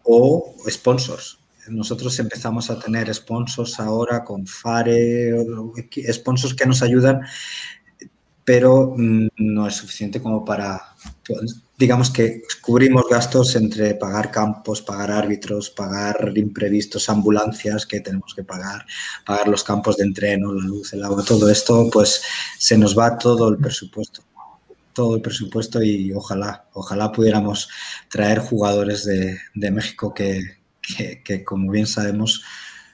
o 0.03 0.53
sponsors. 0.69 1.39
Nosotros 1.69 2.19
empezamos 2.19 2.71
a 2.71 2.81
tener 2.81 3.15
sponsors 3.15 3.79
ahora 3.79 4.25
con 4.25 4.45
FARE, 4.45 5.33
sponsors 6.13 6.55
que 6.55 6.67
nos 6.67 6.83
ayudan, 6.83 7.21
pero 8.45 8.95
mm, 8.97 9.29
no 9.37 9.69
es 9.69 9.77
suficiente 9.77 10.21
como 10.21 10.45
para 10.45 10.83
digamos 11.79 12.11
que 12.11 12.43
cubrimos 12.61 13.05
gastos 13.09 13.55
entre 13.55 13.95
pagar 13.95 14.33
campos, 14.33 14.83
pagar 14.83 15.13
árbitros, 15.13 15.71
pagar 15.71 16.33
imprevistos, 16.35 17.09
ambulancias 17.09 17.87
que 17.87 18.01
tenemos 18.01 18.35
que 18.35 18.43
pagar, 18.43 18.85
pagar 19.25 19.47
los 19.47 19.63
campos 19.63 19.97
de 19.99 20.05
entreno, 20.05 20.53
la 20.53 20.65
luz, 20.65 20.93
el 20.95 21.05
agua, 21.05 21.25
todo 21.25 21.49
esto, 21.49 21.89
pues 21.93 22.23
se 22.59 22.77
nos 22.77 22.99
va 22.99 23.17
todo 23.19 23.49
el 23.49 23.59
presupuesto, 23.59 24.23
todo 24.93 25.17
el 25.17 25.23
presupuesto 25.23 25.83
y 25.83 26.13
ojalá, 26.13 26.67
ojalá 26.73 27.13
pudiéramos 27.13 27.69
traer 28.09 28.39
jugadores 28.39 29.05
de, 29.05 29.71
México 29.71 30.13
que, 30.15 30.43
que, 31.25 31.45
como 31.45 31.71
bien 31.71 31.87
sabemos, 31.87 32.43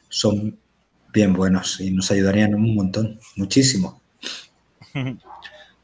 son 0.09 0.59
bien 1.13 1.33
buenos 1.33 1.81
y 1.81 1.91
nos 1.91 2.11
ayudarían 2.11 2.55
un 2.55 2.75
montón, 2.75 3.19
muchísimo. 3.37 4.01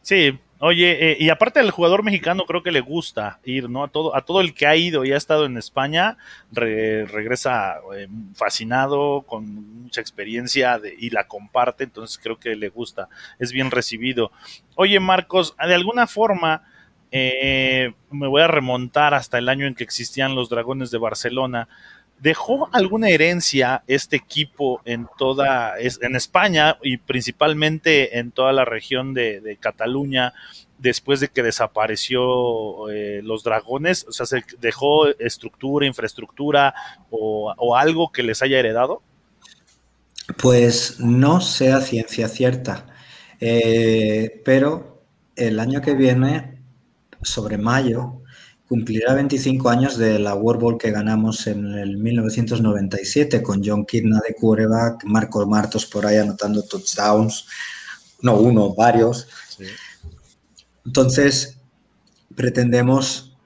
Sí, 0.02 0.38
Oye, 0.66 1.10
eh, 1.10 1.16
y 1.20 1.28
aparte 1.28 1.60
del 1.60 1.72
jugador 1.72 2.02
mexicano, 2.02 2.46
creo 2.46 2.62
que 2.62 2.72
le 2.72 2.80
gusta 2.80 3.38
ir, 3.44 3.68
¿no? 3.68 3.84
A 3.84 3.88
todo, 3.88 4.16
a 4.16 4.22
todo 4.22 4.40
el 4.40 4.54
que 4.54 4.66
ha 4.66 4.74
ido 4.74 5.04
y 5.04 5.12
ha 5.12 5.16
estado 5.18 5.44
en 5.44 5.58
España, 5.58 6.16
regresa 6.52 7.80
eh, 7.94 8.08
fascinado, 8.34 9.24
con 9.26 9.82
mucha 9.82 10.00
experiencia 10.00 10.80
y 10.98 11.10
la 11.10 11.26
comparte, 11.26 11.84
entonces 11.84 12.16
creo 12.16 12.38
que 12.38 12.56
le 12.56 12.70
gusta, 12.70 13.10
es 13.38 13.52
bien 13.52 13.70
recibido. 13.70 14.32
Oye, 14.74 15.00
Marcos, 15.00 15.54
de 15.58 15.74
alguna 15.74 16.06
forma, 16.06 16.62
eh, 17.10 17.92
me 18.10 18.26
voy 18.26 18.40
a 18.40 18.48
remontar 18.48 19.12
hasta 19.12 19.36
el 19.36 19.50
año 19.50 19.66
en 19.66 19.74
que 19.74 19.84
existían 19.84 20.34
los 20.34 20.48
Dragones 20.48 20.90
de 20.90 20.96
Barcelona. 20.96 21.68
¿Dejó 22.20 22.68
alguna 22.72 23.10
herencia 23.10 23.82
este 23.86 24.16
equipo 24.16 24.80
en 24.84 25.06
toda, 25.18 25.74
en 25.78 26.16
España 26.16 26.78
y 26.82 26.96
principalmente 26.96 28.18
en 28.18 28.30
toda 28.30 28.52
la 28.52 28.64
región 28.64 29.12
de, 29.12 29.58
Cataluña 29.60 30.32
después 30.78 31.20
de 31.20 31.28
que 31.28 31.42
desapareció 31.42 32.88
eh, 32.88 33.20
los 33.22 33.44
dragones? 33.44 34.06
O 34.08 34.12
sea, 34.12 34.24
¿se 34.26 34.42
dejó 34.58 35.06
estructura, 35.18 35.86
infraestructura 35.86 36.74
o, 37.10 37.76
algo 37.76 38.10
que 38.10 38.22
les 38.22 38.42
haya 38.42 38.58
heredado? 38.58 39.02
Pues 40.38 41.00
no 41.00 41.42
sea 41.42 41.80
ciencia 41.82 42.28
cierta, 42.28 42.86
eh, 43.40 44.40
pero 44.44 45.04
el 45.36 45.60
año 45.60 45.82
que 45.82 45.94
viene, 45.94 46.62
sobre 47.22 47.58
mayo, 47.58 48.23
cumplirá 48.68 49.14
25 49.14 49.68
años 49.68 49.98
de 49.98 50.18
la 50.18 50.34
World 50.34 50.60
Bowl 50.60 50.78
que 50.78 50.90
ganamos 50.90 51.46
en 51.46 51.66
el 51.74 51.98
1997 51.98 53.42
con 53.42 53.62
John 53.64 53.84
Kidna 53.84 54.20
de 54.26 54.34
quarterback, 54.34 55.04
Marcos 55.04 55.46
Martos 55.46 55.86
por 55.86 56.06
ahí 56.06 56.16
anotando 56.16 56.62
touchdowns, 56.62 57.46
no 58.22 58.36
uno, 58.36 58.74
varios. 58.74 59.28
Entonces, 60.84 61.58
pretendemos 62.34 63.36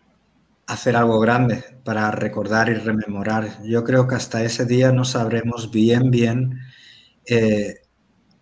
hacer 0.67 0.97
algo 0.97 1.19
grande 1.19 1.65
para 1.83 2.11
recordar 2.11 2.69
y 2.69 2.75
rememorar. 2.75 3.63
Yo 3.65 3.83
creo 3.85 4.07
que 4.07 4.15
hasta 4.15 4.45
ese 4.45 4.67
día 4.67 4.93
no 4.93 5.05
sabremos 5.05 5.71
bien, 5.71 6.11
bien 6.11 6.61
eh, 7.27 7.77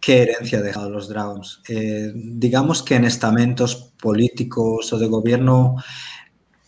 qué 0.01 0.22
herencia 0.22 0.59
han 0.59 0.64
dejado 0.64 0.91
los 0.91 1.09
Dragons. 1.09 1.62
Eh, 1.68 2.12
digamos 2.14 2.83
que 2.83 2.97
en 2.97 3.05
estamentos 3.05 3.93
políticos 4.01 4.93
o 4.93 4.99
de 4.99 5.07
gobierno 5.07 5.77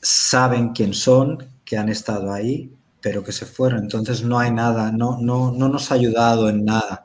saben 0.09 0.71
quién 0.71 0.95
son, 0.95 1.47
que 1.67 1.77
han 1.77 1.91
estado 1.91 2.33
ahí, 2.33 2.73
pero 3.01 3.23
que 3.23 3.33
se 3.33 3.45
fueron. 3.45 3.81
Entonces 3.81 4.23
no 4.25 4.39
hay 4.39 4.51
nada, 4.51 4.91
no, 4.91 5.19
no, 5.21 5.53
no 5.53 5.69
nos 5.69 5.93
ha 5.93 5.97
ayudado 5.97 6.49
en 6.49 6.65
nada. 6.65 7.05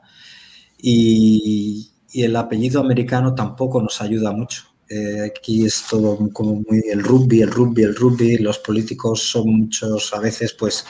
Y, 0.78 1.90
el 2.14 2.36
apellido 2.36 2.80
americano 2.80 3.34
tampoco 3.34 3.82
nos 3.82 4.00
ayuda 4.00 4.30
mucho. 4.32 4.62
Eh, 4.88 5.20
aquí 5.26 5.66
es 5.66 5.84
todo 5.90 6.16
como 6.32 6.62
muy 6.66 6.80
el 6.90 7.02
rugby, 7.02 7.42
el 7.42 7.50
rugby, 7.50 7.82
el 7.82 7.96
rugby. 7.96 8.38
Los 8.38 8.60
políticos 8.60 9.22
son 9.22 9.48
muchos, 9.48 10.14
a 10.14 10.20
veces, 10.20 10.52
pues 10.54 10.86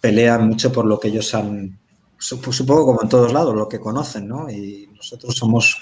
pelean 0.00 0.48
mucho 0.48 0.72
por 0.72 0.84
lo 0.84 0.98
que 0.98 1.08
ellos 1.08 1.32
han, 1.34 1.78
supongo 2.22 2.86
como 2.86 3.02
en 3.02 3.08
todos 3.08 3.32
lados, 3.32 3.54
lo 3.54 3.68
que 3.68 3.80
conocen, 3.80 4.28
¿no? 4.28 4.48
Y 4.48 4.88
nosotros 4.94 5.34
somos 5.34 5.78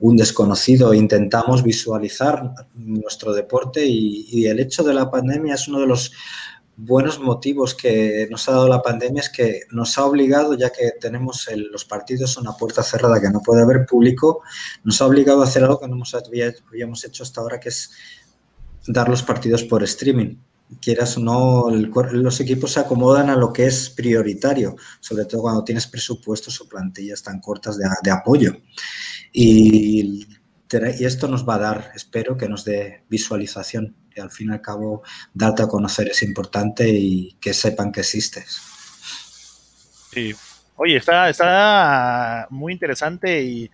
un 0.00 0.16
desconocido, 0.16 0.92
intentamos 0.92 1.62
visualizar 1.62 2.52
nuestro 2.74 3.32
deporte 3.32 3.86
y, 3.86 4.46
el 4.46 4.58
hecho 4.58 4.82
de 4.82 4.92
la 4.92 5.10
pandemia 5.10 5.54
es 5.54 5.68
uno 5.68 5.80
de 5.80 5.86
los 5.86 6.12
buenos 6.76 7.20
motivos 7.20 7.74
que 7.74 8.26
nos 8.28 8.48
ha 8.48 8.52
dado 8.52 8.68
la 8.68 8.82
pandemia 8.82 9.20
es 9.20 9.30
que 9.30 9.60
nos 9.70 9.96
ha 9.96 10.04
obligado, 10.04 10.54
ya 10.54 10.70
que 10.70 10.90
tenemos 11.00 11.48
los 11.70 11.84
partidos 11.84 12.36
una 12.36 12.56
puerta 12.56 12.82
cerrada 12.82 13.20
que 13.20 13.30
no 13.30 13.40
puede 13.40 13.62
haber 13.62 13.86
público, 13.86 14.42
nos 14.82 15.00
ha 15.00 15.06
obligado 15.06 15.40
a 15.40 15.44
hacer 15.44 15.62
algo 15.62 15.78
que 15.78 15.86
no 15.86 16.02
habíamos 16.68 17.04
hecho 17.04 17.22
hasta 17.22 17.40
ahora, 17.40 17.60
que 17.60 17.68
es 17.68 17.92
dar 18.88 19.08
los 19.08 19.22
partidos 19.22 19.62
por 19.62 19.84
streaming. 19.84 20.36
Quieras 20.80 21.16
o 21.16 21.20
no, 21.20 21.70
los 21.70 22.40
equipos 22.40 22.72
se 22.72 22.80
acomodan 22.80 23.30
a 23.30 23.36
lo 23.36 23.52
que 23.52 23.66
es 23.66 23.90
prioritario, 23.90 24.76
sobre 25.00 25.24
todo 25.24 25.42
cuando 25.42 25.64
tienes 25.64 25.86
presupuestos 25.86 26.60
o 26.60 26.68
plantillas 26.68 27.22
tan 27.22 27.40
cortas 27.40 27.76
de, 27.78 27.84
de 28.02 28.10
apoyo. 28.10 28.56
Y, 29.32 30.26
y 30.98 31.04
esto 31.04 31.28
nos 31.28 31.48
va 31.48 31.56
a 31.56 31.58
dar, 31.58 31.92
espero 31.94 32.36
que 32.36 32.48
nos 32.48 32.64
dé 32.64 33.04
visualización 33.08 33.94
y 34.14 34.20
al 34.20 34.30
fin 34.30 34.50
y 34.50 34.52
al 34.52 34.60
cabo 34.60 35.02
darte 35.32 35.62
a 35.62 35.68
conocer 35.68 36.08
es 36.08 36.22
importante 36.22 36.88
y 36.88 37.36
que 37.40 37.52
sepan 37.52 37.92
que 37.92 38.00
existes. 38.00 38.60
Sí. 40.12 40.34
Oye, 40.76 40.96
está, 40.96 41.28
está 41.28 42.46
muy 42.50 42.72
interesante 42.72 43.42
y, 43.42 43.70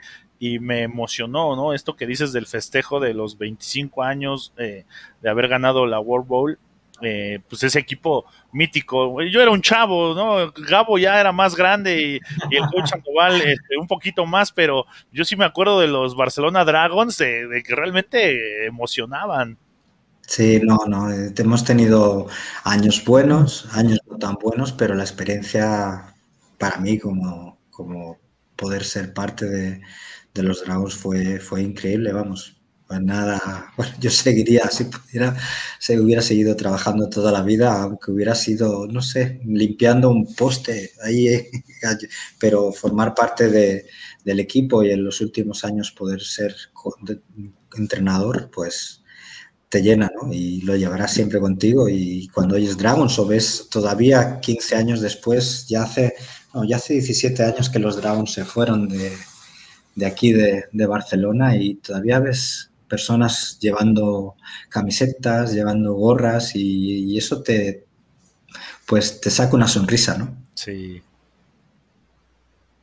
me 0.59 0.83
emocionó, 0.85 1.55
¿no? 1.55 1.75
Esto 1.75 1.97
que 1.97 2.07
dices 2.07 2.33
del 2.33 2.47
festejo 2.47 2.99
de 2.99 3.13
los 3.13 3.37
25 3.37 4.03
años 4.03 4.55
eh, 4.57 4.87
de 5.21 5.29
haber 5.29 5.49
ganado 5.49 5.85
la 5.85 6.01
World 6.01 6.27
Bowl. 6.27 6.59
Eh, 7.03 7.41
pues 7.49 7.63
ese 7.63 7.79
equipo 7.79 8.27
mítico. 8.53 9.23
Yo 9.23 9.41
era 9.41 9.51
un 9.51 9.63
chavo, 9.63 10.15
¿no? 10.15 10.53
Gabo 10.69 10.99
ya 10.99 11.21
era 11.21 11.33
más 11.33 11.57
grande 11.57 12.21
y, 12.51 12.55
el 12.55 12.67
coach 12.73 12.91
Sandoval 12.91 13.41
este, 13.41 13.79
un 13.79 13.87
poquito 13.87 14.27
más, 14.27 14.53
pero 14.53 14.85
yo 15.11 15.25
sí 15.25 15.35
me 15.37 15.45
acuerdo 15.45 15.81
de 15.81 15.89
los 15.89 16.15
Barcelona 16.15 16.65
Dragons, 16.65 17.17
de 17.17 17.63
que 17.67 17.75
realmente 17.75 18.67
emocionaban. 18.67 19.59
Sí, 20.31 20.61
no, 20.63 20.79
no, 20.87 21.11
eh, 21.11 21.35
hemos 21.37 21.65
tenido 21.65 22.29
años 22.63 23.05
buenos, 23.05 23.67
años 23.73 23.99
no 24.09 24.17
tan 24.17 24.37
buenos, 24.37 24.71
pero 24.71 24.95
la 24.95 25.03
experiencia 25.03 26.15
para 26.57 26.77
mí 26.77 27.01
como, 27.01 27.59
como 27.69 28.17
poder 28.55 28.85
ser 28.85 29.13
parte 29.13 29.47
de, 29.47 29.81
los 30.35 30.65
Dragons 30.65 30.95
fue, 30.95 31.41
fue 31.41 31.63
increíble, 31.63 32.13
vamos. 32.13 32.60
Pues 32.91 33.03
nada, 33.03 33.73
bueno, 33.77 33.93
yo 34.01 34.11
seguiría, 34.11 34.69
si 34.69 34.83
pudiera, 34.87 35.37
se 35.79 36.01
hubiera 36.01 36.23
seguido 36.23 36.57
trabajando 36.57 37.09
toda 37.09 37.31
la 37.31 37.43
vida, 37.43 37.81
aunque 37.81 38.11
hubiera 38.11 38.35
sido, 38.35 38.89
no 38.89 39.01
sé, 39.01 39.41
limpiando 39.45 40.11
un 40.11 40.35
poste 40.35 40.91
ahí, 41.01 41.29
pero 42.41 42.73
formar 42.73 43.15
parte 43.15 43.49
de, 43.49 43.87
del 44.25 44.41
equipo 44.41 44.83
y 44.83 44.91
en 44.91 45.05
los 45.05 45.21
últimos 45.21 45.65
años 45.65 45.93
poder 45.93 46.21
ser 46.21 46.57
entrenador, 47.77 48.51
pues 48.53 49.05
te 49.69 49.83
llena, 49.83 50.11
¿no? 50.21 50.33
Y 50.33 50.63
lo 50.63 50.75
llevarás 50.75 51.13
siempre 51.15 51.39
contigo. 51.39 51.89
Y 51.89 52.27
cuando 52.35 52.57
oyes 52.57 52.77
Dragons 52.77 53.17
o 53.21 53.27
ves 53.27 53.69
todavía 53.71 54.41
15 54.41 54.75
años 54.75 55.01
después, 55.01 55.69
ya 55.69 55.85
hace, 55.85 56.15
no, 56.53 56.65
ya 56.65 56.75
hace 56.75 56.95
17 56.95 57.41
años 57.45 57.71
que 57.71 57.79
los 57.79 57.99
Dragons 57.99 58.33
se 58.33 58.45
fueron 58.45 58.89
de, 58.89 59.13
aquí, 60.05 60.33
de, 60.33 60.87
Barcelona, 60.89 61.55
y 61.55 61.77
todavía 61.77 62.19
ves 62.19 62.70
personas 62.91 63.59
llevando 63.61 64.35
camisetas, 64.69 65.55
llevando 65.55 65.95
gorras, 65.95 66.55
y, 66.55 67.13
y, 67.13 67.17
eso 67.17 67.43
te, 67.43 67.87
pues, 68.87 69.21
te 69.21 69.31
saca 69.31 69.57
una 69.57 69.69
sonrisa, 69.69 70.19
¿no? 70.19 70.37
Sí. 70.55 71.01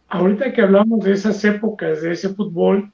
Ahorita 0.09 0.53
que 0.53 0.61
hablamos 0.61 1.03
de 1.03 1.11
esas 1.11 1.43
épocas, 1.43 2.01
de 2.01 2.13
ese 2.13 2.29
fútbol, 2.29 2.91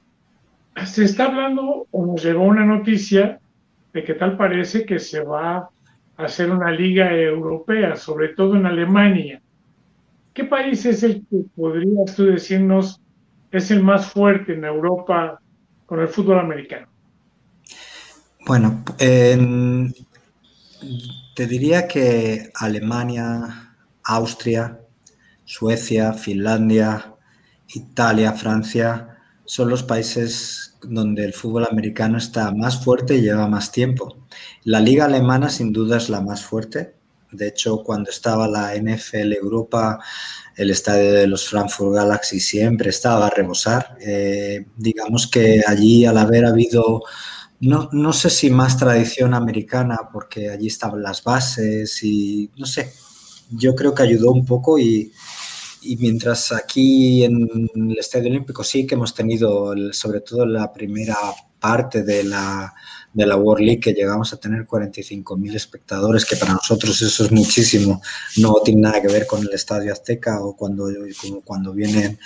se 0.84 1.04
está 1.04 1.26
hablando 1.26 1.86
o 1.90 2.06
nos 2.06 2.22
llegó 2.22 2.42
una 2.42 2.66
noticia 2.66 3.38
de 3.92 4.02
que 4.02 4.14
tal 4.14 4.36
parece 4.36 4.84
que 4.84 4.98
se 4.98 5.20
va 5.20 5.56
a 5.56 5.70
hacer 6.24 6.50
una 6.50 6.72
liga 6.72 7.14
europea, 7.14 7.94
sobre 7.94 8.30
todo 8.30 8.56
en 8.56 8.66
Alemania. 8.66 9.40
¿Qué 10.32 10.44
país 10.44 10.84
es 10.84 11.04
el 11.04 11.24
que 11.30 11.44
podrías 11.54 12.16
tú 12.16 12.24
decirnos 12.24 13.00
es 13.52 13.70
el 13.70 13.84
más 13.84 14.06
fuerte 14.06 14.54
en 14.54 14.64
Europa 14.64 15.40
con 15.86 16.00
el 16.00 16.08
fútbol 16.08 16.40
americano? 16.40 16.88
Bueno, 18.46 18.84
te 21.34 21.46
diría 21.46 21.88
que 21.88 22.50
Alemania, 22.54 23.74
Austria, 24.04 24.80
Suecia, 25.46 26.12
Finlandia, 26.12 27.14
Italia, 27.68 28.32
Francia 28.32 29.18
son 29.46 29.70
los 29.70 29.82
países 29.82 30.76
donde 30.82 31.24
el 31.24 31.32
fútbol 31.32 31.66
americano 31.70 32.18
está 32.18 32.52
más 32.52 32.84
fuerte 32.84 33.16
y 33.16 33.22
lleva 33.22 33.48
más 33.48 33.72
tiempo. 33.72 34.26
La 34.64 34.80
liga 34.80 35.06
alemana 35.06 35.48
sin 35.48 35.72
duda 35.72 35.96
es 35.96 36.10
la 36.10 36.20
más 36.20 36.44
fuerte. 36.44 36.96
De 37.32 37.48
hecho, 37.48 37.82
cuando 37.82 38.10
estaba 38.10 38.46
la 38.46 38.74
NFL 38.76 39.32
Europa, 39.32 39.98
el 40.54 40.70
estadio 40.70 41.12
de 41.14 41.26
los 41.26 41.48
Frankfurt 41.48 41.94
Galaxy 41.94 42.40
siempre 42.40 42.90
estaba 42.90 43.26
a 43.26 43.30
rebosar. 43.30 43.96
Eh, 44.00 44.66
digamos 44.76 45.26
que 45.26 45.62
allí, 45.66 46.04
al 46.04 46.18
haber 46.18 46.44
habido, 46.44 47.02
no, 47.64 47.88
no 47.92 48.12
sé 48.12 48.30
si 48.30 48.50
más 48.50 48.76
tradición 48.76 49.34
americana, 49.34 49.98
porque 50.12 50.50
allí 50.50 50.66
estaban 50.66 51.02
las 51.02 51.22
bases 51.22 52.02
y 52.02 52.50
no 52.56 52.66
sé, 52.66 52.92
yo 53.50 53.74
creo 53.74 53.94
que 53.94 54.02
ayudó 54.02 54.32
un 54.32 54.44
poco 54.44 54.78
y, 54.78 55.12
y 55.82 55.96
mientras 55.96 56.52
aquí 56.52 57.24
en 57.24 57.70
el 57.74 57.98
Estadio 57.98 58.30
Olímpico 58.30 58.64
sí 58.64 58.86
que 58.86 58.94
hemos 58.94 59.14
tenido, 59.14 59.74
sobre 59.92 60.20
todo 60.20 60.46
la 60.46 60.72
primera 60.72 61.16
parte 61.60 62.02
de 62.02 62.24
la, 62.24 62.74
de 63.12 63.26
la 63.26 63.36
World 63.36 63.64
League, 63.64 63.80
que 63.80 63.92
llegamos 63.92 64.32
a 64.32 64.36
tener 64.38 64.66
45.000 64.66 65.54
espectadores, 65.54 66.24
que 66.24 66.36
para 66.36 66.52
nosotros 66.52 67.00
eso 67.00 67.24
es 67.24 67.32
muchísimo, 67.32 68.02
no 68.38 68.54
tiene 68.64 68.82
nada 68.82 69.00
que 69.00 69.08
ver 69.08 69.26
con 69.26 69.42
el 69.42 69.52
Estadio 69.52 69.92
Azteca 69.92 70.42
o 70.42 70.56
cuando, 70.56 70.88
cuando 71.44 71.72
vienen 71.72 72.18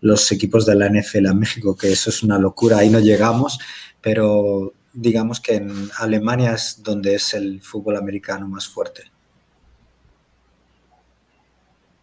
los 0.00 0.30
equipos 0.32 0.66
de 0.66 0.74
la 0.76 0.88
NFL 0.88 1.26
a 1.26 1.34
México, 1.34 1.76
que 1.76 1.92
eso 1.92 2.10
es 2.10 2.22
una 2.22 2.38
locura, 2.38 2.78
ahí 2.78 2.90
no 2.90 3.00
llegamos, 3.00 3.58
pero 4.00 4.72
digamos 4.92 5.40
que 5.40 5.56
en 5.56 5.70
Alemania 5.98 6.52
es 6.52 6.82
donde 6.82 7.14
es 7.14 7.34
el 7.34 7.60
fútbol 7.60 7.96
americano 7.96 8.48
más 8.48 8.66
fuerte. 8.66 9.04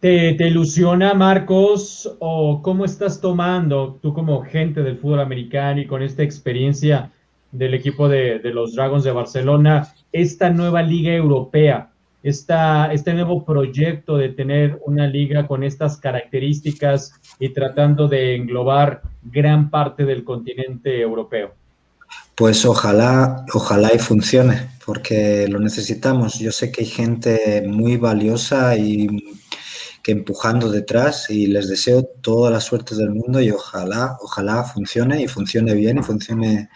¿Te, 0.00 0.46
ilusiona, 0.46 1.12
Marcos? 1.12 2.16
¿O 2.20 2.62
cómo 2.62 2.84
estás 2.84 3.20
tomando 3.20 3.98
tú 4.00 4.14
como 4.14 4.42
gente 4.42 4.82
del 4.84 4.96
fútbol 4.96 5.18
americano 5.18 5.80
y 5.80 5.86
con 5.86 6.02
esta 6.02 6.22
experiencia 6.22 7.10
del 7.50 7.74
equipo 7.74 8.08
de, 8.08 8.40
los 8.44 8.76
Dragons 8.76 9.02
de 9.02 9.10
Barcelona, 9.10 9.92
esta 10.12 10.50
nueva 10.50 10.82
liga 10.82 11.12
europea, 11.12 11.90
esta, 12.22 12.92
este 12.92 13.12
nuevo 13.12 13.44
proyecto 13.44 14.16
de 14.16 14.28
tener 14.28 14.78
una 14.86 15.08
liga 15.08 15.48
con 15.48 15.64
estas 15.64 15.96
características 15.96 17.12
y 17.40 17.48
tratando 17.48 18.06
de 18.06 18.36
englobar 18.36 19.02
gran 19.24 19.68
parte 19.68 20.04
del 20.04 20.22
continente 20.22 21.00
europeo? 21.00 21.54
Pues 22.34 22.64
ojalá, 22.64 23.44
ojalá 23.52 23.92
y 23.94 23.98
funcione, 23.98 24.70
porque 24.86 25.48
lo 25.48 25.58
necesitamos. 25.58 26.38
Yo 26.38 26.52
sé 26.52 26.70
que 26.70 26.82
hay 26.82 26.86
gente 26.86 27.64
muy 27.66 27.96
valiosa 27.96 28.76
y 28.76 29.08
empujando 30.10 30.70
detrás 30.70 31.30
y 31.30 31.46
les 31.46 31.68
deseo 31.68 32.04
toda 32.04 32.50
la 32.50 32.60
suerte 32.60 32.94
del 32.94 33.10
mundo 33.10 33.40
y 33.40 33.50
ojalá, 33.50 34.16
ojalá 34.20 34.64
funcione 34.64 35.22
y 35.22 35.28
funcione 35.28 35.74
bien 35.74 35.98
y 35.98 36.02
funcione. 36.02 36.70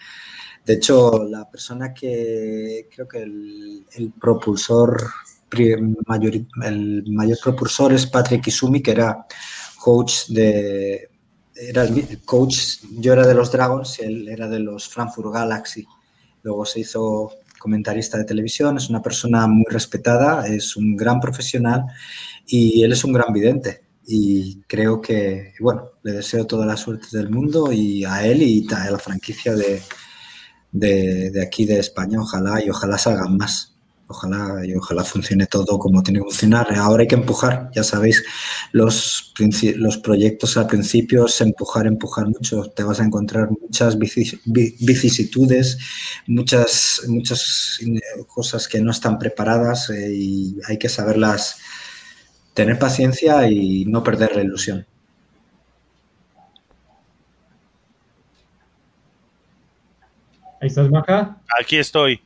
De 0.64 0.74
hecho, 0.74 1.24
la 1.24 1.50
persona 1.50 1.92
que 1.92 2.88
creo 2.94 3.08
que 3.08 3.22
el, 3.22 4.12
propulsor 4.20 5.10
mayor, 6.06 6.32
el 6.62 7.04
mayor 7.08 7.38
propulsor 7.42 7.92
es 7.92 8.06
Patrick 8.06 8.46
Isumi, 8.46 8.80
que 8.80 8.92
era 8.92 9.26
coach 9.78 10.28
de, 10.28 11.10
era 11.68 11.84
el 11.84 12.20
coach, 12.24 12.80
yo 12.98 13.12
era 13.12 13.26
de 13.26 13.34
los 13.34 13.52
Dragons 13.52 13.98
y 14.00 14.04
él 14.04 14.28
era 14.28 14.48
de 14.48 14.58
los 14.58 14.88
Frankfurt 14.88 15.32
Galaxy. 15.32 15.86
Luego 16.42 16.64
se 16.64 16.80
hizo 16.80 17.32
comentarista 17.58 18.18
de 18.18 18.24
televisión, 18.24 18.76
es 18.76 18.90
una 18.90 19.00
persona 19.00 19.46
muy 19.46 19.66
respetada, 19.68 20.46
es 20.48 20.76
un 20.76 20.96
gran 20.96 21.20
profesional 21.20 21.84
y 22.46 22.82
él 22.82 22.92
es 22.92 23.04
un 23.04 23.12
gran 23.12 23.32
vidente. 23.32 23.84
Y 24.04 24.62
creo 24.62 25.00
que, 25.00 25.54
bueno, 25.60 25.90
le 26.02 26.12
deseo 26.12 26.44
toda 26.44 26.66
la 26.66 26.76
suerte 26.76 27.06
del 27.12 27.30
mundo 27.30 27.70
y 27.70 28.04
a 28.04 28.26
él 28.26 28.42
y 28.42 28.66
a 28.74 28.90
la 28.90 28.98
franquicia 28.98 29.54
de, 29.54 29.80
de, 30.72 31.42
aquí 31.42 31.64
de 31.66 31.78
España, 31.78 32.20
ojalá 32.20 32.64
y 32.64 32.70
ojalá 32.70 32.98
salgan 32.98 33.36
más. 33.36 33.71
Ojalá 34.12 34.64
y 34.66 34.74
ojalá 34.74 35.04
funcione 35.04 35.46
todo 35.46 35.78
como 35.78 36.02
tiene 36.02 36.20
que 36.20 36.24
funcionar. 36.24 36.72
Ahora 36.74 37.00
hay 37.02 37.08
que 37.08 37.14
empujar, 37.14 37.70
ya 37.74 37.82
sabéis, 37.82 38.22
los, 38.72 39.32
los 39.76 39.96
proyectos 39.96 40.58
al 40.58 40.66
principio 40.66 41.24
es 41.24 41.40
empujar, 41.40 41.86
empujar 41.86 42.26
mucho. 42.26 42.64
Te 42.64 42.82
vas 42.82 43.00
a 43.00 43.04
encontrar 43.04 43.48
muchas 43.50 43.98
vicisitudes, 43.98 45.78
muchas, 46.26 47.02
muchas 47.08 47.80
cosas 48.26 48.68
que 48.68 48.80
no 48.82 48.90
están 48.90 49.18
preparadas 49.18 49.88
eh, 49.88 50.12
y 50.14 50.56
hay 50.68 50.78
que 50.78 50.90
saberlas, 50.90 51.56
tener 52.52 52.78
paciencia 52.78 53.48
y 53.48 53.86
no 53.86 54.02
perder 54.02 54.36
la 54.36 54.42
ilusión. 54.42 54.86
Ahí 60.60 60.68
estás, 60.68 60.90
Maca. 60.90 61.38
Aquí 61.58 61.78
estoy. 61.78 62.20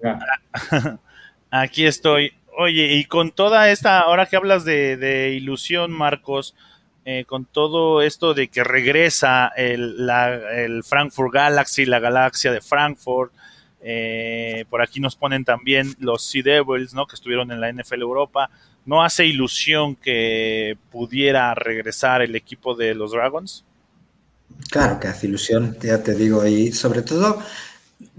Aquí 1.50 1.86
estoy. 1.86 2.32
Oye, 2.56 2.94
y 2.94 3.04
con 3.04 3.30
toda 3.30 3.70
esta, 3.70 4.00
ahora 4.00 4.26
que 4.26 4.36
hablas 4.36 4.64
de, 4.64 5.34
ilusión, 5.34 5.92
Marcos, 5.92 6.54
eh, 7.04 7.24
con 7.26 7.44
todo 7.44 8.02
esto 8.02 8.34
de 8.34 8.48
que 8.48 8.64
regresa 8.64 9.48
el, 9.56 10.82
Frankfurt 10.84 11.32
Galaxy, 11.32 11.86
la 11.86 12.00
galaxia 12.00 12.52
de 12.52 12.60
Frankfurt, 12.60 13.32
eh, 13.80 14.64
por 14.68 14.82
aquí 14.82 14.98
nos 14.98 15.14
ponen 15.14 15.44
también 15.44 15.94
los 16.00 16.24
Sea 16.24 16.42
Devils, 16.42 16.94
¿no? 16.94 17.06
Que 17.06 17.14
estuvieron 17.14 17.52
en 17.52 17.60
la 17.60 17.72
NFL 17.72 18.02
Europa. 18.02 18.50
¿No 18.84 19.04
hace 19.04 19.24
ilusión 19.24 19.94
que 19.94 20.76
pudiera 20.90 21.54
regresar 21.54 22.22
el 22.22 22.34
equipo 22.34 22.74
de 22.74 22.94
los 22.94 23.12
Dragons? 23.12 23.64
Claro 24.70 24.98
que 24.98 25.08
hace 25.08 25.26
ilusión, 25.26 25.76
ya 25.80 26.02
te 26.02 26.14
digo, 26.14 26.44
y 26.46 26.72
sobre 26.72 27.02
todo 27.02 27.40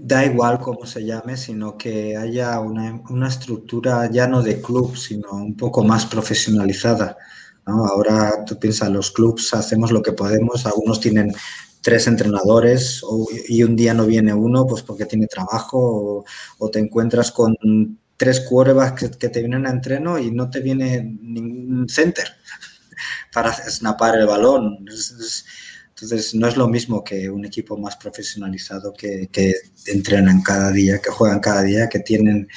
da 0.02 0.24
igual 0.24 0.58
cómo 0.60 0.86
se 0.86 1.04
llame, 1.04 1.36
sino 1.36 1.76
que 1.76 2.16
haya 2.16 2.58
una, 2.60 3.28
estructura 3.28 4.10
ya 4.10 4.26
no 4.26 4.42
de 4.42 4.60
club, 4.60 4.96
sino 4.96 5.30
un 5.32 5.56
poco 5.56 5.84
más 5.84 6.06
profesionalizada. 6.06 7.16
Ahora 7.66 8.44
tú 8.46 8.58
piensas, 8.58 8.90
los 8.90 9.10
clubs 9.10 9.52
hacemos 9.54 9.92
lo 9.92 10.02
que 10.02 10.12
podemos, 10.12 10.64
algunos 10.66 11.00
tienen 11.00 11.32
tres 11.82 12.06
entrenadores 12.06 13.02
y 13.48 13.62
un 13.62 13.76
día 13.76 13.94
no 13.94 14.06
viene 14.06 14.34
uno 14.34 14.66
pues 14.66 14.82
porque 14.82 15.06
tiene 15.06 15.26
trabajo 15.26 16.24
o, 16.58 16.70
te 16.70 16.78
encuentras 16.78 17.30
con 17.30 17.56
tres 18.16 18.40
quarterbacks 18.40 19.16
que, 19.16 19.28
te 19.28 19.40
vienen 19.40 19.66
a 19.66 19.70
entreno 19.70 20.18
y 20.18 20.30
no 20.30 20.50
te 20.50 20.60
viene 20.60 21.02
ningún 21.22 21.88
center 21.88 22.26
para 23.32 23.52
snapar 23.52 24.18
el 24.18 24.26
balón. 24.26 24.86
Entonces, 26.02 26.34
no 26.34 26.46
es 26.48 26.56
lo 26.56 26.68
mismo 26.68 27.04
que 27.04 27.28
un 27.28 27.44
equipo 27.44 27.76
más 27.76 27.96
profesionalizado 27.96 28.92
que, 28.92 29.28
que 29.30 29.54
entrenan 29.86 30.42
cada 30.42 30.70
día, 30.70 31.00
que 31.00 31.10
juegan 31.10 31.40
cada 31.40 31.62
día, 31.62 31.88
que 31.88 32.00
tienen 32.00 32.48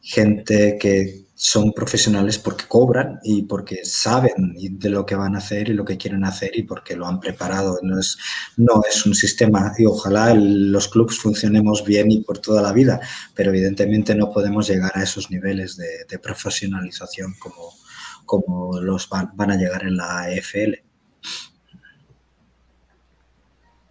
gente 0.00 0.78
que 0.78 1.24
son 1.36 1.72
profesionales 1.72 2.38
porque 2.38 2.66
cobran 2.68 3.18
y 3.22 3.42
porque 3.42 3.84
saben 3.84 4.54
de 4.56 4.88
lo 4.88 5.04
que 5.04 5.16
van 5.16 5.34
a 5.34 5.38
hacer 5.38 5.68
y 5.68 5.74
lo 5.74 5.84
que 5.84 5.98
quieren 5.98 6.24
hacer 6.24 6.52
y 6.54 6.62
porque 6.62 6.94
lo 6.94 7.06
han 7.06 7.20
preparado. 7.20 7.78
No 7.82 7.98
es, 7.98 8.16
no 8.56 8.82
es 8.88 9.04
un 9.04 9.14
sistema 9.14 9.74
y 9.76 9.84
ojalá 9.84 10.34
los 10.34 10.88
clubes 10.88 11.18
funcionemos 11.18 11.84
bien 11.84 12.10
y 12.10 12.22
por 12.22 12.38
toda 12.38 12.62
la 12.62 12.72
vida, 12.72 13.00
pero 13.34 13.50
evidentemente 13.50 14.14
no 14.14 14.30
podemos 14.30 14.68
llegar 14.68 14.92
a 14.94 15.02
esos 15.02 15.30
niveles 15.30 15.76
de, 15.76 16.18
profesionalización 16.18 17.34
como, 17.40 17.74
como 18.24 18.80
los 18.80 19.08
van, 19.08 19.30
van 19.34 19.50
a 19.50 19.56
llegar 19.56 19.82
en 19.82 19.96
la 19.96 20.30
EFL. 20.30 20.74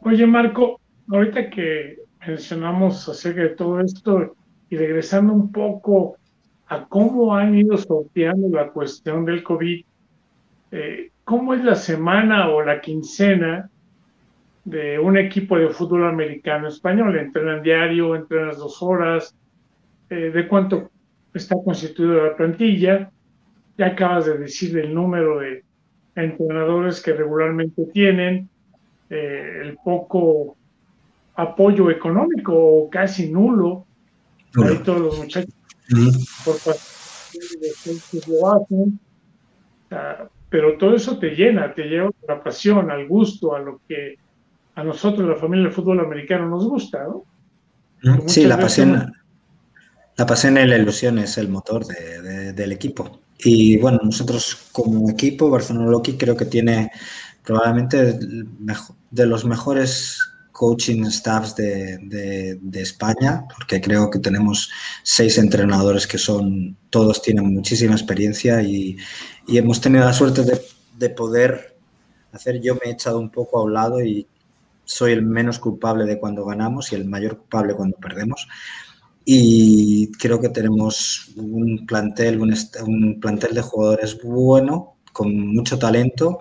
Oye, 0.06 0.28
Marco, 0.28 0.82
ahorita 1.08 1.49
que 1.49 1.99
mencionamos 2.28 3.08
acerca 3.08 3.43
de 3.43 3.49
todo 3.49 3.80
esto 3.80 4.36
y 4.70 4.76
regresando 4.76 5.32
un 5.32 5.49
poco 5.49 6.18
a 6.68 6.86
cómo 6.89 7.34
han 7.34 7.56
ido 7.56 7.78
sorteando 7.78 8.49
la 8.49 8.68
cuestión 8.68 9.24
del 9.24 9.43
COVID, 9.43 9.86
eh, 10.72 11.12
¿cómo 11.24 11.54
es 11.54 11.64
la 11.64 11.76
semana 11.76 12.49
o 12.49 12.62
la 12.62 12.82
quincena 12.82 13.70
de 14.66 14.99
un 14.99 15.18
equipo 15.18 15.58
de 15.58 15.70
fútbol 15.70 16.06
americano 16.06 16.68
español? 16.68 17.18
¿Entrenan 17.18 17.64
diario, 17.64 18.14
entrenan 18.14 18.58
dos 18.58 18.84
horas? 18.84 19.34
Eh, 20.10 20.32
¿De 20.32 20.47
cuánto 20.49 20.91
está 21.34 21.56
constituida 21.64 22.24
la 22.24 22.36
plantilla? 22.36 23.10
Ya 23.78 23.86
acabas 23.86 24.26
de 24.26 24.38
decir 24.38 24.78
el 24.78 24.93
número 24.93 25.39
de 25.39 25.64
entrenadores 26.14 27.01
que 27.01 27.14
regularmente 27.14 27.86
tienen 27.93 28.49
eh, 29.14 29.61
el 29.61 29.78
poco 29.78 30.57
apoyo 31.36 31.91
económico 31.91 32.89
casi 32.89 33.32
nulo. 33.32 33.86
Ahí 34.55 34.78
todos 34.84 35.01
los 35.01 35.18
muchachos 35.18 35.53
por 36.45 36.55
lo 38.28 38.55
hacen. 38.55 38.99
pero 40.49 40.78
todo 40.78 40.95
eso 40.95 41.18
te 41.18 41.32
llena, 41.32 41.74
te 41.74 41.84
lleva 41.84 42.07
a 42.07 42.34
la 42.34 42.43
pasión, 42.43 42.89
al 42.91 43.07
gusto, 43.07 43.55
a 43.55 43.59
lo 43.59 43.82
que 43.88 44.16
a 44.76 44.84
nosotros, 44.84 45.28
la 45.28 45.36
familia 45.36 45.66
del 45.66 45.74
fútbol 45.74 45.99
americano, 45.99 46.49
nos 46.49 46.68
gusta, 46.68 47.03
¿no? 47.03 47.24
Sí, 48.28 48.45
la 48.45 48.57
pasión, 48.57 49.14
la 50.18 50.26
pasión 50.26 50.57
y 50.57 50.66
la 50.66 50.78
ilusión 50.78 51.20
es 51.20 51.38
el 51.38 51.49
motor 51.49 51.86
del 51.86 52.72
equipo. 52.72 53.20
Y 53.45 53.78
bueno, 53.78 53.99
nosotros 54.03 54.70
como 54.72 55.09
equipo, 55.09 55.49
Barcelona 55.49 55.91
Loki 55.91 56.18
creo 56.18 56.36
que 56.36 56.45
tiene 56.45 56.91
probablemente 57.44 58.20
de 59.12 59.26
los 59.26 59.46
mejores 59.46 60.20
coaching 60.54 61.04
staffs 61.06 61.56
de, 61.56 62.60
España, 62.74 63.46
porque 63.54 63.82
creo 63.82 64.10
que 64.10 64.20
tenemos 64.20 64.70
seis 65.02 65.38
entrenadores 65.38 66.08
que 66.08 66.18
son, 66.18 66.78
todos 66.89 67.22
tienen 67.22 67.54
muchísima 67.54 67.94
experiencia 67.94 68.62
y, 68.62 68.96
hemos 69.48 69.82
tenido 69.82 70.06
la 70.06 70.14
suerte 70.14 70.44
de, 70.44 71.10
poder 71.10 71.76
hacer, 72.32 72.62
yo 72.62 72.76
me 72.76 72.82
he 72.86 72.94
echado 72.94 73.20
un 73.20 73.30
poco 73.30 73.60
a 73.60 73.64
un 73.64 73.74
lado 73.74 74.02
y 74.02 74.26
soy 74.86 75.12
el 75.12 75.24
menos 75.24 75.60
culpable 75.60 76.06
de 76.06 76.20
cuando 76.20 76.46
ganamos 76.46 76.91
y 76.91 76.96
el 76.96 77.06
mayor 77.06 77.38
culpable 77.38 77.74
cuando 77.74 77.98
perdemos. 77.98 78.48
Y 79.26 80.12
creo 80.14 80.39
que 80.39 80.50
tenemos 80.50 81.32
un 81.36 81.86
plantel, 81.86 82.39
un, 82.39 82.56
un 82.86 83.20
plantel 83.20 83.54
de 83.54 83.62
jugadores 83.62 84.22
bueno, 84.22 84.96
con 85.12 85.48
mucho 85.48 85.80
talento 85.80 86.39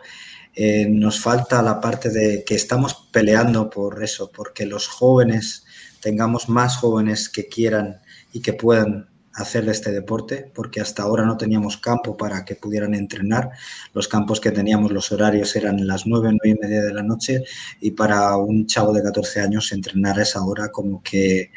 eh, 0.55 0.87
nos 0.89 1.21
falta 1.21 1.63
la 1.63 1.81
parte 1.81 2.11
de 2.11 2.45
que 2.45 2.55
estamos 2.55 3.09
peleando 3.11 3.71
por 3.71 4.03
eso, 4.03 4.31
porque 4.31 4.67
los 4.67 4.87
jóvenes 4.89 5.65
tengamos 6.01 6.49
más 6.49 6.77
jóvenes 6.77 7.29
que 7.29 7.49
quieran 7.49 8.01
y 8.33 8.41
que 8.41 8.53
puedan 8.53 9.09
hacer 9.35 9.67
este 9.69 9.91
deporte, 9.93 10.51
porque 10.55 10.81
hasta 10.81 11.05
ahora 11.05 11.25
no 11.25 11.37
teníamos 11.37 11.79
campo 11.79 12.17
para 12.17 12.45
que 12.45 12.55
pudieran 12.55 12.95
entrenar. 12.95 13.51
Los 13.95 14.09
campos 14.09 14.41
que 14.41 14.51
teníamos, 14.51 14.93
los 14.93 15.11
horarios 15.11 15.57
eran 15.57 15.87
las 15.87 16.07
9, 16.07 16.37
9 16.43 16.59
y 16.61 16.67
media 16.67 16.83
de 16.83 16.93
la 16.93 17.03
noche 17.03 17.45
y 17.81 17.93
para 17.93 18.37
un 18.37 18.67
chavo 18.67 18.93
de 18.93 19.03
14 19.03 19.41
años 19.41 19.73
entrenar 19.73 20.19
a 20.19 20.23
esa 20.23 20.43
hora 20.43 20.71
como 20.71 21.03
que 21.03 21.51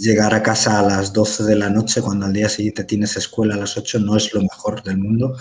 llegar 0.00 0.34
a 0.34 0.42
casa 0.42 0.78
a 0.78 0.82
las 0.82 1.12
12 1.12 1.44
de 1.44 1.56
la 1.56 1.70
noche 1.70 2.02
cuando 2.02 2.26
al 2.26 2.32
día 2.32 2.48
siguiente 2.48 2.84
tienes 2.84 3.16
escuela 3.16 3.54
a 3.54 3.58
las 3.58 3.76
8 3.76 3.98
no 4.00 4.16
es 4.16 4.32
lo 4.34 4.42
mejor 4.42 4.82
del 4.82 4.98
mundo 4.98 5.36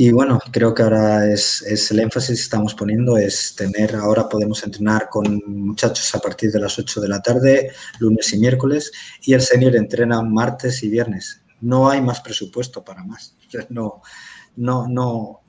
y 0.00 0.12
bueno, 0.12 0.38
creo 0.52 0.72
que 0.72 0.84
ahora 0.84 1.26
es, 1.26 1.60
es, 1.62 1.90
el 1.90 1.98
énfasis 1.98 2.36
que 2.36 2.42
estamos 2.42 2.72
poniendo 2.72 3.18
es 3.18 3.56
tener, 3.56 3.96
ahora 3.96 4.28
podemos 4.28 4.62
entrenar 4.62 5.08
con 5.10 5.42
muchachos 5.44 6.14
a 6.14 6.20
partir 6.20 6.52
de 6.52 6.60
las 6.60 6.78
8 6.78 7.00
de 7.00 7.08
la 7.08 7.20
tarde, 7.20 7.72
lunes 7.98 8.32
y 8.32 8.38
miércoles, 8.38 8.92
y 9.22 9.32
el 9.32 9.40
senior 9.40 9.74
entrena 9.74 10.22
martes 10.22 10.84
y 10.84 10.88
viernes. 10.88 11.42
No 11.60 11.90
hay 11.90 12.00
más 12.00 12.20
presupuesto 12.20 12.84
para 12.84 13.02
más. 13.02 13.34
No, 13.70 14.00
no, 14.54 14.86
no, 14.86 15.40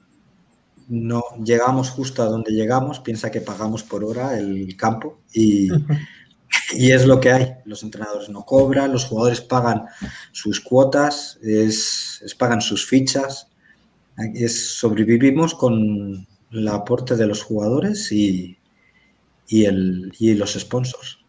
no 0.87 1.23
llegamos 1.45 1.91
justo 1.91 2.23
a 2.23 2.25
donde 2.25 2.51
llegamos, 2.51 3.01
piensa 3.01 3.29
que 3.29 3.41
pagamos 3.41 3.83
por 3.83 4.03
hora 4.03 4.35
el 4.39 4.75
campo 4.75 5.19
y, 5.31 5.69
y 6.73 6.91
es 6.91 7.05
lo 7.05 7.19
que 7.19 7.31
hay. 7.31 7.53
Los 7.65 7.83
entrenadores 7.83 8.29
no 8.29 8.43
cobran, 8.45 8.91
los 8.91 9.05
jugadores 9.05 9.41
pagan 9.41 9.85
sus 10.31 10.59
cuotas, 10.59 11.37
es, 11.43 12.19
es 12.25 12.33
pagan 12.33 12.61
sus 12.61 12.87
fichas 12.87 13.48
sobrevivimos 14.47 15.53
con 15.55 16.27
el 16.51 16.67
aporte 16.67 17.15
de 17.15 17.27
los 17.27 17.43
jugadores 17.43 18.11
y, 18.11 18.57
y, 19.47 19.65
el, 19.65 20.11
y 20.19 20.33
los 20.33 20.53
sponsors. 20.53 21.19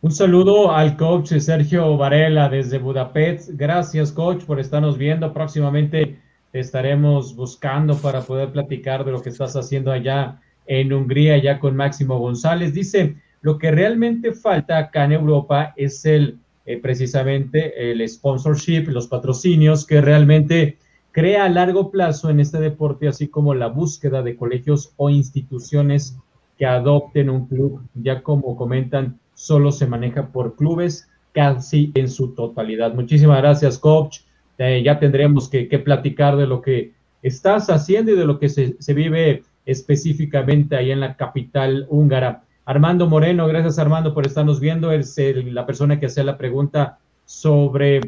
Un 0.00 0.10
saludo 0.10 0.72
al 0.72 0.96
coach 0.96 1.32
Sergio 1.38 1.96
Varela 1.96 2.48
desde 2.48 2.78
Budapest. 2.78 3.50
Gracias, 3.52 4.10
coach, 4.10 4.42
por 4.44 4.58
estarnos 4.58 4.98
viendo. 4.98 5.32
Próximamente 5.32 6.18
estaremos 6.52 7.36
buscando 7.36 7.96
para 7.96 8.22
poder 8.22 8.50
platicar 8.50 9.04
de 9.04 9.12
lo 9.12 9.22
que 9.22 9.28
estás 9.28 9.54
haciendo 9.54 9.92
allá 9.92 10.40
en 10.66 10.92
Hungría, 10.92 11.38
ya 11.38 11.60
con 11.60 11.76
Máximo 11.76 12.18
González. 12.18 12.74
Dice, 12.74 13.14
lo 13.42 13.58
que 13.58 13.70
realmente 13.70 14.32
falta 14.32 14.78
acá 14.78 15.04
en 15.04 15.12
Europa 15.12 15.72
es 15.76 16.04
el 16.04 16.38
eh, 16.64 16.78
precisamente 16.78 17.90
el 17.90 18.08
sponsorship, 18.08 18.86
los 18.88 19.08
patrocinios 19.08 19.84
que 19.84 20.00
realmente 20.00 20.78
crea 21.12 21.44
a 21.44 21.48
largo 21.48 21.90
plazo 21.90 22.30
en 22.30 22.40
este 22.40 22.58
deporte, 22.58 23.06
así 23.06 23.28
como 23.28 23.54
la 23.54 23.68
búsqueda 23.68 24.22
de 24.22 24.36
colegios 24.36 24.92
o 24.96 25.10
instituciones 25.10 26.16
que 26.58 26.66
adopten 26.66 27.30
un 27.30 27.46
club, 27.46 27.80
ya 27.94 28.22
como 28.22 28.56
comentan, 28.56 29.18
solo 29.34 29.72
se 29.72 29.86
maneja 29.86 30.28
por 30.28 30.56
clubes 30.56 31.08
casi 31.32 31.92
en 31.94 32.08
su 32.08 32.34
totalidad. 32.34 32.94
Muchísimas 32.94 33.38
gracias, 33.38 33.78
coach. 33.78 34.20
Eh, 34.58 34.82
ya 34.84 34.98
tendremos 34.98 35.48
que, 35.48 35.66
platicar 35.78 36.36
de 36.36 36.46
lo 36.46 36.60
que 36.60 36.92
estás 37.22 37.70
haciendo 37.70 38.12
y 38.12 38.16
de 38.16 38.24
lo 38.24 38.38
que 38.38 38.48
se, 38.48 38.94
vive 38.94 39.42
específicamente 39.64 40.76
ahí 40.76 40.90
en 40.90 41.00
la 41.00 41.16
capital 41.16 41.86
húngara. 41.88 42.44
Armando 42.64 43.08
Moreno, 43.08 43.46
gracias 43.48 43.78
Armando 43.78 44.14
por 44.14 44.26
estarnos 44.26 44.60
viendo. 44.60 44.92
Es 44.92 45.16
la 45.18 45.66
persona 45.66 45.98
que 45.98 46.06
hace 46.06 46.22
la 46.22 46.38
pregunta 46.38 46.98
sobre 47.24 48.00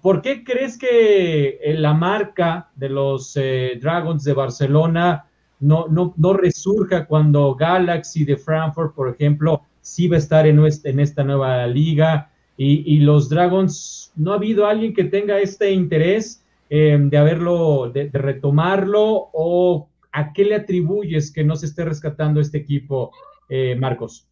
por 0.00 0.22
qué 0.22 0.44
crees 0.44 0.78
que 0.78 1.58
eh, 1.62 1.74
la 1.74 1.94
marca 1.94 2.70
de 2.76 2.88
los 2.88 3.36
eh, 3.36 3.78
Dragons 3.80 4.24
de 4.24 4.32
Barcelona 4.32 5.26
no, 5.60 5.86
no, 5.88 6.14
no 6.16 6.32
resurja 6.32 7.06
cuando 7.06 7.54
Galaxy 7.54 8.24
de 8.24 8.36
Frankfurt, 8.36 8.94
por 8.94 9.08
ejemplo, 9.08 9.62
sí 9.80 10.08
va 10.08 10.16
a 10.16 10.18
estar 10.18 10.46
en, 10.46 10.58
en 10.58 11.00
esta 11.00 11.24
nueva 11.24 11.66
liga 11.66 12.30
y, 12.62 12.98
los 12.98 13.30
Dragons, 13.30 14.12
¿no 14.16 14.32
ha 14.32 14.34
habido 14.34 14.66
alguien 14.66 14.92
que 14.92 15.04
tenga 15.04 15.38
este 15.38 15.72
interés 15.72 16.44
eh, 16.68 16.98
de 17.00 17.16
haberlo, 17.16 17.90
de, 17.90 18.10
retomarlo 18.12 19.30
o 19.32 19.88
a 20.12 20.34
qué 20.34 20.44
le 20.44 20.56
atribuyes 20.56 21.32
que 21.32 21.42
no 21.42 21.56
se 21.56 21.64
esté 21.64 21.86
rescatando 21.86 22.38
este 22.38 22.58
equipo, 22.58 23.12
eh, 23.48 23.76
Marcos? 23.76 24.28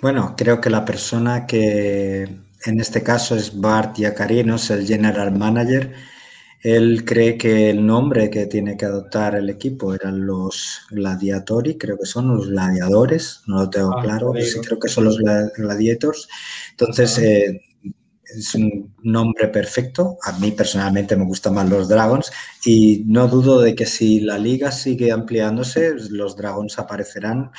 Bueno, 0.00 0.34
creo 0.34 0.62
que 0.62 0.70
la 0.70 0.86
persona 0.86 1.44
que 1.46 2.38
en 2.64 2.80
este 2.80 3.02
caso 3.02 3.36
es 3.36 3.58
Bart 3.58 3.96
Yacarinos, 3.96 4.70
el 4.70 4.86
general 4.86 5.36
manager, 5.36 5.94
él 6.60 7.04
cree 7.04 7.38
que 7.38 7.70
el 7.70 7.86
nombre 7.86 8.30
que 8.30 8.46
tiene 8.46 8.76
que 8.76 8.84
adoptar 8.84 9.36
el 9.36 9.48
equipo 9.48 9.94
eran 9.94 10.26
los 10.26 10.80
gladiatori, 10.90 11.78
creo 11.78 11.96
que 11.96 12.06
son 12.06 12.28
los 12.28 12.48
gladiadores, 12.48 13.42
no 13.46 13.60
lo 13.60 13.70
tengo 13.70 13.96
ah, 13.96 14.02
claro, 14.02 14.32
sí 14.40 14.58
creo 14.60 14.78
que 14.78 14.88
son 14.88 15.04
los 15.04 15.18
gladiators. 15.18 16.28
Entonces, 16.70 17.18
eh, 17.18 17.60
es 18.24 18.54
un 18.56 18.94
nombre 19.02 19.48
perfecto. 19.48 20.18
A 20.22 20.32
mí 20.38 20.50
personalmente 20.50 21.16
me 21.16 21.24
gustan 21.24 21.54
más 21.54 21.68
los 21.68 21.88
Dragons 21.88 22.30
y 22.64 23.04
no 23.06 23.28
dudo 23.28 23.60
de 23.60 23.74
que 23.74 23.86
si 23.86 24.20
la 24.20 24.36
liga 24.36 24.72
sigue 24.72 25.12
ampliándose, 25.12 25.94
los 26.10 26.36
Dragons 26.36 26.78
aparecerán 26.78 27.52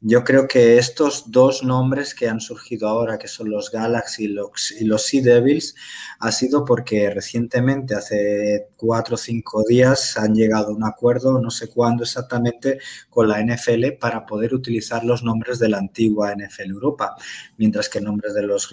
yo 0.00 0.24
creo 0.24 0.46
que 0.46 0.78
estos 0.78 1.30
dos 1.30 1.62
nombres 1.62 2.14
que 2.14 2.28
han 2.28 2.40
surgido 2.40 2.88
ahora, 2.88 3.18
que 3.18 3.28
son 3.28 3.50
los 3.50 3.70
Galaxy 3.70 4.24
y 4.24 4.28
los, 4.28 5.02
Sea 5.02 5.22
Devils, 5.22 5.74
ha 6.20 6.30
sido 6.32 6.64
porque 6.64 7.10
recientemente, 7.10 7.94
hace 7.94 8.68
cuatro 8.76 9.14
o 9.14 9.18
cinco 9.18 9.64
días, 9.66 10.16
han 10.18 10.34
llegado 10.34 10.68
a 10.68 10.76
un 10.76 10.84
acuerdo, 10.84 11.40
no 11.40 11.50
sé 11.50 11.68
cuándo 11.68 12.04
exactamente, 12.04 12.78
con 13.08 13.28
la 13.28 13.42
NFL 13.42 13.92
para 13.98 14.26
poder 14.26 14.54
utilizar 14.54 15.02
los 15.02 15.22
nombres 15.22 15.58
de 15.58 15.70
la 15.70 15.78
antigua 15.78 16.34
NFL 16.34 16.70
Europa, 16.70 17.16
mientras 17.56 17.88
que 17.88 18.00
nombres 18.00 18.34
de 18.34 18.42
los, 18.42 18.70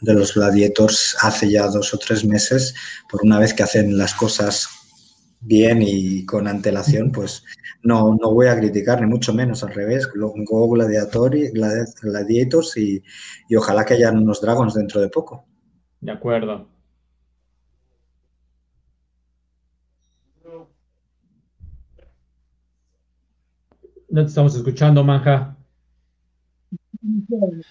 de 0.00 0.14
los 0.14 0.34
Gladiators 0.34 1.16
hace 1.22 1.50
ya 1.50 1.68
dos 1.68 1.94
o 1.94 1.98
tres 1.98 2.24
meses, 2.24 2.74
por 3.08 3.22
una 3.22 3.38
vez 3.38 3.54
que 3.54 3.62
hacen 3.62 3.96
las 3.96 4.14
cosas 4.14 4.85
bien 5.40 5.82
y 5.82 6.24
con 6.24 6.48
antelación, 6.48 7.12
pues 7.12 7.44
no, 7.82 8.16
no 8.20 8.32
voy 8.32 8.48
a 8.48 8.58
criticar, 8.58 9.00
ni 9.00 9.06
mucho 9.06 9.32
menos, 9.32 9.62
al 9.62 9.74
revés. 9.74 10.08
Go 10.14 10.70
Gladiators 10.70 12.76
y, 12.76 13.02
y 13.48 13.56
ojalá 13.56 13.84
que 13.84 13.94
hayan 13.94 14.18
unos 14.18 14.40
Dragons 14.40 14.74
dentro 14.74 15.00
de 15.00 15.08
poco. 15.08 15.44
De 16.00 16.12
acuerdo. 16.12 16.68
No 24.08 24.22
te 24.22 24.28
estamos 24.28 24.54
escuchando, 24.54 25.02
Manja. 25.02 25.55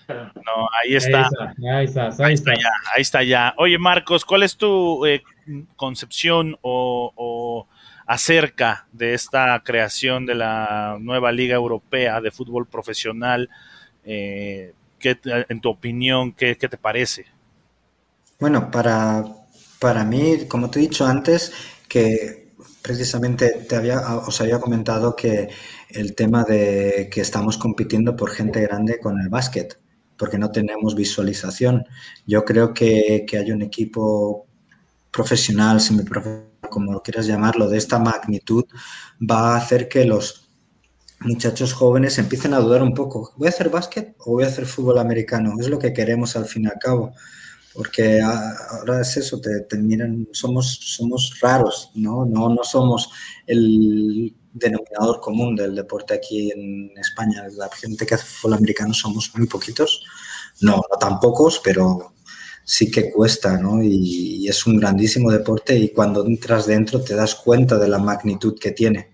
No, 0.07 0.67
ahí 0.83 0.95
está. 0.95 1.29
Ahí 1.73 1.85
está, 1.85 2.09
ahí 2.19 2.33
está, 2.33 2.53
ya, 2.53 2.71
ahí 2.95 3.01
está 3.01 3.23
ya. 3.23 3.53
Oye, 3.57 3.77
Marcos, 3.77 4.25
¿cuál 4.25 4.43
es 4.43 4.57
tu 4.57 5.05
eh, 5.05 5.23
concepción 5.75 6.57
o 6.61 7.67
acerca 8.05 8.87
de 8.91 9.13
esta 9.13 9.61
creación 9.63 10.25
de 10.25 10.35
la 10.35 10.97
nueva 10.99 11.31
Liga 11.31 11.55
Europea 11.55 12.21
de 12.21 12.31
Fútbol 12.31 12.67
Profesional. 12.67 13.49
Eh, 14.03 14.73
en 15.01 15.61
tu 15.61 15.69
opinión, 15.69 16.31
¿qué, 16.31 16.55
te 16.55 16.77
parece? 16.77 17.25
Bueno, 18.39 18.71
para, 18.71 19.23
para 19.79 20.03
mí, 20.03 20.47
como 20.47 20.69
te 20.69 20.79
he 20.79 20.83
dicho 20.83 21.05
antes, 21.05 21.53
que 21.87 22.44
precisamente 22.85 23.65
te 23.67 23.75
había, 23.75 23.99
os 24.17 24.39
había 24.41 24.59
comentado 24.59 25.15
que 25.15 25.49
el 25.89 26.13
tema 26.13 26.43
de 26.43 27.09
que 27.11 27.19
estamos 27.19 27.57
compitiendo 27.57 28.15
por 28.15 28.29
gente 28.29 28.61
grande 28.61 28.99
con 28.99 29.19
el 29.19 29.27
básquet, 29.27 29.79
porque 30.15 30.37
no 30.37 30.51
tenemos 30.51 30.93
visualización. 30.93 31.83
Yo 32.27 32.45
creo 32.45 32.75
que, 32.75 33.25
que 33.27 33.39
hay 33.39 33.51
un 33.51 33.63
equipo 33.63 34.45
profesional, 35.09 35.81
semiprofesional, 35.81 36.51
como 36.69 36.93
lo 36.93 37.01
quieras 37.01 37.25
llamarlo, 37.25 37.67
de 37.69 37.79
esta 37.79 37.97
magnitud, 37.97 38.65
va 39.19 39.55
a 39.55 39.57
hacer 39.57 39.89
que 39.89 40.05
los 40.05 40.47
muchachos 41.21 41.73
jóvenes 41.73 42.19
empiecen 42.19 42.53
a 42.53 42.59
dudar 42.59 42.83
un 42.83 42.93
poco. 42.93 43.33
¿Voy 43.35 43.47
a 43.47 43.49
hacer 43.49 43.69
básquet 43.69 44.15
o 44.19 44.33
voy 44.33 44.43
a 44.43 44.47
hacer 44.47 44.67
fútbol 44.67 44.99
americano? 44.99 45.55
Es 45.59 45.69
lo 45.69 45.79
que 45.79 45.91
queremos 45.91 46.35
al 46.35 46.45
fin 46.45 46.65
y 46.65 46.67
al 46.67 46.77
cabo. 46.79 47.13
Porque 47.75 48.21
ahora 48.21 49.01
es 49.01 49.17
eso, 49.17 49.41
te, 49.41 49.61
te 49.61 49.77
somos, 50.31 50.79
somos 50.81 51.37
raros, 51.41 51.91
¿no? 51.93 52.25
¿no? 52.25 52.47
No 52.47 52.63
somos 52.63 53.09
el 53.45 54.33
denominador 54.53 55.19
común 55.19 55.55
del 55.57 55.75
deporte 55.75 56.13
aquí 56.13 56.51
en 56.51 56.91
España. 56.97 57.43
La 57.57 57.69
gente 57.69 58.05
que 58.05 58.15
hace 58.15 58.25
fútbol 58.25 58.57
americano 58.57 58.93
somos 58.93 59.31
muy 59.35 59.47
poquitos. 59.47 60.05
No, 60.61 60.77
no 60.77 60.97
tan 60.97 61.19
pocos, 61.19 61.59
pero 61.61 62.13
sí 62.63 62.89
que 62.89 63.11
cuesta, 63.11 63.57
¿no? 63.57 63.81
Y, 63.83 64.47
es 64.47 64.65
un 64.67 64.77
grandísimo 64.79 65.31
deporte 65.31 65.77
y 65.77 65.89
cuando 65.89 66.25
entras 66.25 66.67
dentro 66.67 67.01
te 67.01 67.15
das 67.15 67.35
cuenta 67.35 67.77
de 67.77 67.87
la 67.87 67.99
magnitud 67.99 68.57
que 68.59 68.71
tiene. 68.71 69.11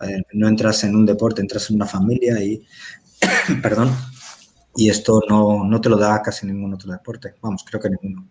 Eh, 0.00 0.22
no 0.32 0.48
entras 0.48 0.84
en 0.84 0.96
un 0.96 1.04
deporte, 1.04 1.40
entras 1.40 1.70
en 1.70 1.76
una 1.76 1.86
familia 1.86 2.42
y, 2.42 2.64
perdón, 3.62 3.94
y 4.76 4.88
esto 4.88 5.20
no, 5.28 5.64
no 5.64 5.80
te 5.80 5.88
lo 5.88 5.96
da 5.96 6.22
casi 6.22 6.46
ningún 6.46 6.74
otro 6.74 6.92
deporte. 6.92 7.34
Vamos, 7.40 7.64
creo 7.68 7.80
que 7.80 7.90
ninguno. 7.90 8.26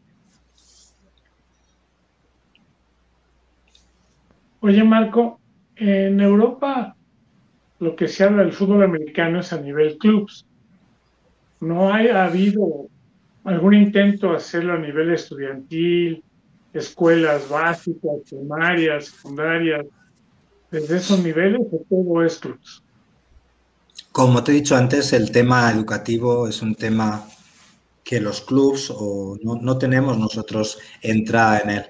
Oye, 4.61 4.83
Marco, 4.83 5.39
en 5.75 6.19
Europa 6.19 6.95
lo 7.79 7.95
que 7.95 8.07
se 8.07 8.25
habla 8.25 8.43
del 8.43 8.51
fútbol 8.51 8.83
americano 8.83 9.39
es 9.39 9.53
a 9.53 9.61
nivel 9.61 9.97
clubs. 9.97 10.45
No 11.61 11.93
ha 11.93 12.25
habido 12.25 12.87
algún 13.45 13.73
intento 13.73 14.31
de 14.31 14.37
hacerlo 14.37 14.73
a 14.73 14.77
nivel 14.77 15.13
estudiantil, 15.13 16.23
escuelas 16.73 17.49
básicas, 17.49 18.21
primarias, 18.29 19.05
secundarias, 19.05 19.85
desde 20.71 20.97
esos 20.97 21.23
niveles 21.23 21.61
o 21.71 21.85
todo 21.89 22.23
es 22.23 22.39
Como 24.19 24.43
te 24.43 24.51
he 24.51 24.55
dicho 24.55 24.75
antes, 24.75 25.13
el 25.13 25.31
tema 25.31 25.71
educativo 25.71 26.45
es 26.45 26.61
un 26.61 26.75
tema 26.75 27.25
que 28.03 28.19
los 28.19 28.41
clubs 28.41 28.91
o 28.93 29.37
no, 29.41 29.55
no 29.55 29.77
tenemos 29.77 30.17
nosotros 30.17 30.77
entrada 31.01 31.59
en 31.59 31.69
él. 31.69 31.85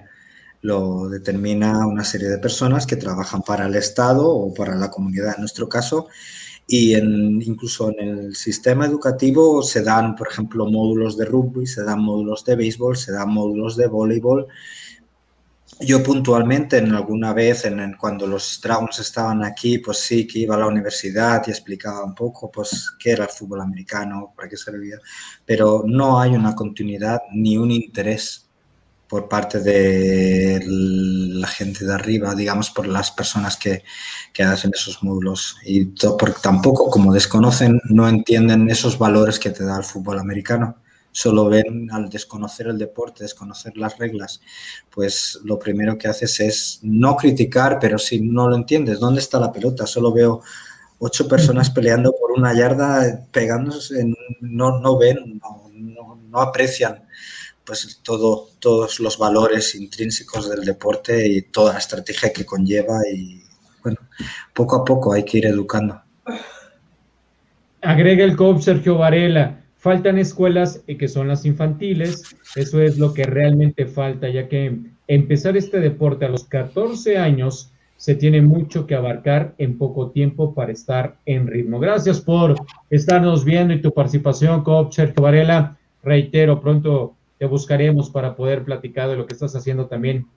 Lo 0.61 1.09
determina 1.09 1.87
una 1.87 2.03
serie 2.03 2.29
de 2.29 2.37
personas 2.37 2.85
que 2.85 2.97
trabajan 2.97 3.41
para 3.41 3.65
el 3.65 3.73
Estado 3.73 4.29
o 4.29 4.53
para 4.53 4.75
la 4.75 4.91
comunidad 4.91 5.33
en 5.37 5.41
nuestro 5.41 5.67
caso 5.67 6.07
y 6.67 6.93
en, 6.93 7.41
incluso 7.41 7.89
en 7.89 8.07
el 8.07 8.35
sistema 8.35 8.85
educativo 8.85 9.63
se 9.63 9.81
dan, 9.81 10.15
por 10.15 10.27
ejemplo, 10.27 10.67
módulos 10.67 11.17
de 11.17 11.25
rugby, 11.25 11.65
se 11.65 11.83
dan 11.83 12.03
módulos 12.03 12.45
de 12.45 12.55
béisbol, 12.55 12.95
se 12.95 13.11
dan 13.11 13.33
módulos 13.33 13.75
de 13.75 13.87
voleibol. 13.87 14.45
Yo 15.81 16.03
puntualmente, 16.03 16.77
en 16.77 16.93
alguna 16.93 17.33
vez, 17.33 17.63
en, 17.63 17.95
cuando 17.97 18.27
los 18.27 18.59
Dragons 18.61 18.99
estaban 18.99 19.45
aquí, 19.45 19.77
pues 19.77 19.99
sí 19.99 20.27
que 20.27 20.39
iba 20.39 20.55
a 20.55 20.59
la 20.59 20.67
universidad 20.67 21.41
y 21.47 21.51
explicaba 21.51 22.03
un 22.03 22.13
poco 22.13 22.51
pues, 22.51 22.91
qué 22.99 23.11
era 23.11 23.23
el 23.23 23.29
fútbol 23.29 23.61
americano, 23.61 24.33
para 24.35 24.49
qué 24.49 24.57
servía, 24.57 24.97
pero 25.45 25.83
no 25.87 26.19
hay 26.19 26.31
una 26.35 26.53
continuidad 26.53 27.21
ni 27.33 27.57
un 27.57 27.71
interés 27.71 28.49
por 29.07 29.29
parte 29.29 29.59
de 29.61 30.61
la 30.67 31.47
gente 31.47 31.85
de 31.85 31.93
arriba, 31.93 32.35
digamos, 32.35 32.69
por 32.69 32.85
las 32.85 33.11
personas 33.11 33.55
que, 33.57 33.83
que 34.33 34.43
hacen 34.43 34.71
esos 34.73 35.01
módulos. 35.01 35.57
Y 35.65 35.85
porque 36.19 36.41
tampoco, 36.43 36.91
como 36.91 37.13
desconocen, 37.13 37.79
no 37.85 38.07
entienden 38.07 38.69
esos 38.69 38.99
valores 38.99 39.39
que 39.39 39.49
te 39.49 39.63
da 39.63 39.77
el 39.77 39.83
fútbol 39.83 40.19
americano. 40.19 40.75
Solo 41.11 41.49
ven 41.49 41.89
al 41.91 42.09
desconocer 42.09 42.67
el 42.67 42.77
deporte, 42.77 43.23
desconocer 43.23 43.75
las 43.77 43.97
reglas, 43.97 44.41
pues 44.89 45.39
lo 45.43 45.57
primero 45.57 45.97
que 45.97 46.07
haces 46.07 46.39
es 46.39 46.79
no 46.83 47.15
criticar, 47.15 47.79
pero 47.79 47.97
si 47.97 48.21
no 48.21 48.47
lo 48.47 48.55
entiendes, 48.55 48.99
¿dónde 48.99 49.19
está 49.19 49.39
la 49.39 49.51
pelota? 49.51 49.87
Solo 49.87 50.13
veo 50.13 50.41
ocho 50.99 51.27
personas 51.27 51.69
peleando 51.69 52.11
por 52.11 52.31
una 52.31 52.53
yarda, 52.53 53.25
pegándose, 53.31 54.05
no, 54.41 54.79
no 54.79 54.97
ven, 54.97 55.41
no, 55.73 56.19
no 56.29 56.39
aprecian 56.39 57.03
pues 57.69 57.99
todo, 58.01 58.47
todos 58.57 58.99
los 58.99 59.19
valores 59.19 59.75
intrínsecos 59.75 60.49
del 60.49 60.65
deporte 60.65 61.27
y 61.27 61.43
toda 61.43 61.73
la 61.73 61.77
estrategia 61.79 62.33
que 62.33 62.43
conlleva 62.43 63.01
y 63.07 63.43
bueno, 63.83 63.99
poco 64.55 64.77
a 64.77 64.83
poco 64.83 65.13
hay 65.13 65.23
que 65.23 65.37
ir 65.37 65.45
educando. 65.45 66.01
Agrega 67.81 68.23
el 68.23 68.35
coach 68.35 68.63
Sergio 68.63 68.97
Varela. 68.97 69.63
Faltan 69.79 70.17
escuelas 70.17 70.83
que 70.85 71.07
son 71.07 71.29
las 71.29 71.45
infantiles, 71.45 72.35
eso 72.57 72.81
es 72.81 72.97
lo 72.97 73.13
que 73.13 73.23
realmente 73.23 73.85
falta, 73.85 74.27
ya 74.27 74.49
que 74.49 74.77
empezar 75.07 75.55
este 75.55 75.79
deporte 75.79 76.25
a 76.25 76.29
los 76.29 76.43
14 76.43 77.17
años 77.17 77.71
se 77.95 78.15
tiene 78.15 78.41
mucho 78.41 78.85
que 78.85 78.95
abarcar 78.95 79.55
en 79.57 79.77
poco 79.77 80.09
tiempo 80.11 80.53
para 80.53 80.73
estar 80.73 81.15
en 81.25 81.47
ritmo. 81.47 81.79
Gracias 81.79 82.19
por 82.19 82.55
estarnos 82.89 83.45
viendo 83.45 83.73
y 83.73 83.81
tu 83.81 83.93
participación, 83.93 84.65
coach 84.65 84.95
Sergio 84.95 85.23
Varela. 85.23 85.77
Reitero, 86.03 86.59
pronto 86.59 87.15
te 87.37 87.45
buscaremos 87.45 88.09
para 88.09 88.35
poder 88.35 88.65
platicar 88.65 89.09
de 89.09 89.15
lo 89.15 89.25
que 89.25 89.33
estás 89.33 89.55
haciendo 89.55 89.85
también 89.85 90.27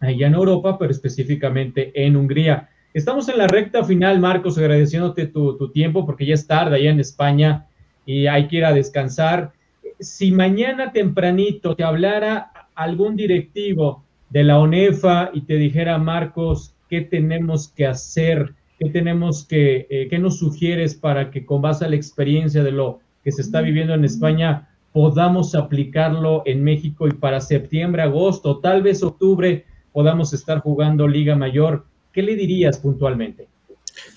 allá 0.00 0.26
en 0.26 0.34
Europa, 0.34 0.76
pero 0.76 0.90
específicamente 0.90 1.92
en 1.94 2.16
Hungría. 2.16 2.68
Estamos 2.92 3.28
en 3.28 3.38
la 3.38 3.46
recta 3.46 3.84
final, 3.84 4.18
Marcos, 4.18 4.58
agradeciéndote 4.58 5.26
tu 5.26 5.70
tiempo 5.70 6.04
porque 6.04 6.26
ya 6.26 6.34
es 6.34 6.48
tarde 6.48 6.74
allá 6.74 6.90
en 6.90 6.98
España 6.98 7.68
y 8.08 8.26
hay 8.26 8.48
que 8.48 8.56
ir 8.56 8.64
a 8.64 8.72
descansar. 8.72 9.52
Si 10.00 10.32
mañana 10.32 10.92
tempranito 10.92 11.76
te 11.76 11.84
hablara 11.84 12.50
algún 12.74 13.16
directivo 13.16 14.02
de 14.30 14.44
la 14.44 14.58
ONEFA 14.58 15.30
y 15.34 15.42
te 15.42 15.56
dijera, 15.56 15.98
Marcos, 15.98 16.72
¿qué 16.88 17.02
tenemos 17.02 17.68
que 17.68 17.86
hacer? 17.86 18.54
¿Qué 18.78 18.88
tenemos 18.88 19.44
que, 19.44 19.86
eh, 19.90 20.06
qué 20.08 20.18
nos 20.18 20.38
sugieres 20.38 20.94
para 20.94 21.30
que 21.30 21.44
con 21.44 21.60
base 21.60 21.84
a 21.84 21.88
la 21.88 21.96
experiencia 21.96 22.62
de 22.62 22.72
lo 22.72 23.00
que 23.22 23.30
se 23.30 23.42
está 23.42 23.60
viviendo 23.60 23.92
en 23.92 24.06
España 24.06 24.70
podamos 24.94 25.54
aplicarlo 25.54 26.44
en 26.46 26.64
México 26.64 27.08
y 27.08 27.12
para 27.12 27.42
septiembre, 27.42 28.00
agosto, 28.00 28.58
tal 28.60 28.82
vez 28.82 29.02
octubre 29.02 29.66
podamos 29.92 30.32
estar 30.32 30.60
jugando 30.60 31.06
Liga 31.06 31.36
Mayor? 31.36 31.84
¿Qué 32.10 32.22
le 32.22 32.36
dirías 32.36 32.78
puntualmente? 32.78 33.48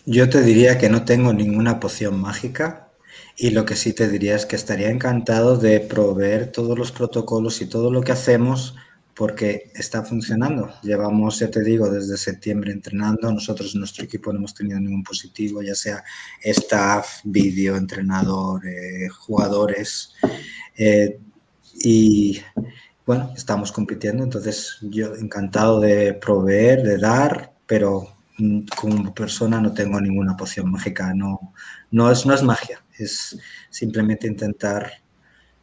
Yo 0.05 0.29
te 0.29 0.41
diría 0.43 0.77
que 0.77 0.89
no 0.89 1.03
tengo 1.03 1.33
ninguna 1.33 1.81
poción 1.81 2.21
mágica, 2.21 2.90
y 3.41 3.49
lo 3.49 3.65
que 3.65 3.75
sí 3.75 3.91
te 3.93 4.07
diría 4.07 4.35
es 4.35 4.45
que 4.45 4.55
estaría 4.55 4.91
encantado 4.91 5.57
de 5.57 5.79
proveer 5.79 6.51
todos 6.51 6.77
los 6.77 6.91
protocolos 6.91 7.59
y 7.63 7.65
todo 7.65 7.89
lo 7.89 8.03
que 8.03 8.11
hacemos 8.11 8.75
porque 9.15 9.71
está 9.73 10.03
funcionando. 10.03 10.71
Llevamos, 10.83 11.39
ya 11.39 11.49
te 11.49 11.63
digo, 11.63 11.89
desde 11.89 12.17
septiembre 12.17 12.71
entrenando. 12.71 13.31
Nosotros 13.31 13.73
nuestro 13.73 14.05
equipo 14.05 14.31
no 14.31 14.37
hemos 14.37 14.53
tenido 14.53 14.79
ningún 14.79 15.03
positivo, 15.03 15.63
ya 15.63 15.73
sea 15.73 16.03
staff, 16.43 17.21
vídeo, 17.23 17.77
entrenador, 17.77 18.61
eh, 18.67 19.09
jugadores. 19.09 20.13
Eh, 20.77 21.19
y 21.83 22.39
bueno, 23.07 23.33
estamos 23.35 23.71
compitiendo. 23.71 24.23
Entonces, 24.23 24.77
yo 24.83 25.15
encantado 25.15 25.79
de 25.79 26.13
proveer, 26.13 26.83
de 26.83 26.99
dar, 26.99 27.53
pero 27.65 28.20
como 28.75 29.13
persona 29.13 29.61
no 29.61 29.73
tengo 29.73 29.99
ninguna 29.99 30.35
poción 30.35 30.71
mágica. 30.71 31.13
No, 31.13 31.53
no, 31.91 32.11
es, 32.11 32.25
no 32.25 32.33
es 32.33 32.43
magia 32.43 32.81
es 33.03 33.37
simplemente 33.69 34.27
intentar 34.27 34.91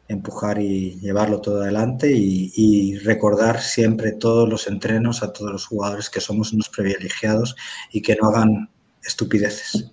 empujar 0.07 0.59
y 0.59 0.99
llevarlo 0.99 1.39
todo 1.39 1.61
adelante 1.61 2.11
y, 2.11 2.97
recordar 2.99 3.61
siempre 3.61 4.13
todos 4.13 4.49
los 4.49 4.67
entrenos 4.67 5.23
a 5.23 5.31
todos 5.31 5.51
los 5.51 5.67
jugadores 5.67 6.09
que 6.09 6.19
somos 6.19 6.51
unos 6.51 6.69
privilegiados 6.69 7.55
y 7.91 8.01
que 8.01 8.15
no 8.15 8.29
hagan 8.29 8.69
estupideces. 9.03 9.91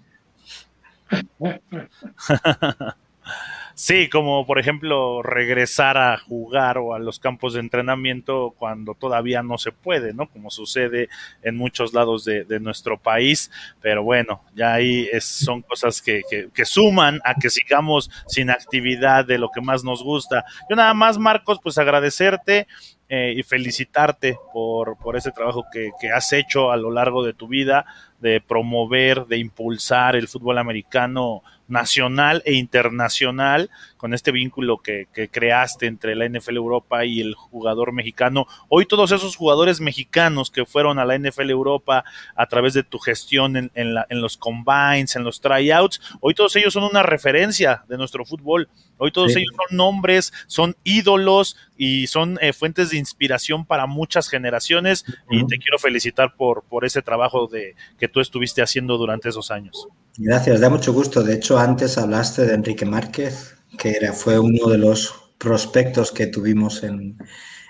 Sí, 3.79 4.09
como 4.09 4.47
por 4.47 4.59
ejemplo 4.59 5.23
regresar 5.23 5.99
a 5.99 6.17
jugar 6.17 6.79
o 6.79 6.95
a 6.95 6.99
los 6.99 7.19
campos 7.19 7.53
de 7.53 7.61
entrenamiento 7.61 8.55
cuando 8.57 8.95
todavía 8.95 9.43
no 9.43 9.59
se 9.59 9.71
puede, 9.71 10.15
¿no? 10.15 10.31
Como 10.31 10.51
sucede 10.51 11.11
en 11.43 11.59
muchos 11.59 11.93
lados 11.93 12.25
de, 12.25 12.47
nuestro 12.59 12.97
país, 12.99 13.51
pero 13.83 14.03
bueno, 14.03 14.41
ya 14.55 14.73
ahí 14.73 15.07
es, 15.13 15.27
son 15.27 15.61
cosas 15.61 16.01
que, 16.01 16.23
que, 16.55 16.65
suman 16.65 17.21
a 17.23 17.35
que 17.35 17.51
sigamos 17.51 18.11
sin 18.27 18.49
actividad 18.49 19.27
de 19.27 19.37
lo 19.37 19.51
que 19.51 19.61
más 19.61 19.85
nos 19.85 20.03
gusta. 20.03 20.47
Yo 20.71 20.77
nada 20.77 20.95
más, 20.95 21.19
Marcos, 21.19 21.61
pues 21.63 21.77
agradecerte. 21.77 22.67
Eh, 23.09 23.35
y 23.37 23.45
felicitarte 23.45 24.37
por, 24.53 24.99
por 24.99 25.17
ese 25.17 25.31
trabajo 25.31 25.65
que, 25.73 25.93
que, 26.01 26.11
has 26.11 26.33
hecho 26.33 26.73
a 26.73 26.77
lo 26.77 26.91
largo 26.91 27.25
de 27.25 27.35
tu 27.35 27.47
vida, 27.47 27.87
de 28.21 28.41
promover, 28.41 29.27
de 29.27 29.39
impulsar 29.39 30.17
el 30.17 30.29
fútbol 30.29 30.59
americano 30.59 31.43
nacional 31.69 32.43
e 32.45 32.55
internacional 32.55 33.71
con 33.97 34.15
este 34.15 34.31
vínculo 34.31 34.79
que, 34.79 35.09
creaste 35.31 35.87
entre 35.87 36.15
la 36.15 36.29
NFL 36.29 36.57
Europa 36.57 37.05
y 37.05 37.21
el 37.21 37.35
jugador 37.35 37.93
mexicano. 37.93 38.47
Hoy 38.69 38.87
todos 38.87 39.11
esos 39.13 39.37
jugadores 39.37 39.81
mexicanos 39.81 40.51
que 40.51 40.65
fueron 40.65 40.99
a 40.99 41.05
la 41.05 41.19
NFL 41.19 41.51
Europa 41.51 42.05
a 42.35 42.47
través 42.47 42.75
de 42.75 42.83
tu 42.83 42.99
gestión 42.99 43.57
en, 43.57 43.71
en, 43.75 44.21
los 44.21 44.37
combines, 44.37 45.17
en 45.17 45.25
los 45.25 45.41
tryouts, 45.41 46.01
hoy 46.21 46.35
todos 46.35 46.55
ellos 46.57 46.73
son 46.73 46.85
una 46.85 47.03
referencia 47.03 47.85
de 47.89 47.97
nuestro 47.97 48.25
fútbol. 48.25 48.69
Hoy 48.99 49.11
todos 49.11 49.37
ellos 49.37 49.53
son 49.55 49.77
nombres, 49.77 50.33
son 50.47 50.75
ídolos 50.83 51.57
y 51.77 52.07
son 52.07 52.39
eh, 52.41 52.55
fuentes 52.55 52.91
de 52.91 52.97
inspiración 52.97 53.67
para 53.67 53.87
muchas 53.87 54.29
generaciones 54.29 55.05
y 55.31 55.47
te 55.47 55.59
quiero 55.59 55.79
felicitar 55.79 56.35
por, 56.35 56.65
por 56.65 56.87
ese 56.87 57.03
trabajo 57.03 57.47
de, 57.47 57.75
que 57.99 58.09
tú 58.17 58.21
estuviste 58.21 58.63
haciendo 58.63 58.97
durante 58.97 59.29
esos 59.29 59.51
años. 59.51 59.89
Gracias, 60.17 60.61
da 60.63 60.71
mucho 60.71 60.95
gusto. 60.95 61.23
De 61.23 61.35
hecho, 61.35 61.59
antes 61.59 61.99
hablaste 61.99 62.47
de 62.47 62.55
Enrique 62.55 62.87
Márquez, 62.87 63.55
que 63.77 63.91
era, 63.91 64.15
fue 64.15 64.39
uno 64.39 64.71
de 64.71 64.79
los 64.79 65.13
prospectos 65.37 66.13
que 66.13 66.27
tuvimos 66.27 66.83
en, 66.83 67.19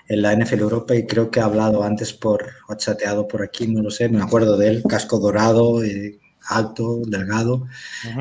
en 0.07 0.21
la 0.21 0.33
NFL 0.33 0.61
Europa 0.61 0.95
y 0.95 1.05
creo 1.05 1.29
que 1.29 1.41
ha 1.41 1.45
hablado 1.45 1.83
antes 1.83 2.13
por, 2.13 2.49
o 2.69 2.75
chateado 2.75 3.27
por 3.27 3.43
aquí, 3.43 3.67
no 3.67 3.81
lo 3.81 3.91
sé, 3.91 4.07
me 4.07 4.21
acuerdo 4.21 4.55
de 4.55 4.69
él, 4.69 4.83
casco 4.87 5.19
dorado, 5.19 5.83
eh, 5.83 6.17
alto, 6.47 7.01
delgado, 7.05 7.67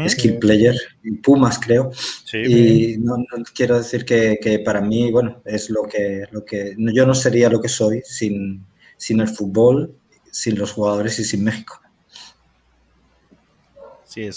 skill 0.09 0.41
player, 0.41 0.74
Pumas 1.22 1.61
creo. 1.61 1.93
y 2.33 2.97
no, 2.99 3.24
quiero 3.55 3.79
decir 3.79 4.05
que, 4.05 4.41
que, 4.43 4.59
para 4.59 4.81
mí, 4.81 5.12
bueno, 5.12 5.43
es 5.45 5.70
lo 5.70 5.85
que, 5.85 6.24
lo 6.33 6.45
que, 6.45 6.74
yo 6.77 7.07
no 7.07 7.14
sería 7.14 7.49
lo 7.49 7.61
que 7.61 7.68
soy 7.68 8.03
sin, 8.05 8.66
sin 8.97 9.20
el 9.20 9.29
fútbol, 9.29 9.95
sin 10.33 10.59
los 10.59 10.72
jugadores 10.72 11.20
y 11.20 11.24
sin 11.24 11.45
México. 11.45 11.81
Sí 14.17 14.23
es. 14.23 14.37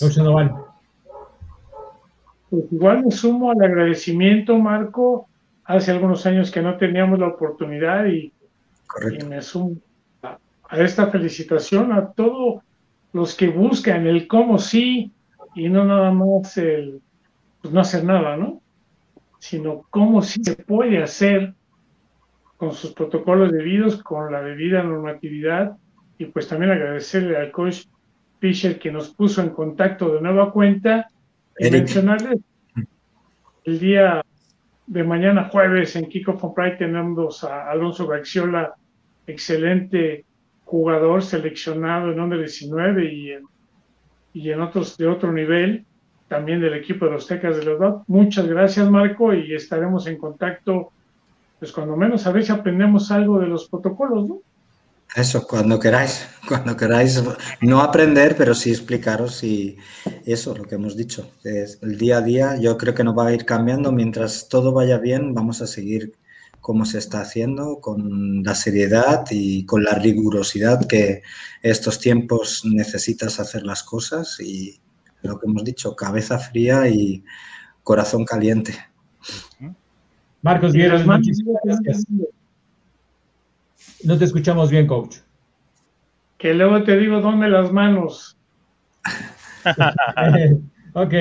Pues 2.49 2.65
igual 2.69 3.05
me 3.05 3.11
sumo 3.11 3.51
al 3.51 3.63
agradecimiento, 3.63 4.57
Marco. 4.59 5.29
Hace 5.63 5.91
algunos 5.91 6.25
años 6.25 6.51
que 6.51 6.61
no 6.61 6.75
teníamos 6.75 7.17
la 7.17 7.27
oportunidad 7.27 8.05
y, 8.07 8.33
me 9.25 9.41
sumo 9.41 9.77
a, 10.21 10.37
esta 10.71 11.07
felicitación 11.07 11.93
a 11.93 12.11
todos 12.11 12.61
los 13.13 13.35
que 13.35 13.47
buscan 13.47 14.05
el 14.05 14.27
cómo 14.27 14.57
sí 14.57 15.13
y 15.55 15.69
no 15.69 15.85
nada 15.85 16.11
más 16.11 16.57
el 16.57 17.01
pues 17.61 17.73
no 17.73 17.79
hacer 17.79 18.03
nada, 18.03 18.35
¿no? 18.35 18.61
Sino 19.39 19.85
cómo 19.89 20.21
sí 20.21 20.43
se 20.43 20.55
puede 20.57 21.01
hacer 21.01 21.53
con 22.57 22.73
sus 22.73 22.91
protocolos 22.91 23.53
debidos, 23.53 24.03
con 24.03 24.29
la 24.29 24.41
debida 24.41 24.83
normatividad 24.83 25.77
y 26.17 26.25
pues 26.25 26.49
también 26.49 26.73
agradecerle 26.73 27.37
al 27.37 27.51
coach 27.51 27.85
Fisher 28.39 28.79
que 28.79 28.91
nos 28.91 29.09
puso 29.09 29.41
en 29.41 29.49
contacto 29.49 30.13
de 30.13 30.21
nueva 30.21 30.51
cuenta 30.51 31.07
y 31.57 31.69
mencionarles 31.69 32.39
el 33.65 33.79
día 33.79 34.23
de 34.87 35.03
mañana 35.03 35.49
jueves 35.51 35.95
en 35.95 36.09
Kiko 36.09 36.31
of 36.31 36.55
Pride 36.55 36.77
tenemos 36.77 37.43
a 37.43 37.69
Alonso 37.69 38.07
Gaxiola, 38.07 38.73
excelente 39.27 40.25
jugador 40.65 41.21
seleccionado 41.21 42.11
en 42.11 42.19
under 42.19 42.39
19 42.39 43.13
y 43.13 43.31
en, 43.31 43.43
y 44.33 44.49
en 44.49 44.61
otros 44.61 44.97
de 44.97 45.07
otro 45.07 45.31
nivel, 45.31 45.85
también 46.27 46.61
del 46.61 46.73
equipo 46.73 47.05
de 47.05 47.11
los 47.11 47.27
Tecas 47.27 47.57
de 47.57 47.65
los 47.65 48.07
Muchas 48.07 48.47
gracias 48.47 48.89
Marco 48.89 49.33
y 49.33 49.53
estaremos 49.53 50.07
en 50.07 50.17
contacto, 50.17 50.91
pues 51.59 51.71
cuando 51.71 51.95
menos 51.95 52.25
a 52.25 52.31
ver 52.31 52.43
si 52.43 52.51
aprendemos 52.51 53.11
algo 53.11 53.39
de 53.39 53.47
los 53.47 53.69
protocolos, 53.69 54.27
¿no? 54.27 54.41
Eso, 55.15 55.47
cuando 55.47 55.79
queráis, 55.79 56.27
cuando 56.47 56.77
queráis, 56.77 57.21
no 57.61 57.81
aprender, 57.81 58.35
pero 58.37 58.53
sí 58.53 58.69
explicaros 58.71 59.43
y 59.43 59.77
eso, 60.25 60.55
lo 60.55 60.63
que 60.63 60.75
hemos 60.75 60.95
dicho. 60.95 61.29
Es 61.43 61.79
el 61.81 61.97
día 61.97 62.17
a 62.17 62.21
día 62.21 62.57
yo 62.57 62.77
creo 62.77 62.93
que 62.93 63.03
no 63.03 63.15
va 63.15 63.27
a 63.27 63.33
ir 63.33 63.45
cambiando. 63.45 63.91
Mientras 63.91 64.47
todo 64.49 64.71
vaya 64.71 64.97
bien, 64.97 65.33
vamos 65.33 65.61
a 65.61 65.67
seguir 65.67 66.13
como 66.61 66.85
se 66.85 66.97
está 66.97 67.21
haciendo, 67.21 67.79
con 67.79 68.43
la 68.43 68.53
seriedad 68.53 69.25
y 69.31 69.65
con 69.65 69.83
la 69.83 69.93
rigurosidad 69.95 70.85
que 70.85 71.23
estos 71.61 71.99
tiempos 71.99 72.63
necesitas 72.65 73.39
hacer 73.39 73.63
las 73.63 73.81
cosas 73.81 74.39
y 74.39 74.79
lo 75.21 75.39
que 75.39 75.47
hemos 75.47 75.63
dicho, 75.63 75.95
cabeza 75.95 76.37
fría 76.37 76.87
y 76.87 77.23
corazón 77.83 78.25
caliente. 78.25 78.73
Marcos 80.41 80.73
Vieras, 80.73 81.05
muchísimas 81.05 81.61
gracias. 81.63 82.05
No 84.03 84.17
te 84.17 84.25
escuchamos 84.25 84.69
bien, 84.71 84.87
coach. 84.87 85.17
Que 86.37 86.53
luego 86.53 86.83
te 86.83 86.97
digo 86.97 87.21
dónde 87.21 87.49
las 87.49 87.71
manos. 87.71 88.37
ok. 90.93 91.13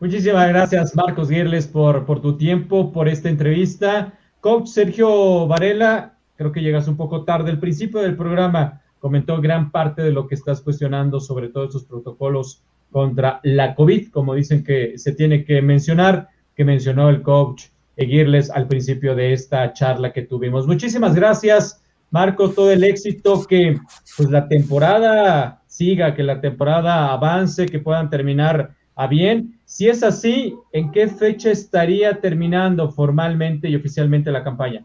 Muchísimas 0.00 0.48
gracias, 0.48 0.94
Marcos 0.94 1.28
Guirles, 1.28 1.66
por, 1.66 2.06
por 2.06 2.22
tu 2.22 2.36
tiempo, 2.36 2.92
por 2.92 3.08
esta 3.08 3.28
entrevista. 3.28 4.12
Coach 4.40 4.68
Sergio 4.68 5.48
Varela, 5.48 6.14
creo 6.36 6.52
que 6.52 6.62
llegas 6.62 6.86
un 6.86 6.96
poco 6.96 7.24
tarde. 7.24 7.50
El 7.50 7.58
principio 7.58 8.00
del 8.00 8.16
programa 8.16 8.80
comentó 9.00 9.40
gran 9.40 9.72
parte 9.72 10.02
de 10.02 10.12
lo 10.12 10.28
que 10.28 10.36
estás 10.36 10.60
cuestionando 10.60 11.18
sobre 11.18 11.48
todos 11.48 11.68
estos 11.68 11.84
protocolos 11.84 12.62
contra 12.92 13.40
la 13.42 13.74
COVID, 13.74 14.10
como 14.10 14.34
dicen 14.34 14.62
que 14.62 14.96
se 14.98 15.12
tiene 15.12 15.44
que 15.44 15.60
mencionar. 15.62 16.28
que 16.54 16.64
mencionó 16.64 17.08
el 17.08 17.22
coach 17.22 17.66
Eguirles 17.96 18.50
al 18.50 18.68
principio 18.68 19.16
de 19.16 19.32
esta 19.32 19.72
charla 19.72 20.12
que 20.12 20.22
tuvimos. 20.22 20.68
Muchísimas 20.68 21.16
gracias, 21.16 21.82
Marco, 22.10 22.50
todo 22.50 22.70
el 22.70 22.84
éxito, 22.84 23.44
que 23.44 23.78
pues 24.16 24.30
la 24.30 24.48
temporada 24.48 25.62
siga, 25.66 26.14
que 26.14 26.22
la 26.22 26.40
temporada 26.40 27.12
avance, 27.12 27.66
que 27.66 27.78
puedan 27.78 28.10
terminar 28.10 28.74
a 28.96 29.06
bien. 29.06 29.60
Si 29.64 29.88
es 29.88 30.02
así, 30.02 30.56
¿en 30.72 30.90
qué 30.90 31.08
fecha 31.08 31.50
estaría 31.50 32.20
terminando 32.20 32.90
formalmente 32.90 33.68
y 33.68 33.76
oficialmente 33.76 34.32
la 34.32 34.42
campaña? 34.42 34.84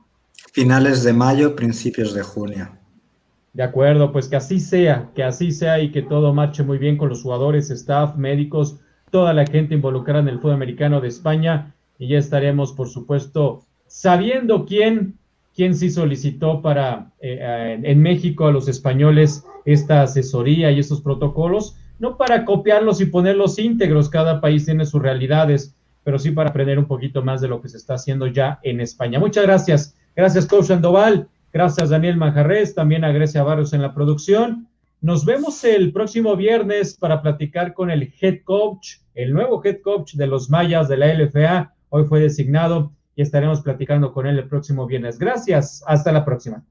Finales 0.52 1.04
de 1.04 1.14
mayo, 1.14 1.56
principios 1.56 2.14
de 2.14 2.22
junio. 2.22 2.70
De 3.54 3.64
acuerdo, 3.64 4.12
pues 4.12 4.28
que 4.28 4.36
así 4.36 4.60
sea, 4.60 5.10
que 5.16 5.24
así 5.24 5.52
sea 5.52 5.80
y 5.80 5.92
que 5.92 6.02
todo 6.02 6.34
marche 6.34 6.64
muy 6.64 6.78
bien 6.78 6.98
con 6.98 7.10
los 7.10 7.24
jugadores, 7.24 7.70
staff, 7.70 8.16
médicos, 8.16 8.80
toda 9.12 9.34
la 9.34 9.46
gente 9.46 9.76
involucrada 9.76 10.22
en 10.22 10.28
el 10.28 10.40
fútbol 10.40 10.56
americano 10.56 11.00
de 11.00 11.08
España 11.08 11.74
y 12.00 12.08
ya 12.08 12.18
estaremos, 12.18 12.74
por 12.74 12.90
supuesto, 12.90 13.64
sabiendo 13.88 14.66
quién, 14.66 15.20
quién 15.56 15.76
sí 15.76 15.90
solicitó 15.90 16.62
para 16.62 17.12
eh, 17.20 17.40
eh, 17.42 17.80
en 17.84 18.02
México 18.02 18.48
a 18.48 18.52
los 18.52 18.68
españoles 18.68 19.46
esta 19.66 20.02
asesoría 20.02 20.72
y 20.72 20.80
estos 20.80 21.02
protocolos, 21.02 21.78
no 22.00 22.18
para 22.18 22.44
copiarlos 22.46 23.00
y 23.02 23.06
ponerlos 23.06 23.60
íntegros, 23.60 24.10
cada 24.10 24.42
país 24.42 24.66
tiene 24.66 24.86
sus 24.86 25.02
realidades, 25.02 25.76
pero 26.04 26.20
sí 26.20 26.32
para 26.32 26.50
aprender 26.50 26.80
un 26.80 26.86
poquito 26.86 27.24
más 27.24 27.40
de 27.40 27.48
lo 27.48 27.62
que 27.62 27.70
se 27.70 27.78
está 27.78 27.94
haciendo 27.94 28.28
ya 28.28 28.60
en 28.64 28.82
España. 28.82 29.20
Muchas 29.20 29.46
gracias. 29.46 29.96
Gracias, 30.16 30.46
Coach 30.46 30.66
Sandoval. 30.66 31.28
Gracias, 31.52 31.90
Daniel 31.90 32.18
Manjarres. 32.18 32.76
También 32.76 33.04
a 33.04 33.12
Grecia 33.12 33.44
Barrios 33.44 33.74
en 33.74 33.82
la 33.82 33.94
producción. 33.94 34.68
Nos 35.02 35.26
vemos 35.26 35.64
el 35.64 35.92
próximo 35.92 36.36
viernes 36.36 36.96
para 36.96 37.22
platicar 37.22 37.74
con 37.74 37.92
el 37.92 38.14
head 38.20 38.40
coach, 38.44 38.98
el 39.16 39.34
nuevo 39.34 39.62
head 39.64 39.82
coach 39.82 40.14
de 40.14 40.28
los 40.28 40.50
Mayas 40.50 40.88
de 40.88 40.98
la 40.98 41.14
LFA. 41.14 41.74
Hoy 41.90 42.06
fue 42.06 42.20
designado 42.20 42.92
y 43.16 43.22
estaremos 43.22 43.62
platicando 43.62 44.12
con 44.12 44.28
él 44.28 44.38
el 44.40 44.48
próximo 44.48 44.86
viernes. 44.86 45.20
Gracias. 45.20 45.84
Hasta 45.86 46.12
la 46.12 46.26
próxima. 46.26 46.64